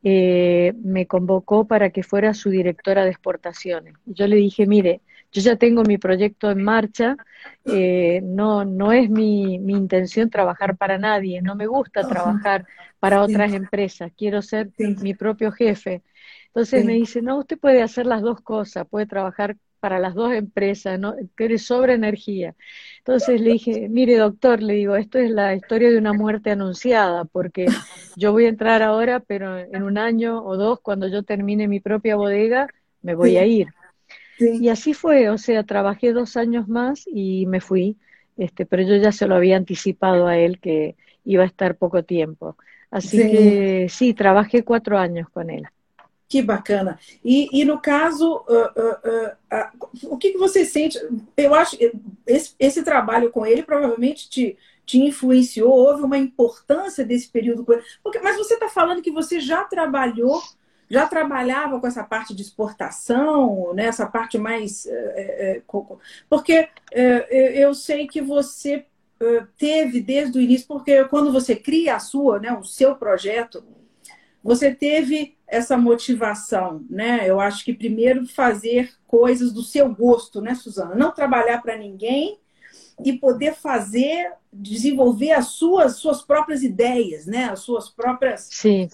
eh, 0.04 0.74
me 0.84 1.08
convocó 1.08 1.66
para 1.66 1.92
que 1.92 2.04
fuera 2.04 2.34
su 2.34 2.50
directora 2.50 3.06
de 3.06 3.12
exportaciones. 3.12 3.96
Yo 4.06 4.28
le 4.28 4.36
dije, 4.36 4.68
mire, 4.68 5.02
yo 5.34 5.42
ya 5.42 5.56
tengo 5.56 5.84
mi 5.84 5.98
proyecto 5.98 6.52
en 6.52 6.64
marcha, 6.64 7.18
eh, 7.66 8.22
no, 8.24 8.64
no 8.64 8.92
es 8.92 9.10
mi, 9.10 9.60
mi, 9.60 9.74
intención 9.74 10.30
trabajar 10.30 10.78
para 10.78 10.98
nadie, 10.98 11.42
no 11.42 11.56
me 11.56 11.66
gusta 11.66 12.08
trabajar 12.08 12.66
para 13.00 13.22
otras 13.22 13.52
empresas, 13.54 14.12
quiero 14.16 14.42
ser 14.42 14.70
mi 14.78 15.14
propio 15.16 15.52
jefe. 15.52 16.04
Entonces 16.48 16.86
me 16.86 16.94
dice, 16.94 17.22
no, 17.22 17.40
usted 17.40 17.58
puede 17.58 17.82
hacer 17.82 18.06
las 18.06 18.22
dos 18.22 18.42
cosas, 18.42 18.88
puede 18.88 19.08
trabajar 19.08 19.58
para 19.80 20.00
las 20.00 20.14
dos 20.14 20.32
empresas, 20.34 21.00
¿no? 21.00 21.16
tiene 21.36 21.58
sobre 21.58 21.96
energía. 21.96 22.56
Entonces 23.00 23.42
le 23.42 23.52
dije, 23.52 23.90
mire 23.90 24.16
doctor, 24.18 24.62
le 24.62 24.76
digo, 24.76 24.96
esto 24.96 25.18
es 25.18 25.30
la 25.32 25.56
historia 25.56 25.90
de 25.90 25.98
una 25.98 26.14
muerte 26.14 26.52
anunciada, 26.52 27.26
porque 27.26 27.66
yo 28.16 28.32
voy 28.32 28.46
a 28.46 28.50
entrar 28.50 28.82
ahora, 28.84 29.20
pero 29.20 29.58
en 29.58 29.84
un 29.84 29.98
año 29.98 30.42
o 30.42 30.56
dos, 30.56 30.80
cuando 30.80 31.08
yo 31.08 31.24
termine 31.24 31.68
mi 31.68 31.80
propia 31.80 32.16
bodega, 32.16 32.68
me 33.02 33.16
voy 33.16 33.36
a 33.36 33.46
ir. 33.46 33.68
Y 34.40 34.70
así 34.70 34.94
fue, 34.94 35.30
o 35.30 35.38
sea, 35.38 35.64
trabajé 35.64 36.14
dos 36.14 36.38
años 36.38 36.68
más 36.68 37.04
y 37.06 37.46
me 37.46 37.62
fui, 37.62 37.98
este, 38.38 38.66
pero 38.66 38.84
yo 38.84 38.96
ya 38.96 39.12
se 39.12 39.28
lo 39.28 39.36
había 39.36 39.58
anticipado 39.58 40.28
a 40.28 40.38
él 40.38 40.60
que 40.60 40.96
iba 41.24 41.44
a 41.44 41.48
estar 41.48 41.76
poco 41.76 42.04
tiempo. 42.04 42.58
Así 42.90 43.18
que 43.18 43.88
sí, 43.90 44.14
trabajé 44.14 44.64
cuatro 44.64 44.98
años 44.98 45.28
con 45.30 45.50
él. 45.50 45.68
Que 46.30 46.42
bacana. 46.42 47.00
E, 47.24 47.48
e 47.52 47.66
no 47.66 47.80
caso, 47.80 48.44
uh, 48.48 48.80
uh, 48.80 49.30
uh, 49.52 50.14
o 50.14 50.18
que, 50.18 50.32
que 50.32 50.38
você 50.38 50.66
sente? 50.66 51.00
Eu 51.38 51.54
acho 51.54 51.78
esse, 52.26 52.56
esse 52.58 52.84
trabalho 52.84 53.30
com 53.30 53.46
ele 53.46 53.62
provavelmente 53.62 54.30
te, 54.30 54.58
te 54.86 55.00
influenciou, 55.00 55.72
houve 55.72 56.04
uma 56.04 56.18
importância 56.18 57.06
desse 57.06 57.30
período. 57.30 57.66
Porque, 58.02 58.20
mas 58.20 58.38
você 58.38 58.56
está 58.56 58.68
falando 58.68 59.02
que 59.02 59.12
você 59.12 59.40
já 59.40 59.64
trabalhou 59.64 60.42
já 60.90 61.08
trabalhava 61.08 61.80
com 61.80 61.88
essa 61.88 62.04
parte 62.04 62.34
de 62.36 62.42
exportação, 62.42 63.74
né? 63.74 63.86
essa 63.86 64.06
parte 64.06 64.38
mais. 64.38 64.86
É, 64.86 65.58
é, 65.58 65.62
porque 66.30 66.68
é, 66.92 67.64
eu 67.64 67.74
sei 67.74 68.08
que 68.08 68.22
você 68.22 68.86
teve 69.58 70.02
desde 70.02 70.38
o 70.38 70.42
início, 70.42 70.68
porque 70.68 71.06
quando 71.06 71.32
você 71.32 71.56
cria 71.56 71.96
a 71.96 72.00
sua, 72.00 72.40
né, 72.40 72.52
o 72.52 72.64
seu 72.64 72.96
projeto, 72.96 73.64
você 74.44 74.74
teve 74.74 75.38
essa 75.48 75.78
motivação, 75.78 76.86
né? 76.90 77.30
Eu 77.30 77.40
acho 77.40 77.64
que 77.64 77.74
primeiro 77.74 78.28
fazer 78.28 78.92
coisas 79.08 79.54
do 79.54 79.64
seu 79.64 79.94
gosto, 79.94 80.42
né, 80.42 80.54
Suzana? 80.54 80.96
Não 80.96 81.12
trabalhar 81.12 81.62
para 81.62 81.78
ninguém 81.78 82.40
e 83.04 83.14
poder 83.14 83.54
fazer, 83.54 84.34
desenvolver 84.52 85.32
as 85.32 85.48
suas, 85.48 85.96
suas 85.96 86.22
próprias 86.22 86.62
ideias, 86.62 87.26
né? 87.26 87.46
As 87.46 87.60
suas 87.60 87.88
próprias. 87.90 88.50
Sim. 88.52 88.90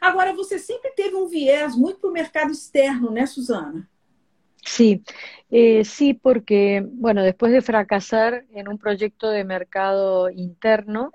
Agora, 0.00 0.32
você 0.32 0.58
sempre 0.58 0.90
teve 0.92 1.14
um 1.14 1.26
viés 1.26 1.76
muito 1.76 2.00
para 2.00 2.10
o 2.10 2.12
mercado 2.12 2.52
externo, 2.52 3.10
né, 3.10 3.26
Suzana? 3.26 3.88
Sí, 4.64 5.02
eh, 5.50 5.84
sí, 5.84 6.14
porque, 6.14 6.82
bueno, 6.86 7.22
después 7.22 7.52
de 7.52 7.60
fracasar 7.62 8.44
en 8.54 8.68
un 8.68 8.78
proyecto 8.78 9.28
de 9.30 9.44
mercado 9.44 10.30
interno, 10.30 11.12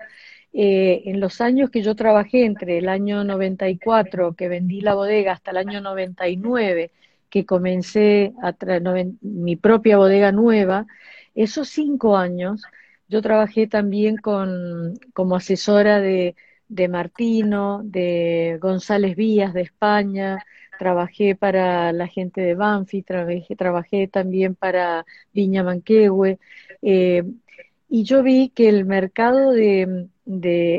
eh, 0.52 1.02
en 1.06 1.20
los 1.20 1.40
años 1.40 1.70
que 1.70 1.82
yo 1.82 1.94
trabajé, 1.96 2.44
entre 2.44 2.78
el 2.78 2.88
año 2.88 3.24
94, 3.24 4.34
que 4.34 4.48
vendí 4.48 4.80
la 4.80 4.94
bodega, 4.94 5.32
hasta 5.32 5.50
el 5.50 5.58
año 5.58 5.80
99, 5.80 6.92
que 7.28 7.44
comencé 7.46 8.32
a 8.42 8.54
mi 9.20 9.56
propia 9.56 9.96
bodega 9.98 10.32
nueva, 10.32 10.86
esos 11.34 11.68
cinco 11.68 12.16
años 12.16 12.62
yo 13.08 13.22
trabajé 13.22 13.66
también 13.66 14.16
como 14.18 15.36
asesora 15.36 16.00
de, 16.00 16.36
de 16.70 16.88
Martino, 16.88 17.82
de 17.84 18.58
González 18.62 19.16
Vías 19.16 19.52
de 19.52 19.62
España, 19.62 20.38
trabajé 20.78 21.34
para 21.34 21.92
la 21.92 22.06
gente 22.06 22.40
de 22.40 22.54
Banfi, 22.54 23.02
trabajé, 23.02 23.56
trabajé 23.56 24.08
también 24.08 24.54
para 24.54 25.04
Viña 25.34 25.64
Manquehue, 25.64 26.38
eh, 26.80 27.24
y 27.88 28.04
yo 28.04 28.22
vi 28.22 28.50
que 28.50 28.68
el 28.68 28.84
mercado 28.84 29.50
de, 29.50 30.08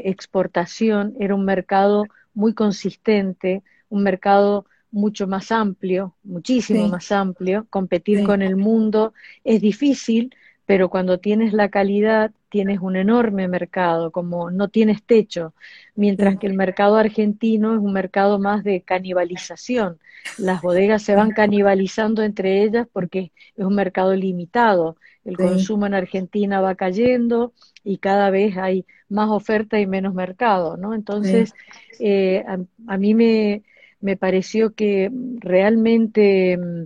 exportación 0.05 1.13
era 1.19 1.35
un 1.35 1.43
mercado 1.43 2.05
muy 2.33 2.53
consistente, 2.53 3.63
un 3.89 4.01
mercado 4.01 4.65
mucho 4.91 5.27
más 5.27 5.51
amplio, 5.51 6.15
muchísimo 6.23 6.87
más 6.87 7.11
amplio. 7.11 7.67
Competir 7.69 8.23
con 8.23 8.41
el 8.41 8.55
mundo 8.55 9.13
es 9.43 9.59
difícil, 9.59 10.33
pero 10.65 10.89
cuando 10.89 11.19
tienes 11.19 11.51
la 11.51 11.67
calidad 11.67 12.31
tienes 12.51 12.79
un 12.81 12.97
enorme 12.97 13.47
mercado, 13.47 14.11
como 14.11 14.51
no 14.51 14.67
tienes 14.67 15.01
techo, 15.03 15.53
mientras 15.95 16.37
que 16.37 16.47
el 16.47 16.53
mercado 16.53 16.97
argentino 16.97 17.73
es 17.73 17.79
un 17.79 17.93
mercado 17.93 18.39
más 18.39 18.65
de 18.65 18.81
canibalización. 18.81 19.99
Las 20.37 20.61
bodegas 20.61 21.01
se 21.01 21.15
van 21.15 21.31
canibalizando 21.31 22.23
entre 22.23 22.61
ellas 22.61 22.87
porque 22.91 23.31
es 23.55 23.65
un 23.65 23.73
mercado 23.73 24.13
limitado. 24.13 24.97
El 25.23 25.37
consumo 25.37 25.85
en 25.85 25.93
Argentina 25.93 26.59
va 26.59 26.75
cayendo 26.75 27.53
y 27.85 27.99
cada 27.99 28.29
vez 28.29 28.57
hay 28.57 28.85
más 29.07 29.29
oferta 29.29 29.79
y 29.79 29.87
menos 29.87 30.13
mercado, 30.13 30.75
¿no? 30.75 30.93
Entonces, 30.93 31.53
eh, 32.01 32.43
a, 32.87 32.97
mí 32.97 33.13
me, 33.13 33.63
me 34.01 34.17
pareció 34.17 34.73
que 34.73 35.09
realmente 35.39 36.57
mm, 36.57 36.83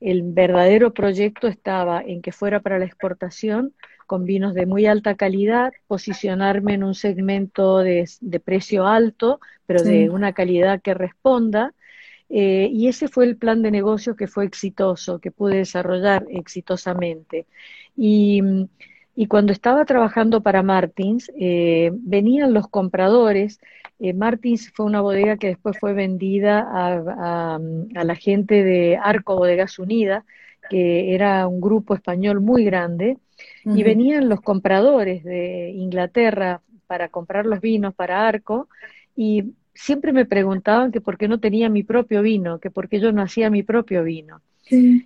el 0.00 0.22
verdadero 0.22 0.92
proyecto 0.92 1.48
estaba 1.48 2.02
en 2.02 2.20
que 2.20 2.32
fuera 2.32 2.60
para 2.60 2.78
la 2.78 2.84
exportación, 2.84 3.72
con 4.08 4.24
vinos 4.24 4.54
de 4.54 4.64
muy 4.64 4.86
alta 4.86 5.14
calidad, 5.16 5.70
posicionarme 5.86 6.72
en 6.74 6.82
un 6.82 6.94
segmento 6.94 7.78
de, 7.78 8.08
precio 8.42 8.86
alto, 8.86 9.38
pero 9.66 9.82
de 9.82 10.08
una 10.08 10.32
calidad 10.32 10.80
que 10.80 10.94
responda. 10.94 11.74
Eh, 12.30 12.70
y 12.72 12.88
ese 12.88 13.08
fue 13.08 13.26
el 13.26 13.36
plan 13.36 13.62
de 13.62 13.70
negocio 13.70 14.16
que 14.16 14.26
fue 14.26 14.46
exitoso, 14.46 15.18
que 15.20 15.30
pude 15.30 15.58
desarrollar 15.58 16.26
exitosamente. 16.30 17.46
Y, 17.96 18.42
cuando 19.28 19.52
estaba 19.52 19.84
trabajando 19.84 20.42
para 20.42 20.62
Martins, 20.62 21.30
eh, 21.38 21.90
venían 21.92 22.54
los 22.54 22.66
compradores. 22.68 23.60
Eh, 23.98 24.14
Martins 24.14 24.70
fue 24.74 24.86
una 24.86 25.02
bodega 25.02 25.36
que 25.36 25.48
después 25.48 25.76
fue 25.78 25.92
vendida 25.92 26.60
a, 26.60 27.56
a 27.56 28.04
la 28.04 28.14
gente 28.14 28.62
de 28.64 28.96
Arco 28.96 29.36
Bodegas 29.36 29.78
Unidas, 29.78 30.24
que 30.70 31.14
era 31.14 31.46
un 31.46 31.60
grupo 31.60 31.94
español 31.94 32.40
muy 32.40 32.64
grande, 32.64 33.18
y 33.64 33.82
venían 33.82 34.28
los 34.28 34.40
compradores 34.40 35.24
de 35.24 35.70
Inglaterra 35.70 36.62
para 36.86 37.08
comprar 37.08 37.46
los 37.46 37.60
vinos 37.60 37.94
para 37.94 38.26
Arco, 38.26 38.68
y 39.14 39.54
siempre 39.74 40.12
me 40.12 40.24
preguntaban 40.24 40.90
que 40.90 41.00
por 41.00 41.18
qué 41.18 41.28
no 41.28 41.38
tenía 41.38 41.68
mi 41.68 41.82
propio 41.82 42.22
vino, 42.22 42.58
que 42.58 42.70
por 42.70 42.88
qué 42.88 43.00
yo 43.00 43.12
no 43.12 43.22
hacía 43.22 43.50
mi 43.50 43.62
propio 43.62 44.02
vino. 44.02 44.40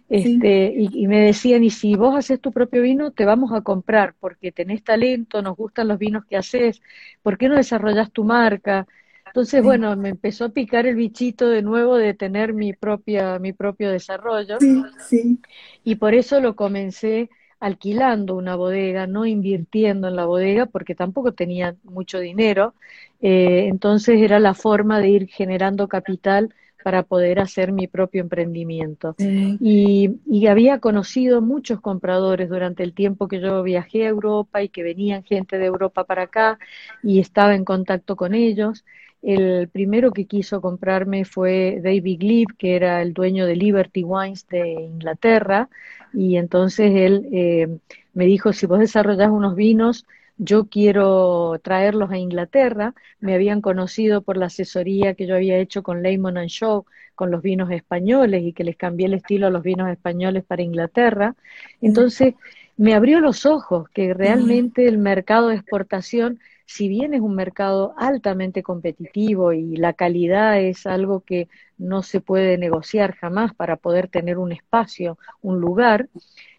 este, 0.08 0.74
Y, 0.76 1.06
me 1.06 1.20
decían, 1.20 1.62
y 1.64 1.70
si 1.70 1.94
vos 1.94 2.16
haces 2.16 2.40
tu 2.40 2.52
propio 2.52 2.82
vino, 2.82 3.10
te 3.10 3.24
vamos 3.24 3.52
a 3.52 3.62
comprar, 3.62 4.14
porque 4.18 4.52
tenés 4.52 4.82
talento, 4.82 5.42
nos 5.42 5.56
gustan 5.56 5.88
los 5.88 5.98
vinos 5.98 6.24
que 6.24 6.36
haces, 6.36 6.80
¿por 7.22 7.36
qué 7.36 7.48
no 7.48 7.56
desarrollas 7.56 8.10
tu 8.10 8.24
marca? 8.24 8.86
Entonces, 9.26 9.62
bueno, 9.62 9.96
me 9.96 10.10
empezó 10.10 10.46
a 10.46 10.48
picar 10.50 10.86
el 10.86 10.96
bichito 10.96 11.48
de 11.48 11.62
nuevo 11.62 11.96
de 11.96 12.12
tener 12.12 12.52
mi 12.52 12.72
propia, 12.74 13.38
mi 13.38 13.52
propio 13.52 13.90
desarrollo. 13.90 14.58
Sí, 14.60 15.38
Y 15.84 15.94
por 15.96 16.14
eso 16.14 16.40
lo 16.40 16.54
comencé 16.54 17.30
alquilando 17.62 18.34
una 18.34 18.56
bodega, 18.56 19.06
no 19.06 19.24
invirtiendo 19.24 20.08
en 20.08 20.16
la 20.16 20.26
bodega, 20.26 20.66
porque 20.66 20.96
tampoco 20.96 21.32
tenía 21.32 21.76
mucho 21.84 22.18
dinero. 22.18 22.74
Eh, 23.20 23.66
entonces 23.68 24.20
era 24.20 24.40
la 24.40 24.52
forma 24.54 24.98
de 24.98 25.10
ir 25.10 25.28
generando 25.28 25.86
capital 25.86 26.52
para 26.82 27.04
poder 27.04 27.38
hacer 27.38 27.70
mi 27.70 27.86
propio 27.86 28.20
emprendimiento. 28.20 29.14
Y, 29.16 30.10
y, 30.26 30.48
había 30.48 30.80
conocido 30.80 31.40
muchos 31.40 31.80
compradores 31.80 32.48
durante 32.48 32.82
el 32.82 32.94
tiempo 32.94 33.28
que 33.28 33.40
yo 33.40 33.62
viajé 33.62 34.06
a 34.06 34.08
Europa 34.08 34.64
y 34.64 34.68
que 34.68 34.82
venían 34.82 35.22
gente 35.22 35.58
de 35.58 35.66
Europa 35.66 36.02
para 36.02 36.22
acá 36.22 36.58
y 37.04 37.20
estaba 37.20 37.54
en 37.54 37.64
contacto 37.64 38.16
con 38.16 38.34
ellos. 38.34 38.84
El 39.22 39.68
primero 39.68 40.10
que 40.10 40.26
quiso 40.26 40.60
comprarme 40.60 41.24
fue 41.24 41.80
David 41.82 42.18
Glebe, 42.20 42.54
que 42.58 42.76
era 42.76 43.00
el 43.02 43.14
dueño 43.14 43.46
de 43.46 43.56
Liberty 43.56 44.02
Wines 44.02 44.46
de 44.48 44.72
Inglaterra, 44.72 45.68
y 46.12 46.36
entonces 46.36 46.92
él 46.94 47.28
eh, 47.32 47.78
me 48.14 48.26
dijo, 48.26 48.52
si 48.52 48.66
vos 48.66 48.80
desarrollás 48.80 49.30
unos 49.30 49.54
vinos, 49.54 50.04
yo 50.38 50.66
quiero 50.66 51.60
traerlos 51.62 52.10
a 52.10 52.18
Inglaterra. 52.18 52.94
Me 53.20 53.34
habían 53.34 53.60
conocido 53.60 54.22
por 54.22 54.36
la 54.36 54.46
asesoría 54.46 55.14
que 55.14 55.26
yo 55.26 55.36
había 55.36 55.58
hecho 55.58 55.82
con 55.82 56.02
Lehman 56.02 56.36
and 56.36 56.48
Shaw 56.48 56.84
con 57.14 57.30
los 57.30 57.42
vinos 57.42 57.70
españoles 57.70 58.42
y 58.42 58.52
que 58.52 58.64
les 58.64 58.76
cambié 58.76 59.06
el 59.06 59.14
estilo 59.14 59.46
a 59.46 59.50
los 59.50 59.62
vinos 59.62 59.88
españoles 59.88 60.42
para 60.44 60.62
Inglaterra. 60.62 61.36
Entonces 61.80 62.34
me 62.76 62.94
abrió 62.94 63.20
los 63.20 63.46
ojos 63.46 63.88
que 63.90 64.14
realmente 64.14 64.88
el 64.88 64.98
mercado 64.98 65.48
de 65.48 65.56
exportación 65.56 66.40
si 66.66 66.88
bien 66.88 67.14
es 67.14 67.20
un 67.20 67.34
mercado 67.34 67.94
altamente 67.96 68.62
competitivo 68.62 69.52
y 69.52 69.76
la 69.76 69.92
calidad 69.92 70.60
es 70.60 70.86
algo 70.86 71.20
que 71.20 71.48
no 71.78 72.02
se 72.02 72.20
puede 72.20 72.58
negociar 72.58 73.14
jamás 73.16 73.54
para 73.54 73.76
poder 73.76 74.08
tener 74.08 74.38
un 74.38 74.52
espacio, 74.52 75.18
un 75.40 75.60
lugar, 75.60 76.08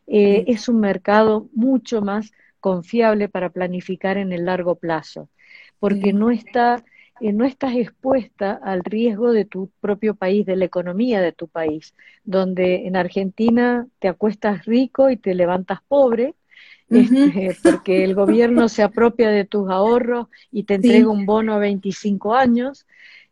eh, 0.08 0.46
es 0.48 0.68
un 0.70 0.80
mercado 0.80 1.48
mucho 1.54 2.02
más 2.02 2.32
confiable 2.60 3.30
para 3.30 3.50
planificar 3.50 4.18
en 4.18 4.32
el 4.34 4.46
largo 4.46 4.76
plazo, 4.76 5.30
porque 5.80 6.14
no 6.14 6.32
está 6.32 6.84
eh, 7.20 7.32
no 7.32 7.46
estás 7.46 7.76
expuesta 7.76 8.60
al 8.64 8.84
riesgo 8.84 9.32
de 9.32 9.46
tu 9.46 9.70
propio 9.80 10.16
país, 10.16 10.46
de 10.46 10.56
la 10.56 10.66
economía 10.66 11.22
de 11.22 11.32
tu 11.32 11.48
país, 11.48 11.96
donde 12.24 12.88
en 12.88 12.96
Argentina 12.96 13.88
te 14.00 14.08
acuestas 14.08 14.66
rico 14.66 15.10
y 15.10 15.18
te 15.18 15.36
levantas 15.36 15.80
pobre, 15.88 16.36
este, 16.96 17.58
porque 17.62 18.04
el 18.04 18.16
gobierno 18.16 18.70
se 18.70 18.84
apropia 18.84 19.30
de 19.30 19.46
tus 19.46 19.70
ahorros 19.70 20.28
y 20.52 20.64
te 20.64 20.76
entrega 20.76 21.10
un 21.10 21.26
bono 21.26 21.54
a 21.54 21.60
25 21.60 22.36
años. 22.36 22.86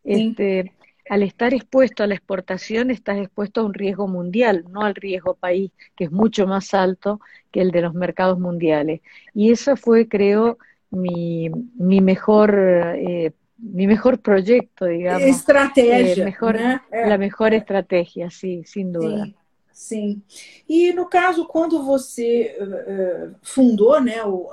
Este, 0.04 0.72
Al 1.08 1.22
estar 1.22 1.52
expuesto 1.54 2.02
a 2.02 2.06
la 2.06 2.14
exportación, 2.14 2.90
estás 2.90 3.18
expuesto 3.18 3.60
a 3.60 3.64
un 3.64 3.74
riesgo 3.74 4.08
mundial, 4.08 4.64
no 4.70 4.82
al 4.82 4.94
riesgo 4.94 5.34
país, 5.34 5.72
que 5.96 6.04
es 6.04 6.12
mucho 6.12 6.46
más 6.46 6.74
alto 6.74 7.20
que 7.50 7.60
el 7.60 7.70
de 7.70 7.82
los 7.82 7.94
mercados 7.94 8.38
mundiales. 8.38 9.00
Y 9.34 9.50
eso 9.52 9.76
fue, 9.76 10.08
creo, 10.08 10.58
mi, 10.90 11.50
mi 11.74 12.00
mejor 12.00 12.54
eh, 12.96 13.32
mi 13.62 13.86
mejor 13.86 14.20
proyecto, 14.20 14.86
digamos. 14.86 15.22
Estratégia. 15.22 16.24
Eh, 16.24 16.24
mejor, 16.24 16.58
La 16.90 17.16
mejor 17.18 17.54
estrategia, 17.54 18.30
sí, 18.30 18.64
sin 18.64 18.92
duda. 18.92 19.32
Sim. 19.72 20.22
E 20.68 20.92
no 20.92 21.06
caso, 21.06 21.46
quando 21.46 21.82
você 21.82 22.56
uh, 22.60 23.34
fundou, 23.42 24.00
né, 24.00 24.24
o, 24.24 24.48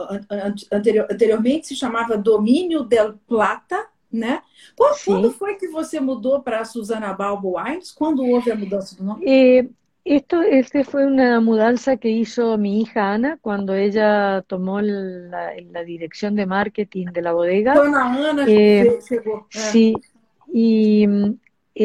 anterior, 0.71 1.07
anteriormente 1.09 1.67
se 1.67 1.75
chamava 1.75 2.17
Domínio 2.17 2.83
del 2.83 3.13
Plata, 3.27 3.87
né? 4.11 4.41
Quando, 4.75 4.97
quando 5.05 5.31
foi 5.31 5.55
que 5.55 5.67
você 5.67 5.99
mudou 5.99 6.41
para 6.41 6.65
Susana 6.65 7.13
Balbo 7.13 7.57
Wines? 7.57 7.91
Quando 7.91 8.25
houve 8.25 8.51
a 8.51 8.55
mudança 8.55 8.95
do 8.95 9.03
nome? 9.03 9.25
E, 9.27 9.69
esto 10.05 10.41
este 10.41 10.83
fue 10.83 11.05
una 11.05 11.39
mudanza 11.39 11.97
que 11.97 12.09
hizo 12.09 12.57
mi 12.57 12.81
hija 12.81 13.13
Ana 13.13 13.37
cuando 13.41 13.75
ella 13.75 14.43
tomó 14.47 14.81
la, 14.81 15.51
la 15.71 15.83
dirección 15.83 16.35
de 16.35 16.47
marketing 16.47 17.07
de 17.13 17.21
la 17.21 17.33
bodega. 17.33 17.75
Dona 17.75 18.29
Ana 18.29 18.45
eh, 18.47 18.97
llegó. 19.07 19.45
Sí, 19.49 19.93
y 20.51 21.05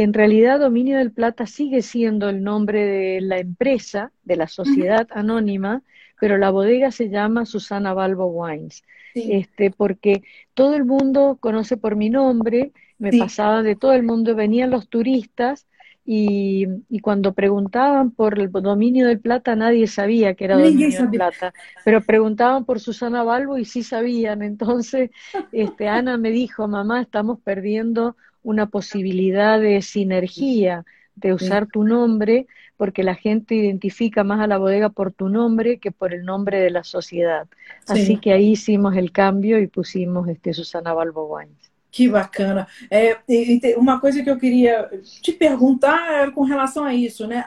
en 0.03 0.13
realidad 0.13 0.59
Dominio 0.59 0.99
del 0.99 1.13
Plata 1.13 1.47
sigue 1.47 1.81
siendo 1.81 2.29
el 2.29 2.43
nombre 2.43 2.85
de 2.85 3.21
la 3.21 3.39
empresa, 3.39 4.11
de 4.25 4.37
la 4.37 4.49
sociedad 4.49 5.07
anónima, 5.13 5.83
pero 6.21 6.37
la 6.37 6.51
bodega 6.51 6.91
se 6.91 7.11
llama 7.11 7.47
Susana 7.47 7.95
Balbo 7.95 8.27
Wines. 8.27 8.83
Este, 9.15 9.71
porque 9.71 10.25
todo 10.55 10.75
el 10.75 10.85
mundo 10.85 11.39
conoce 11.39 11.77
por 11.77 11.95
mi 11.95 12.11
nombre, 12.11 12.73
me 12.99 13.13
pasaba 13.13 13.63
de 13.63 13.77
todo 13.77 13.93
el 13.93 14.03
mundo, 14.03 14.35
venían 14.35 14.71
los 14.71 14.89
turistas 14.89 15.69
y, 16.05 16.67
cuando 17.01 17.33
preguntaban 17.33 18.11
por 18.11 18.39
el 18.41 18.51
dominio 18.51 19.07
del 19.07 19.21
plata 19.21 19.55
nadie 19.55 19.87
sabía 19.87 20.35
que 20.35 20.47
era 20.47 20.59
dominio 20.59 21.03
del 21.03 21.11
plata, 21.11 21.55
pero 21.85 22.01
preguntaban 22.03 22.65
por 22.65 22.81
Susana 22.81 23.23
Balbo 23.23 23.59
y 23.59 23.65
sí 23.65 23.85
sabían. 23.85 24.43
Entonces, 24.43 25.11
este, 25.53 25.87
Ana 25.87 26.19
me 26.19 26.31
dijo, 26.31 26.67
mamá, 26.67 27.01
estamos 27.01 27.39
perdiendo 27.41 28.17
una 28.45 28.67
posibilidad 28.67 29.59
de 29.59 29.83
sinergia, 29.83 30.85
de 31.17 31.33
usar 31.33 31.67
tu 31.67 31.83
nombre, 31.83 32.47
porque 32.77 33.03
la 33.03 33.15
gente 33.15 33.55
identifica 33.55 34.23
más 34.25 34.41
a 34.41 34.47
la 34.47 34.59
bodega 34.59 34.91
por 34.91 35.13
tu 35.13 35.29
nombre 35.29 35.79
que 35.79 35.91
por 35.91 36.13
el 36.13 36.25
nombre 36.25 36.61
de 36.61 36.71
la 36.71 36.85
sociedad. 36.85 37.49
Así 37.89 38.19
que 38.19 38.33
ahí 38.33 38.53
hicimos 38.53 38.97
el 38.97 39.11
cambio 39.11 39.59
y 39.59 39.67
pusimos 39.67 40.29
este 40.29 40.53
Susana 40.53 40.93
Balbo 40.93 41.35
Wines. 41.35 41.73
Que 41.91 42.09
bacana. 42.09 42.67
É, 42.91 43.17
e, 43.29 43.61
uma 43.77 44.01
coisa 44.01 44.21
que 44.23 44.29
eu 44.29 44.37
queria 44.37 44.91
te 45.23 45.33
perguntar 45.33 46.33
com 46.33 46.43
relação 46.43 46.85
a 46.85 46.93
isso, 46.93 47.27
né? 47.27 47.45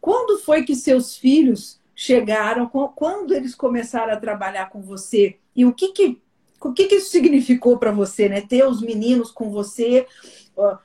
Quando 0.00 0.38
foi 0.38 0.64
que 0.64 0.74
seus 0.74 1.16
filhos 1.16 1.78
chegaram? 1.94 2.68
Quando 2.68 3.34
eles 3.34 3.54
começaram 3.54 4.14
a 4.14 4.16
trabalhar 4.16 4.70
com 4.70 4.80
você? 4.80 5.36
E 5.54 5.66
o 5.66 5.74
que 5.74 5.92
que, 5.92 6.18
o 6.60 6.72
que, 6.72 6.86
que 6.86 6.96
isso 6.96 7.10
significou 7.10 7.78
para 7.78 7.92
você, 7.92 8.28
né? 8.28 8.40
Ter 8.40 8.64
os 8.66 8.80
meninos 8.80 9.30
com 9.30 9.50
você, 9.50 10.06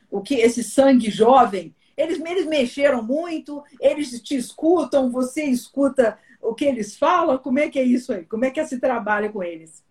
o 0.09 0.21
que 0.21 0.35
esse 0.35 0.63
sangue 0.63 1.09
jovem, 1.09 1.73
eles, 1.97 2.19
eles 2.19 2.45
mexeram 2.45 3.03
muito, 3.03 3.63
eles 3.79 4.21
te 4.21 4.35
escutam, 4.35 5.11
você 5.11 5.43
escuta 5.45 6.17
o 6.41 6.53
que 6.53 6.65
eles 6.65 6.97
falam? 6.97 7.37
Como 7.37 7.59
é 7.59 7.69
que 7.69 7.79
é 7.79 7.83
isso 7.83 8.11
aí? 8.11 8.25
Como 8.25 8.45
é 8.45 8.51
que 8.51 8.59
é 8.59 8.63
esse 8.63 8.79
trabalho 8.79 9.31
com 9.31 9.43
eles? 9.43 9.83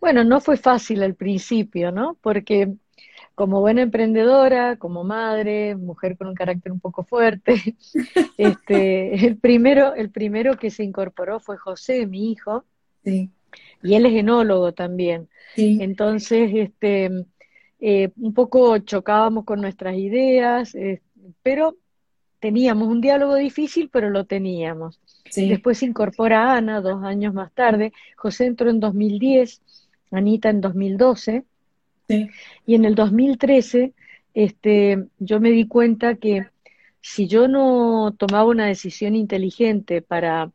Bueno, 0.00 0.24
no 0.24 0.40
fue 0.40 0.56
fácil 0.56 1.02
al 1.02 1.14
principio, 1.14 1.90
¿no? 1.90 2.16
Porque 2.20 2.74
como 3.34 3.60
buena 3.60 3.82
emprendedora, 3.82 4.76
como 4.76 5.04
madre, 5.04 5.74
mujer 5.76 6.16
con 6.18 6.26
un 6.26 6.34
carácter 6.34 6.72
un 6.72 6.80
poco 6.80 7.04
fuerte, 7.04 7.76
este, 8.36 9.26
el, 9.26 9.38
primero, 9.38 9.94
el 9.94 10.10
primero 10.10 10.56
que 10.58 10.70
se 10.70 10.84
incorporó 10.84 11.40
fue 11.40 11.56
José, 11.56 12.06
mi 12.06 12.32
hijo, 12.32 12.64
sí. 13.04 13.30
Y 13.82 13.94
él 13.94 14.06
es 14.06 14.14
enólogo 14.14 14.72
también. 14.72 15.28
Sí. 15.54 15.78
Entonces, 15.80 16.50
este, 16.54 17.10
eh, 17.80 18.10
un 18.16 18.34
poco 18.34 18.78
chocábamos 18.78 19.44
con 19.44 19.60
nuestras 19.60 19.96
ideas, 19.96 20.74
eh, 20.74 21.00
pero 21.42 21.76
teníamos 22.40 22.88
un 22.88 23.00
diálogo 23.00 23.34
difícil, 23.36 23.88
pero 23.92 24.10
lo 24.10 24.24
teníamos. 24.24 25.00
Después 25.34 25.78
se 25.78 25.86
incorpora 25.86 26.56
Ana 26.56 26.80
dos 26.80 27.04
años 27.04 27.34
más 27.34 27.52
tarde, 27.52 27.92
José 28.16 28.46
entró 28.46 28.70
en 28.70 28.80
2010, 28.80 29.60
Anita 30.10 30.48
en 30.48 30.60
2012, 30.60 31.44
y 32.66 32.74
en 32.74 32.84
el 32.86 32.94
2013 32.94 33.92
este, 34.32 35.04
yo 35.18 35.40
me 35.40 35.50
di 35.50 35.66
cuenta 35.66 36.14
que 36.14 36.46
si 37.00 37.26
yo 37.26 37.48
no 37.48 38.14
tomaba 38.16 38.46
una 38.46 38.66
decisión 38.66 39.14
inteligente 39.14 40.00
para 40.00 40.50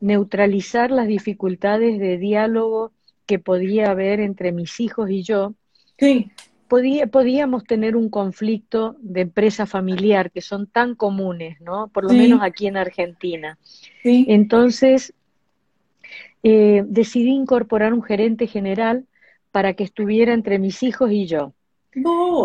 neutralizar 0.00 0.90
las 0.90 1.06
dificultades 1.06 1.98
de 1.98 2.18
diálogo 2.18 2.92
que 3.26 3.38
podía 3.38 3.90
haber 3.90 4.20
entre 4.20 4.52
mis 4.52 4.80
hijos 4.80 5.10
y 5.10 5.22
yo, 5.22 5.54
sí 5.98 6.30
podíamos 6.70 7.64
tener 7.64 7.96
un 7.96 8.08
conflicto 8.08 8.94
de 9.00 9.22
empresa 9.22 9.66
familiar 9.66 10.30
que 10.30 10.40
son 10.40 10.68
tan 10.68 10.94
comunes, 10.94 11.60
¿no? 11.60 11.88
Por 11.88 12.04
lo 12.04 12.12
menos 12.12 12.40
aquí 12.42 12.68
en 12.68 12.76
Argentina. 12.76 13.58
Entonces, 14.04 15.12
eh, 16.44 16.84
decidí 16.86 17.30
incorporar 17.30 17.92
un 17.92 18.02
gerente 18.02 18.46
general 18.46 19.04
para 19.50 19.74
que 19.74 19.82
estuviera 19.82 20.32
entre 20.32 20.60
mis 20.60 20.84
hijos 20.84 21.10
y 21.10 21.26
yo. 21.26 21.54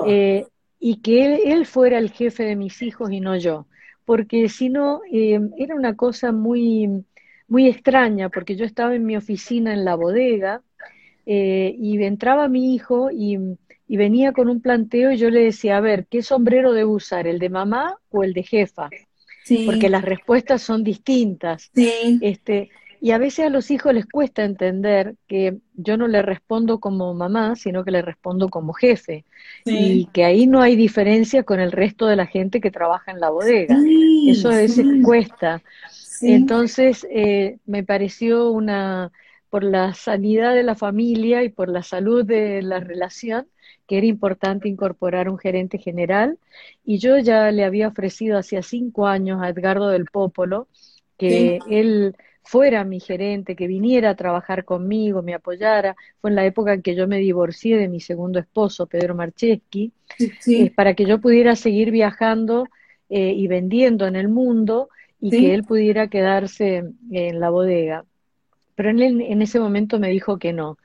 Eh, 0.08 0.48
y 0.80 0.98
que 1.02 1.52
él, 1.54 1.68
fuera 1.68 2.00
el 2.00 2.10
jefe 2.10 2.44
de 2.44 2.56
mis 2.56 2.82
hijos 2.82 3.12
y 3.12 3.20
no 3.20 3.38
yo. 3.38 3.68
Porque 4.06 4.50
si 4.50 4.70
no, 4.70 5.02
eh, 5.12 5.40
era 5.58 5.76
una 5.76 5.96
cosa 5.96 6.32
muy, 6.32 7.06
muy 7.48 7.68
extraña, 7.68 8.30
porque 8.30 8.56
yo 8.56 8.66
estaba 8.66 8.96
en 8.96 9.06
mi 9.06 9.18
oficina 9.18 9.74
en 9.74 9.86
la 9.86 9.96
bodega 9.96 10.62
y 11.26 12.04
entraba 12.04 12.48
mi 12.48 12.76
hijo 12.76 13.10
y 13.12 13.38
y 13.88 13.98
venía 13.98 14.32
con 14.32 14.50
un 14.50 14.62
planteo 14.62 15.12
y 15.12 15.18
yo 15.18 15.30
le 15.30 15.44
decía, 15.44 15.78
a 15.78 15.82
ver, 15.82 16.08
¿qué 16.08 16.24
sombrero 16.24 16.74
debo 16.74 16.94
usar? 16.94 17.28
¿El 17.28 17.40
de 17.40 17.50
mamá 17.50 17.98
o 18.10 18.24
el 18.24 18.34
de 18.34 18.44
jefa? 18.44 18.90
Porque 19.66 19.90
las 19.90 20.04
respuestas 20.04 20.62
son 20.64 20.84
distintas. 20.84 21.72
Este, 22.22 22.70
y 23.00 23.12
a 23.12 23.20
veces 23.20 23.46
a 23.46 23.50
los 23.50 23.70
hijos 23.70 23.94
les 23.94 24.08
cuesta 24.08 24.44
entender 24.44 25.16
que 25.28 25.58
yo 25.76 25.98
no 25.98 26.08
le 26.08 26.24
respondo 26.24 26.80
como 26.80 27.14
mamá, 27.14 27.56
sino 27.56 27.84
que 27.84 27.92
le 27.92 28.02
respondo 28.02 28.50
como 28.50 28.74
jefe. 28.74 29.24
Y 29.66 30.08
que 30.08 30.26
ahí 30.26 30.48
no 30.48 30.62
hay 30.62 30.76
diferencia 30.76 31.44
con 31.44 31.60
el 31.60 31.72
resto 31.72 32.08
de 32.08 32.16
la 32.16 32.26
gente 32.26 32.60
que 32.60 32.72
trabaja 32.72 33.12
en 33.12 33.20
la 33.20 33.30
bodega. 33.30 33.78
Eso 34.28 34.50
a 34.50 34.56
veces 34.56 34.88
cuesta. 35.04 35.62
Entonces, 36.22 37.06
eh, 37.10 37.58
me 37.66 37.84
pareció 37.84 38.52
una, 38.52 39.12
por 39.50 39.64
la 39.64 39.94
sanidad 39.94 40.54
de 40.54 40.64
la 40.64 40.76
familia 40.76 41.44
y 41.44 41.50
por 41.50 41.70
la 41.70 41.84
salud 41.84 42.26
de 42.26 42.62
la 42.62 42.80
relación, 42.80 43.48
que 43.88 43.98
era 43.98 44.08
importante 44.08 44.68
incorporar 44.68 45.30
un 45.30 45.38
gerente 45.38 45.78
general. 45.78 46.38
Y 46.84 46.98
yo 46.98 47.18
ya 47.20 47.52
le 47.52 47.64
había 47.64 47.88
ofrecido 47.88 48.38
hacía 48.38 48.62
cinco 48.62 49.08
años 49.08 49.42
a 49.42 49.50
Edgardo 49.50 49.90
del 49.90 50.06
Popolo 50.06 50.68
que 51.18 51.60
él 51.70 52.16
fuera 52.44 52.84
mi 52.84 53.00
gerente, 53.00 53.56
que 53.56 53.68
viniera 53.68 54.12
a 54.12 54.16
trabajar 54.16 54.66
conmigo, 54.66 55.24
me 55.24 55.34
apoyara. 55.34 55.96
Fue 56.22 56.30
en 56.30 56.36
la 56.36 56.46
época 56.46 56.74
en 56.74 56.82
que 56.82 56.96
yo 56.96 57.08
me 57.08 57.18
divorcié 57.18 57.78
de 57.78 57.88
mi 57.88 58.00
segundo 58.00 58.40
esposo, 58.40 58.86
Pedro 58.86 59.16
Marcheski, 59.16 59.92
eh, 60.20 60.72
para 60.72 60.94
que 60.94 61.06
yo 61.06 61.20
pudiera 61.20 61.56
seguir 61.56 61.92
viajando 61.92 62.68
eh, 63.10 63.34
y 63.36 63.48
vendiendo 63.48 64.06
en 64.06 64.16
el 64.16 64.28
mundo 64.30 64.90
y 65.20 65.32
que 65.32 65.54
él 65.54 65.64
pudiera 65.64 66.08
quedarse 66.08 66.84
en 67.12 67.40
la 67.40 67.50
bodega. 67.50 68.06
Pero 68.76 68.90
él 68.90 69.22
en 69.22 69.42
ese 69.42 69.60
momento 69.60 70.00
me 70.00 70.10
dijo 70.10 70.38
que 70.38 70.54
no. 70.54 70.78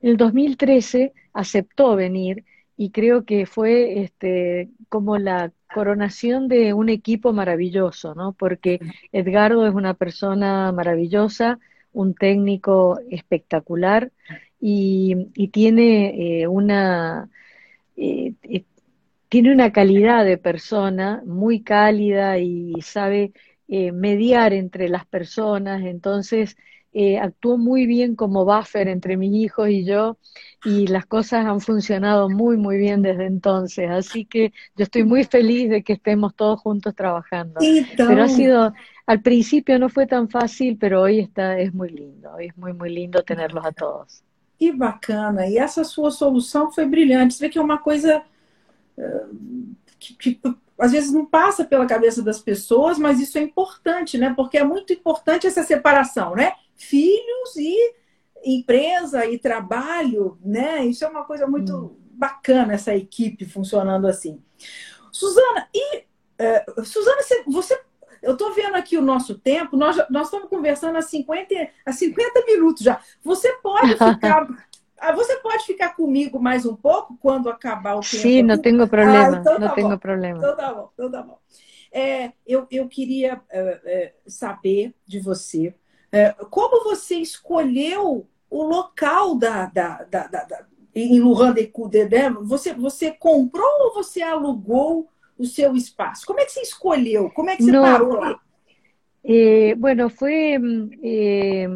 En 0.00 0.10
el 0.10 0.16
2013 0.16 1.12
aceptó 1.32 1.96
venir 1.96 2.44
y 2.76 2.90
creo 2.90 3.24
que 3.24 3.46
fue 3.46 4.02
este, 4.02 4.68
como 4.88 5.18
la 5.18 5.52
coronación 5.72 6.48
de 6.48 6.74
un 6.74 6.88
equipo 6.88 7.32
maravilloso, 7.32 8.14
¿no? 8.14 8.32
Porque 8.32 8.80
Edgardo 9.12 9.66
es 9.66 9.74
una 9.74 9.94
persona 9.94 10.72
maravillosa, 10.72 11.58
un 11.92 12.14
técnico 12.14 13.00
espectacular 13.10 14.12
y, 14.60 15.28
tiene 15.52 16.42
eh, 16.42 16.48
una 16.48 17.28
eh, 17.96 18.34
eh, 18.42 18.64
tiene 19.28 19.52
una 19.52 19.72
calidad 19.72 20.24
de 20.24 20.38
persona 20.38 21.22
muy 21.26 21.62
cálida 21.62 22.38
y 22.38 22.74
sabe 22.82 23.32
mediar 23.68 24.52
entre 24.52 24.88
las 24.88 25.06
personas, 25.06 25.82
entonces 25.82 26.56
eh, 26.98 27.18
actuó 27.18 27.58
muy 27.58 27.84
bien 27.84 28.16
como 28.16 28.46
buffer 28.46 28.88
entre 28.88 29.18
mis 29.18 29.34
hijos 29.34 29.68
y 29.68 29.84
yo 29.84 30.16
y 30.64 30.86
las 30.86 31.04
cosas 31.04 31.44
han 31.44 31.60
funcionado 31.60 32.30
muy, 32.30 32.56
muy 32.56 32.78
bien 32.78 33.02
desde 33.02 33.26
entonces. 33.26 33.90
Así 33.90 34.24
que 34.24 34.54
yo 34.74 34.84
estoy 34.84 35.04
muy 35.04 35.24
feliz 35.24 35.68
de 35.68 35.82
que 35.82 35.92
estemos 35.92 36.34
todos 36.34 36.58
juntos 36.58 36.94
trabajando. 36.94 37.60
Pero 37.98 38.22
ha 38.22 38.28
sido, 38.28 38.72
al 39.04 39.20
principio 39.20 39.78
no 39.78 39.90
fue 39.90 40.06
tan 40.06 40.30
fácil, 40.30 40.78
pero 40.78 41.02
hoy 41.02 41.20
está, 41.20 41.58
es 41.58 41.74
muy 41.74 41.90
lindo, 41.90 42.32
hoy 42.32 42.46
es 42.46 42.56
muy, 42.56 42.72
muy 42.72 42.88
lindo 42.88 43.22
tenerlos 43.22 43.66
a 43.66 43.72
todos. 43.72 44.22
Que 44.58 44.72
bacana! 44.72 45.46
E 45.46 45.58
essa 45.58 45.84
sua 45.84 46.10
solução 46.10 46.72
foi 46.72 46.86
brilhante. 46.86 47.34
Você 47.34 47.44
vê 47.44 47.50
que 47.50 47.58
é 47.58 47.62
uma 47.62 47.76
coisa 47.76 48.22
uh, 48.96 49.76
que, 49.98 50.14
que 50.14 50.40
às 50.78 50.92
vezes 50.92 51.12
não 51.12 51.24
passa 51.24 51.64
pela 51.64 51.86
cabeça 51.86 52.22
das 52.22 52.40
pessoas, 52.40 52.98
mas 52.98 53.20
isso 53.20 53.38
é 53.38 53.40
importante, 53.40 54.18
né? 54.18 54.32
Porque 54.36 54.58
é 54.58 54.64
muito 54.64 54.92
importante 54.92 55.46
essa 55.46 55.62
separação, 55.62 56.34
né? 56.34 56.52
filhos 56.76 57.56
e 57.56 57.94
empresa 58.44 59.26
e 59.26 59.38
trabalho, 59.38 60.38
né? 60.44 60.84
Isso 60.84 61.04
é 61.04 61.08
uma 61.08 61.24
coisa 61.24 61.46
muito 61.46 61.74
hum. 61.74 61.96
bacana, 62.12 62.74
essa 62.74 62.94
equipe 62.94 63.44
funcionando 63.44 64.06
assim. 64.06 64.40
Suzana, 65.10 65.68
e 65.74 65.98
uh, 65.98 66.84
Suzana, 66.84 67.22
você. 67.46 67.80
Eu 68.22 68.32
estou 68.32 68.52
vendo 68.54 68.74
aqui 68.74 68.96
o 68.96 69.02
nosso 69.02 69.38
tempo, 69.38 69.76
nós, 69.76 69.96
nós 70.10 70.26
estamos 70.26 70.48
conversando 70.48 70.96
há 70.96 71.02
50, 71.02 71.54
há 71.84 71.92
50 71.92 72.44
minutos 72.44 72.82
já. 72.82 73.00
Você 73.22 73.52
pode 73.62 73.92
ficar. 73.96 74.48
Ah, 74.98 75.12
você 75.12 75.36
pode 75.36 75.64
ficar 75.64 75.94
comigo 75.94 76.40
mais 76.40 76.64
um 76.64 76.74
pouco 76.74 77.16
quando 77.20 77.48
acabar 77.48 77.96
o 77.96 78.00
tempo? 78.00 78.16
Sim, 78.16 78.42
não 78.42 78.58
tenho 78.58 78.88
problema. 78.88 79.36
Ah, 79.36 79.40
então 79.40 79.58
não 79.58 79.68
tá 79.68 79.74
tenho 79.74 79.98
problema. 79.98 80.38
Então 80.38 80.56
tá 80.56 80.74
bom, 80.74 80.90
então 80.94 81.10
tá 81.10 81.22
bom. 81.22 81.38
É, 81.92 82.32
eu, 82.46 82.66
eu 82.70 82.88
queria 82.88 83.40
é, 83.50 83.80
é, 83.84 84.14
saber 84.26 84.94
de 85.06 85.20
você 85.20 85.74
é, 86.12 86.32
como 86.50 86.84
você 86.84 87.16
escolheu 87.16 88.26
o 88.48 88.62
local 88.62 89.36
da, 89.36 89.66
da, 89.66 90.04
da, 90.04 90.26
da, 90.26 90.66
em 90.94 91.20
Lujan 91.20 91.52
de 91.52 91.66
Cudedé? 91.66 92.30
Você, 92.30 92.72
você 92.72 93.12
comprou 93.12 93.68
ou 93.80 93.94
você 93.94 94.22
alugou 94.22 95.08
o 95.38 95.44
seu 95.44 95.74
espaço? 95.74 96.24
Como 96.26 96.40
é 96.40 96.44
que 96.44 96.52
você 96.52 96.62
escolheu? 96.62 97.30
Como 97.30 97.50
é 97.50 97.56
que 97.56 97.62
você 97.62 97.72
no, 97.72 97.82
parou 97.82 98.14
lá? 98.14 98.40
Eh, 99.22 99.74
bueno, 99.74 100.08
fue, 100.08 100.56
eh, 101.02 101.68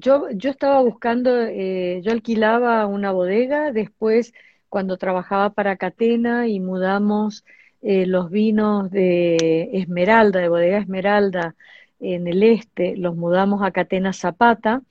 yo, 0.00 0.30
yo 0.32 0.50
estaba 0.50 0.80
buscando, 0.82 1.30
eh, 1.42 2.00
yo 2.02 2.12
alquilaba 2.12 2.86
una 2.86 3.12
bodega, 3.12 3.72
después 3.72 4.32
cuando 4.68 4.96
trabajaba 4.98 5.50
para 5.50 5.76
Catena 5.76 6.48
y 6.48 6.60
mudamos 6.60 7.44
eh, 7.82 8.06
los 8.06 8.30
vinos 8.30 8.90
de 8.90 9.70
Esmeralda, 9.74 10.40
de 10.40 10.48
bodega 10.48 10.78
Esmeralda 10.78 11.54
en 12.00 12.26
el 12.28 12.42
este, 12.42 12.96
los 12.96 13.16
mudamos 13.16 13.62
a 13.62 13.72
Catena 13.72 14.12
Zapata, 14.12 14.82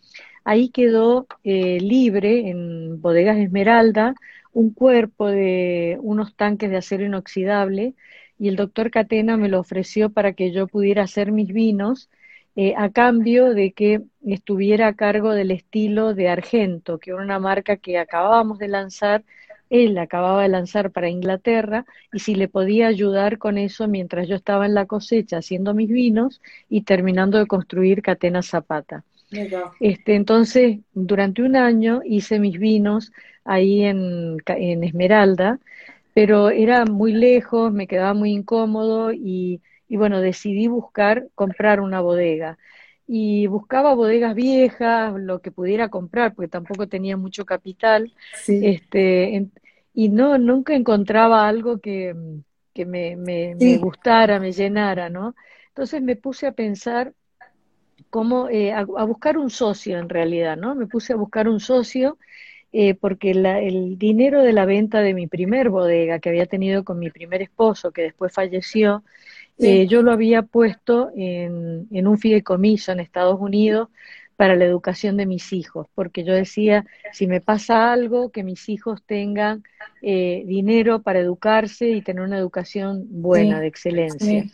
ahí 0.44 0.70
quedó 0.70 1.28
eh, 1.44 1.80
libre 1.82 2.50
en 2.50 3.02
bodegas 3.02 3.38
Esmeralda 3.38 4.16
un 4.54 4.72
cuerpo 4.74 5.28
de 5.28 5.98
unos 6.02 6.36
tanques 6.36 6.70
de 6.70 6.78
acero 6.78 7.06
inoxidable 7.06 7.96
y 8.38 8.48
el 8.50 8.56
doctor 8.56 8.92
Catena 8.92 9.38
me 9.38 9.50
lo 9.50 9.60
ofreció 9.60 10.10
para 10.12 10.34
que 10.34 10.52
yo 10.52 10.68
pudiera 10.68 11.04
hacer 11.04 11.32
mis 11.32 11.52
vinos 11.54 12.10
eh, 12.56 12.74
a 12.78 12.90
cambio 12.90 13.54
de 13.54 13.72
que 13.72 14.02
estuviera 14.26 14.88
a 14.88 14.94
cargo 14.94 15.34
del 15.34 15.52
estilo 15.52 16.14
de 16.14 16.30
Argento, 16.30 16.98
que 16.98 17.12
era 17.12 17.22
una 17.22 17.40
marca 17.40 17.78
que 17.78 17.98
acabábamos 17.98 18.60
de 18.60 18.68
lanzar, 18.68 19.24
él 19.70 19.98
acababa 19.98 20.44
de 20.44 20.50
lanzar 20.50 20.92
para 20.92 21.10
Inglaterra, 21.10 21.86
y 22.12 22.20
si 22.20 22.36
le 22.36 22.48
podía 22.48 22.88
ayudar 22.88 23.38
con 23.38 23.58
eso 23.58 23.88
mientras 23.88 24.28
yo 24.28 24.36
estaba 24.36 24.66
en 24.66 24.74
la 24.74 24.86
cosecha 24.86 25.38
haciendo 25.38 25.74
mis 25.74 25.90
vinos 25.90 26.42
y 26.70 26.82
terminando 26.82 27.38
de 27.38 27.46
construir 27.48 28.02
Catena 28.02 28.42
Zapata. 28.42 29.04
Este, 29.80 30.16
entonces, 30.16 30.80
durante 30.94 31.44
un 31.44 31.56
año 31.56 32.02
hice 32.04 32.40
mis 32.40 32.58
vinos 32.58 33.12
ahí 33.46 33.84
en, 33.84 34.38
en 34.48 34.84
Esmeralda, 34.84 35.60
pero 36.16 36.50
era 36.50 36.86
muy 36.86 37.14
lejos, 37.14 37.72
me 37.72 37.88
quedaba 37.88 38.16
muy 38.16 38.32
incómodo 38.32 39.14
y, 39.14 39.62
y 39.90 39.98
bueno, 39.98 40.22
decidí 40.22 40.68
buscar 40.68 41.28
comprar 41.36 41.82
una 41.82 42.00
bodega. 42.00 42.58
Y 43.08 43.48
buscaba 43.48 43.96
bodegas 43.96 44.36
viejas, 44.36 45.16
lo 45.16 45.42
que 45.42 45.52
pudiera 45.52 45.90
comprar, 45.90 46.36
porque 46.36 46.48
tampoco 46.48 46.88
tenía 46.88 47.18
mucho 47.18 47.44
capital. 47.44 48.14
Este, 48.48 49.50
y 49.96 50.10
no, 50.10 50.38
nunca 50.38 50.76
encontraba 50.76 51.48
algo 51.48 51.80
que, 51.80 52.16
que 52.72 52.86
me, 52.86 53.16
me, 53.16 53.56
me, 53.56 53.78
gustara, 53.78 54.40
me 54.40 54.52
llenara, 54.52 55.10
¿no? 55.10 55.36
Entonces 55.70 56.04
me 56.04 56.16
puse 56.16 56.46
a 56.46 56.52
pensar 56.52 57.14
cómo, 58.12 58.48
eh, 58.50 58.72
a, 58.72 58.84
buscar 58.84 59.40
un 59.40 59.50
socio 59.50 59.98
en 59.98 60.08
realidad, 60.08 60.56
¿no? 60.56 60.76
Me 60.76 60.86
puse 60.86 61.14
a 61.14 61.16
buscar 61.16 61.50
un 61.50 61.60
socio 61.60 62.18
eh, 62.72 62.94
porque 62.94 63.34
la, 63.34 63.60
el 63.60 63.98
dinero 63.98 64.44
de 64.44 64.54
la 64.54 64.66
venta 64.66 65.02
de 65.02 65.16
mi 65.16 65.26
primer 65.26 65.70
bodega 65.70 66.20
que 66.20 66.30
había 66.30 66.46
tenido 66.46 66.84
con 66.84 67.00
mi 67.00 67.10
primer 67.10 67.42
esposo, 67.42 67.92
que 67.92 68.04
después 68.04 68.32
falleció, 68.32 69.04
eh, 69.60 69.88
yo 69.88 70.02
lo 70.02 70.12
había 70.12 70.42
puesto 70.42 71.12
en, 71.16 71.88
en 71.92 72.08
un 72.08 72.18
fideicomiso 72.18 72.92
en 72.92 73.00
Estados 73.00 73.40
Unidos 73.40 73.90
para 74.40 74.56
la 74.56 74.64
educación 74.64 75.18
de 75.18 75.26
mis 75.26 75.52
hijos, 75.52 75.88
porque 75.94 76.24
yo 76.24 76.34
decía, 76.34 76.86
si 77.12 77.28
me 77.28 77.42
pasa 77.42 77.92
algo, 77.92 78.30
que 78.30 78.42
mis 78.42 78.70
hijos 78.70 79.04
tengan 79.06 79.66
eh, 80.02 80.44
dinero 80.46 81.02
para 81.02 81.20
educarse 81.20 81.90
y 81.90 82.02
tener 82.02 82.24
una 82.24 82.38
educación 82.38 83.06
buena, 83.10 83.60
de 83.60 83.68
excelencia. 83.68 84.46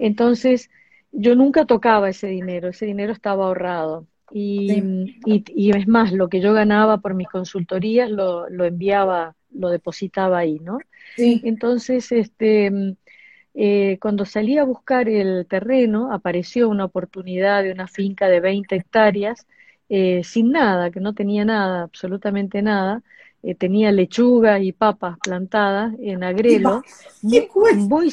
Entonces, 0.00 0.70
yo 1.12 1.36
nunca 1.36 1.66
tocaba 1.66 2.10
ese 2.10 2.26
dinero, 2.26 2.70
ese 2.70 2.84
dinero 2.84 3.12
estaba 3.12 3.44
ahorrado. 3.44 4.08
Y, 4.32 4.82
y, 5.24 5.70
es 5.70 5.86
más, 5.86 6.10
lo 6.10 6.28
que 6.28 6.40
yo 6.40 6.52
ganaba 6.52 6.98
por 6.98 7.14
mis 7.14 7.28
consultorías 7.28 8.10
lo, 8.10 8.48
lo 8.48 8.64
enviaba, 8.64 9.36
lo 9.52 9.68
depositaba 9.68 10.38
ahí, 10.38 10.58
¿no? 10.58 10.78
Entonces, 11.16 12.10
este, 12.10 12.96
eh, 13.54 13.98
cuando 14.00 14.24
salí 14.24 14.56
a 14.56 14.64
buscar 14.64 15.08
el 15.08 15.46
terreno, 15.46 16.12
apareció 16.12 16.68
una 16.68 16.86
oportunidad 16.86 17.62
de 17.62 17.72
una 17.72 17.86
finca 17.86 18.28
de 18.28 18.40
20 18.40 18.76
hectáreas, 18.76 19.46
eh, 19.88 20.22
sin 20.24 20.52
nada, 20.52 20.90
que 20.90 21.00
no 21.00 21.14
tenía 21.14 21.44
nada, 21.44 21.82
absolutamente 21.82 22.62
nada. 22.62 23.02
Eh, 23.42 23.54
tenía 23.54 23.90
lechuga 23.90 24.60
y 24.60 24.72
papas 24.72 25.18
plantadas 25.18 25.94
en 26.00 26.22
Agrelo, 26.22 26.82
muy, 27.22 28.12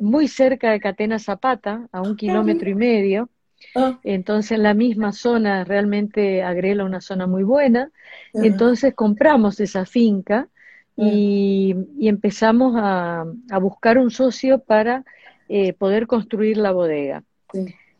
muy, 0.00 0.28
cerca 0.28 0.72
de 0.72 0.80
Catena 0.80 1.18
Zapata, 1.18 1.88
a 1.92 2.02
un 2.02 2.16
kilómetro 2.16 2.68
y 2.68 2.74
medio. 2.74 3.30
Ah. 3.74 3.98
Entonces, 4.02 4.52
en 4.52 4.64
la 4.64 4.74
misma 4.74 5.12
zona, 5.12 5.64
realmente 5.64 6.42
Agrelo, 6.42 6.84
una 6.84 7.00
zona 7.00 7.26
muy 7.26 7.44
buena. 7.44 7.90
Entonces, 8.34 8.92
compramos 8.94 9.60
esa 9.60 9.86
finca 9.86 10.48
y, 10.96 11.74
empezamos 12.00 12.74
a, 12.76 13.26
buscar 13.60 13.98
un 13.98 14.10
socio 14.10 14.58
para 14.58 15.04
eh, 15.48 15.72
poder 15.74 16.06
construir 16.06 16.56
la 16.56 16.72
bodega. 16.72 17.22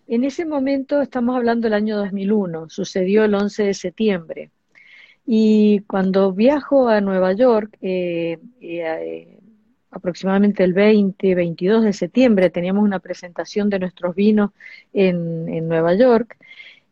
En 0.08 0.24
ese 0.24 0.46
momento, 0.46 1.02
estamos 1.02 1.36
hablando 1.36 1.66
del 1.66 1.74
año 1.74 1.96
2001, 1.96 2.68
sucedió 2.68 3.24
el 3.24 3.34
11 3.34 3.64
de 3.64 3.74
septiembre. 3.74 4.50
Y 5.26 5.80
cuando 5.88 6.32
viajo 6.32 6.88
a 6.88 7.00
Nueva 7.00 7.32
York, 7.32 7.76
eh, 7.82 8.38
eh, 8.60 9.38
aproximadamente 9.90 10.62
el 10.62 10.72
20, 10.72 11.34
22 11.34 11.84
de 11.84 11.92
septiembre, 11.92 12.50
teníamos 12.50 12.84
una 12.84 13.00
presentación 13.00 13.68
de 13.68 13.80
nuestros 13.80 14.14
vinos 14.14 14.52
en, 14.92 15.48
en 15.48 15.68
Nueva 15.68 15.94
York, 15.94 16.36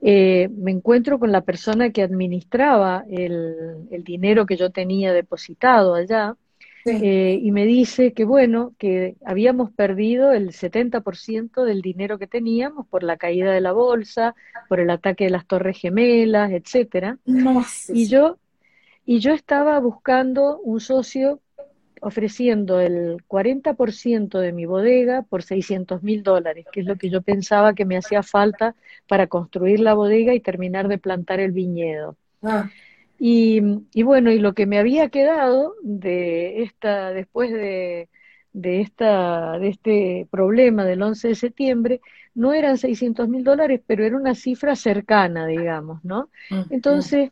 eh, 0.07 0.51
me 0.55 0.71
encuentro 0.71 1.19
con 1.19 1.33
la 1.33 1.41
persona 1.41 1.89
que 1.89 2.03
administraba 2.03 3.07
el, 3.09 3.89
dinero 4.05 4.45
que 4.45 4.59
yo 4.59 4.69
tenía 4.69 5.15
depositado 5.15 5.95
allá 5.95 6.37
eh, 6.85 7.39
y 7.43 7.51
me 7.53 7.65
dice 7.65 8.13
que 8.13 8.27
bueno, 8.27 8.75
que 8.77 9.17
habíamos 9.25 9.71
perdido 9.71 10.33
el 10.33 10.51
70% 10.51 11.65
del 11.65 11.81
dinero 11.81 12.19
que 12.19 12.27
teníamos 12.27 12.87
por 12.87 13.03
la 13.03 13.17
caída 13.17 13.51
de 13.51 13.63
la 13.63 13.73
bolsa, 13.73 14.35
por 14.69 14.79
el 14.79 14.91
ataque 14.91 15.25
de 15.25 15.31
las 15.31 15.47
torres 15.47 15.79
gemelas, 15.79 16.53
etcétera. 16.53 17.17
Y 17.89 18.07
yo 18.07 18.37
y 19.07 19.21
yo 19.21 19.33
estaba 19.33 19.79
buscando 19.81 20.59
un 20.59 20.81
socio 20.81 21.41
ofreciendo 22.05 22.81
el 22.81 23.25
40% 23.27 24.39
de 24.39 24.53
mi 24.53 24.67
bodega 24.67 25.23
por 25.23 25.43
600 25.43 26.03
mil 26.03 26.23
dólares, 26.23 26.67
que 26.71 26.81
es 26.81 26.87
lo 26.87 26.97
que 26.97 27.09
yo 27.09 27.23
pensaba 27.23 27.75
que 27.75 27.87
me 27.87 27.97
hacía 27.97 28.23
falta 28.23 28.75
para 29.09 29.27
construir 29.27 29.81
la 29.81 29.95
bodega 29.95 30.35
y 30.35 30.41
terminar 30.41 30.89
de 30.89 30.99
plantar 30.99 31.41
el 31.41 31.53
viñedo. 31.53 32.17
Ah. 32.43 32.69
Y, 33.19 33.63
y, 33.95 34.03
bueno, 34.03 34.31
y 34.31 34.39
lo 34.39 34.53
que 34.53 34.67
me 34.67 34.79
había 34.79 35.09
quedado 35.09 35.75
de 35.83 36.63
esta, 36.63 37.11
después 37.11 37.51
de, 37.51 38.09
de, 38.53 38.81
esta, 38.83 39.59
de 39.59 39.69
este 39.69 40.29
problema 40.31 40.85
del 40.85 41.03
11 41.03 41.29
de 41.29 41.35
septiembre, 41.35 42.01
no 42.35 42.53
eran 42.53 42.77
600 42.77 43.29
mil 43.29 43.45
dólares, 43.45 43.81
pero 43.87 44.05
era 44.05 44.17
una 44.17 44.35
cifra 44.35 44.77
cercana, 44.77 45.47
digamos, 45.47 46.05
¿no? 46.05 46.29
Ah, 46.51 46.67
Entonces, 46.69 47.31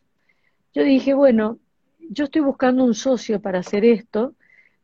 yo 0.72 0.82
dije, 0.82 1.12
bueno, 1.12 1.58
yo 2.10 2.24
estoy 2.24 2.40
buscando 2.40 2.84
un 2.84 2.94
socio 2.94 3.40
para 3.42 3.58
hacer 3.58 3.84
esto, 3.84 4.34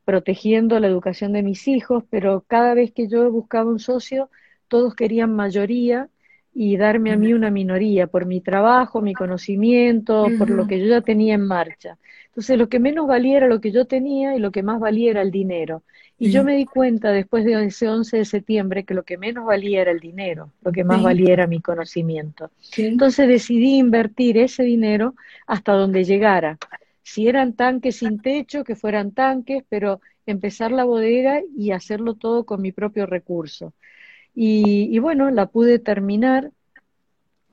protegiendo 0.09 0.80
la 0.80 0.86
educación 0.86 1.34
de 1.34 1.42
mis 1.42 1.68
hijos, 1.68 2.02
pero 2.09 2.42
cada 2.46 2.72
vez 2.72 2.92
que 2.92 3.09
yo 3.09 3.30
buscaba 3.30 3.68
un 3.68 3.78
socio, 3.78 4.30
todos 4.66 4.94
querían 4.94 5.36
mayoría 5.36 6.09
y 6.54 6.78
darme 6.78 7.12
a 7.12 7.18
mí 7.18 7.34
una 7.34 7.50
minoría 7.50 8.06
por 8.06 8.24
mi 8.24 8.40
trabajo, 8.40 9.02
mi 9.02 9.12
conocimiento, 9.12 10.28
por 10.38 10.48
lo 10.48 10.66
que 10.66 10.80
yo 10.80 10.86
ya 10.86 11.02
tenía 11.02 11.34
en 11.34 11.46
marcha. 11.46 11.98
Entonces, 12.28 12.56
lo 12.56 12.70
que 12.70 12.78
menos 12.78 13.06
valía 13.06 13.36
era 13.36 13.48
lo 13.48 13.61
que 13.61 13.70
yo 13.70 13.84
tenía 13.84 14.34
y 14.34 14.38
lo 14.38 14.50
que 14.50 14.62
más 14.62 14.80
valía 14.80 15.11
era 15.11 15.20
el 15.20 15.30
dinero. 15.30 15.82
Y 16.18 16.30
yo 16.30 16.42
me 16.42 16.56
di 16.56 16.64
cuenta 16.64 17.12
después 17.12 17.44
de 17.44 17.62
ese 17.66 17.86
11 17.86 18.16
de 18.16 18.24
septiembre 18.24 18.84
que 18.84 18.94
lo 18.94 19.02
que 19.02 19.18
menos 19.18 19.44
valía 19.44 19.82
era 19.82 19.90
el 19.90 20.00
dinero, 20.00 20.50
lo 20.62 20.72
que 20.72 20.84
más 20.84 21.02
valía 21.02 21.34
era 21.34 21.46
mi 21.46 21.61
conocimiento. 21.61 22.50
Entonces 22.78 23.28
decidí 23.28 23.76
invertir 23.76 24.38
ese 24.38 24.62
dinero 24.62 25.16
hasta 25.46 25.72
donde 25.74 26.04
llegara 26.04 26.56
si 27.09 27.26
eran 27.26 27.54
tanques 27.54 27.96
sin 27.96 28.20
techo, 28.20 28.64
que 28.64 28.76
fueran 28.76 29.12
tanques, 29.12 29.64
pero 29.70 30.02
empezar 30.26 30.72
la 30.72 30.84
bodega 30.84 31.40
y 31.56 31.70
hacerlo 31.70 32.14
todo 32.14 32.44
con 32.44 32.61
mi 32.61 32.70
propio 32.70 33.06
recurso. 33.06 33.72
Y, 34.34 34.98
bueno, 34.98 35.30
la 35.30 35.46
pude 35.46 35.78
terminar. 35.78 36.52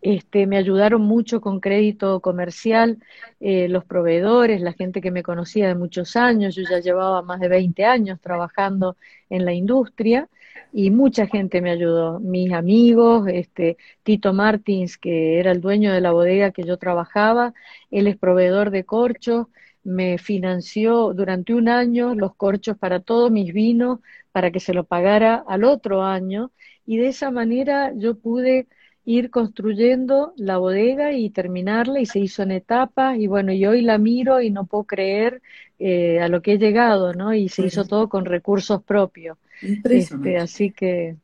Este, 0.01 0.45
me 0.45 0.57
ayudaron 0.57 1.01
mucho 1.01 1.39
con 1.39 1.61
crédito 1.61 2.19
comercial 2.19 2.99
eh, 3.39 3.69
los 3.69 3.85
proveedores, 3.85 4.59
la 4.61 4.73
gente 4.73 4.99
que 5.01 5.09
me 5.09 5.23
conocía 5.23 5.69
de 5.69 5.75
muchos 5.75 6.17
años. 6.17 6.53
Yo 6.53 6.63
ya 6.69 6.79
llevaba 6.79 7.21
más 7.21 7.39
de 7.39 7.47
20 7.47 7.85
años 7.85 8.19
trabajando 8.19 8.97
en 9.29 9.45
la 9.45 9.53
industria 9.53 10.27
y 10.71 10.91
mucha 10.91 11.27
gente 11.27 11.61
me 11.61 11.71
ayudó, 11.71 12.19
mis 12.19 12.51
amigos, 12.53 13.27
este, 13.27 13.77
Tito 14.03 14.33
Martins, 14.33 14.97
que 14.97 15.39
era 15.39 15.51
el 15.51 15.61
dueño 15.61 15.93
de 15.93 16.01
la 16.01 16.11
bodega 16.11 16.51
que 16.51 16.63
yo 16.63 16.77
trabajaba, 16.77 17.53
él 17.91 18.07
es 18.07 18.17
proveedor 18.17 18.71
de 18.71 18.83
corchos, 18.85 19.47
me 19.83 20.17
financió 20.17 21.13
durante 21.13 21.53
un 21.53 21.69
año 21.69 22.15
los 22.15 22.35
corchos 22.35 22.77
para 22.77 22.99
todos 22.99 23.31
mis 23.31 23.53
vinos, 23.53 23.99
para 24.31 24.51
que 24.51 24.59
se 24.59 24.73
lo 24.73 24.83
pagara 24.83 25.43
al 25.47 25.63
otro 25.63 26.03
año, 26.03 26.51
y 26.85 26.97
de 26.97 27.07
esa 27.07 27.31
manera 27.31 27.93
yo 27.95 28.15
pude 28.17 28.67
ir 29.05 29.29
construyendo 29.29 30.33
la 30.35 30.57
bodega 30.57 31.13
y 31.13 31.29
terminarla 31.29 31.99
y 31.99 32.05
se 32.07 32.19
hizo 32.19 32.41
en 32.43 32.51
etapas 32.51 33.17
y 33.17 33.27
bueno, 33.27 33.51
y 33.53 33.65
hoy 33.65 33.81
la 33.81 33.97
miro 33.99 34.41
y 34.41 34.49
no 34.49 34.65
puedo 34.65 34.83
creer 34.85 35.41
eh, 35.79 36.19
a 36.21 36.27
lo 36.27 36.41
que 36.41 36.53
he 36.53 36.57
llegado, 36.57 37.13
¿no? 37.13 37.33
Y 37.33 37.49
se 37.49 37.63
hizo 37.65 37.85
todo 37.85 38.09
con 38.09 38.25
recursos 38.25 38.83
propios. 38.83 39.37
Este, 39.63 40.35
así 40.35 40.69
que 40.69 41.15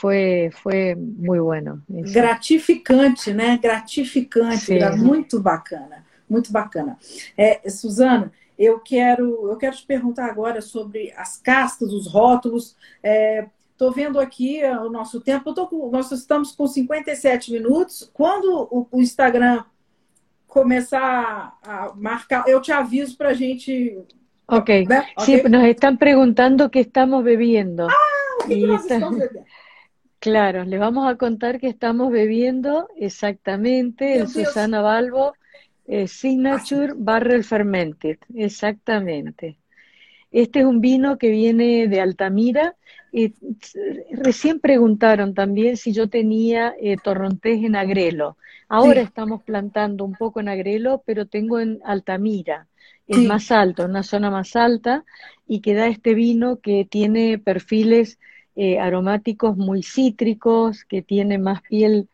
foi, 0.00 0.50
foi 0.62 0.94
muito 0.94 1.44
bueno. 1.44 1.82
Isso. 1.90 2.14
Gratificante, 2.14 3.34
né? 3.34 3.58
Gratificante, 3.62 4.64
Sim. 4.64 4.78
muito 4.96 5.38
bacana, 5.38 6.04
muito 6.28 6.50
bacana. 6.50 6.96
É, 7.36 7.68
Suzana, 7.68 8.32
eu 8.60 8.78
quero, 8.78 9.50
eu 9.50 9.56
quero 9.56 9.74
te 9.74 9.86
perguntar 9.86 10.26
agora 10.26 10.60
sobre 10.60 11.12
as 11.16 11.38
castas, 11.38 11.92
os 11.94 12.06
rótulos. 12.06 12.76
Estou 13.72 13.90
é, 13.90 13.94
vendo 13.94 14.20
aqui 14.20 14.62
o 14.64 14.90
nosso 14.90 15.18
tempo. 15.18 15.54
Com, 15.66 15.90
nós 15.90 16.10
estamos 16.12 16.52
com 16.52 16.66
57 16.66 17.52
minutos. 17.52 18.10
Quando 18.12 18.68
o, 18.70 18.86
o, 18.90 19.00
Instagram 19.00 19.64
começar 20.46 21.58
a 21.62 21.92
marcar, 21.94 22.46
eu 22.46 22.60
te 22.60 22.70
aviso 22.70 23.16
para 23.16 23.30
a 23.30 23.34
gente. 23.34 23.98
Ok. 24.50 24.62
Okay. 24.62 24.86
Sí, 25.18 25.42
nos 25.48 25.64
están 25.64 25.98
preguntando 25.98 26.70
qué 26.70 26.80
estamos 26.80 27.24
bebiendo. 27.24 27.88
Ah, 27.88 28.48
nós 28.48 28.84
está... 28.84 29.10
Claro, 30.20 30.64
les 30.64 30.78
vamos 30.78 31.10
a 31.10 31.16
contar 31.16 31.58
que 31.58 31.68
estamos 31.68 32.12
bebiendo 32.12 32.88
exactamente 32.96 34.18
el 34.18 34.28
Susana 34.28 34.82
Balbo 34.82 35.32
eh, 35.86 36.06
Signature 36.06 36.92
Barrel 36.94 37.42
Fermented, 37.42 38.18
exactamente. 38.34 39.56
Este 40.30 40.60
es 40.60 40.66
un 40.66 40.80
vino 40.80 41.18
que 41.18 41.30
viene 41.30 41.88
de 41.88 42.00
Altamira. 42.00 42.76
recién 44.12 44.60
preguntaron 44.60 45.34
también 45.34 45.76
si 45.76 45.92
yo 45.92 46.08
tenía 46.08 46.74
eh, 46.80 46.96
torrontés 47.02 47.64
en 47.64 47.74
Agrelo. 47.74 48.36
Ahora 48.68 49.00
estamos 49.00 49.42
plantando 49.42 50.04
un 50.04 50.12
poco 50.12 50.38
en 50.38 50.48
Agrelo, 50.48 51.02
pero 51.04 51.26
tengo 51.26 51.58
en 51.58 51.80
Altamira, 51.84 52.68
es 53.10 53.26
más 53.26 53.50
alto, 53.50 53.84
una 53.84 54.02
zona 54.02 54.30
más 54.30 54.56
alta, 54.56 55.04
y 55.46 55.60
que 55.60 55.74
da 55.74 55.88
este 55.88 56.14
vino 56.14 56.60
que 56.60 56.86
tiene 56.88 57.38
perfiles 57.38 58.18
eh, 58.56 58.78
aromáticos 58.78 59.56
muy 59.56 59.82
cítricos, 59.82 60.84
que 60.84 61.02
tiene 61.02 61.38
más 61.38 61.62
piel 61.62 62.08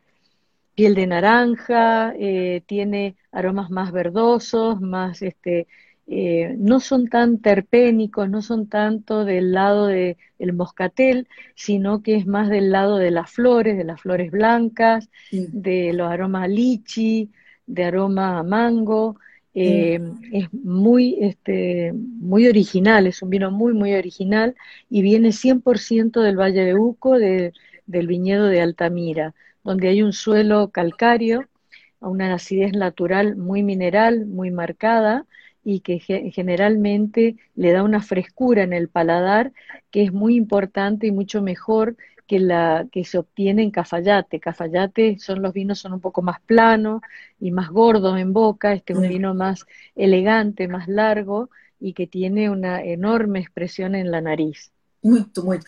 piel 0.74 0.94
de 0.94 1.06
naranja, 1.06 2.12
eh, 2.18 2.62
tiene 2.66 3.16
aromas 3.32 3.70
más 3.70 3.92
verdosos, 3.92 4.80
más 4.80 5.22
este, 5.22 5.66
eh, 6.06 6.54
no 6.58 6.80
son 6.80 7.08
tan 7.08 7.38
terpénicos, 7.38 8.28
no 8.28 8.42
son 8.42 8.68
tanto 8.68 9.24
del 9.24 9.52
lado 9.52 9.86
del 9.86 10.16
moscatel, 10.54 11.28
sino 11.54 12.02
que 12.02 12.16
es 12.16 12.26
más 12.26 12.50
del 12.50 12.70
lado 12.70 12.98
de 12.98 13.10
las 13.10 13.30
flores, 13.30 13.76
de 13.78 13.84
las 13.84 14.02
flores 14.02 14.30
blancas, 14.30 15.08
de 15.32 15.92
los 15.94 16.10
aromas 16.10 16.48
lichi, 16.48 17.30
de 17.66 17.84
aroma 17.84 18.42
mango. 18.42 19.16
Eh, 19.58 19.98
es 20.32 20.52
muy, 20.52 21.16
este, 21.20 21.92
muy 21.94 22.46
original, 22.46 23.06
es 23.06 23.22
un 23.22 23.30
vino 23.30 23.50
muy, 23.50 23.72
muy 23.72 23.94
original 23.94 24.54
y 24.90 25.00
viene 25.00 25.32
100% 25.32 26.20
del 26.20 26.38
Valle 26.38 26.62
de 26.64 26.74
Uco, 26.74 27.18
del 27.18 27.52
viñedo 28.06 28.48
de 28.48 28.60
Altamira 28.60 29.34
donde 29.66 29.88
hay 29.88 30.00
un 30.00 30.12
suelo 30.12 30.70
calcáreo, 30.70 31.44
una 31.98 32.32
acidez 32.32 32.72
natural 32.72 33.34
muy 33.36 33.64
mineral, 33.64 34.24
muy 34.24 34.52
marcada 34.52 35.26
y 35.64 35.80
que 35.80 35.98
generalmente 35.98 37.34
le 37.56 37.72
da 37.72 37.82
una 37.82 38.00
frescura 38.00 38.62
en 38.62 38.72
el 38.72 38.88
paladar 38.88 39.52
que 39.90 40.04
es 40.04 40.12
muy 40.12 40.36
importante 40.36 41.08
y 41.08 41.10
mucho 41.10 41.42
mejor 41.42 41.96
que 42.26 42.40
la 42.40 42.86
que 42.90 43.04
se 43.04 43.18
obtiene 43.18 43.62
en 43.62 43.70
Cafayate. 43.70 44.40
Cafayate 44.40 45.18
son 45.18 45.42
los 45.42 45.52
vinos 45.52 45.78
son 45.78 45.92
un 45.92 46.00
poco 46.00 46.22
más 46.22 46.40
planos 46.40 47.00
y 47.40 47.50
más 47.50 47.70
gordos 47.70 48.18
en 48.18 48.32
boca, 48.32 48.72
este 48.72 48.92
es 48.92 48.98
un 48.98 49.08
vino 49.08 49.34
más 49.34 49.66
elegante, 49.94 50.68
más 50.68 50.88
largo 50.88 51.50
y 51.80 51.92
que 51.92 52.06
tiene 52.06 52.50
una 52.50 52.82
enorme 52.82 53.40
expresión 53.40 53.94
en 53.94 54.10
la 54.10 54.20
nariz. 54.20 54.72
Muito, 55.02 55.44
muito. 55.44 55.66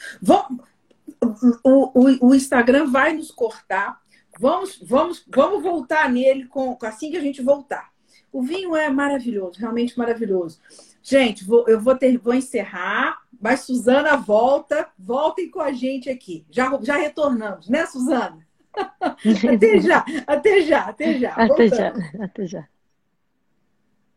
o, 1.63 1.93
o, 1.95 2.29
o, 2.29 2.35
Instagram 2.35 2.91
vai 2.91 3.15
nos 3.15 3.31
cortar. 3.31 4.01
Vamos, 4.41 4.81
vamos, 4.83 5.25
vamos 5.27 5.63
voltar 5.63 6.11
nele 6.11 6.47
com, 6.47 6.77
assim 6.83 7.11
que 7.11 7.17
a 7.17 7.21
gente 7.21 7.43
voltar. 7.43 7.91
O 8.33 8.43
vinho 8.43 8.77
é 8.77 8.91
maravilhoso, 8.91 9.59
realmente 9.59 9.99
maravilhoso. 9.99 10.61
Gente, 11.03 11.45
vou, 11.45 11.67
eu 11.69 11.81
vou, 11.81 11.97
ter, 11.97 12.19
vou 12.19 12.35
encerrar, 12.35 13.19
mas 13.41 13.61
Suzana 13.61 14.17
volta, 14.17 14.89
voltem 14.99 15.51
com 15.51 15.61
a 15.61 15.73
gente 15.73 16.11
aqui. 16.11 16.45
Já, 16.51 16.79
já 16.83 16.97
retornamos, 16.97 17.69
né, 17.69 17.87
Suzana? 17.87 18.47
até 19.55 19.79
já, 19.81 20.05
até 20.27 20.63
já, 20.63 20.81
até 20.83 21.19
já. 21.19 21.33
Até 21.35 21.69
já, 21.69 21.93
até 22.21 22.47
já. 22.47 22.69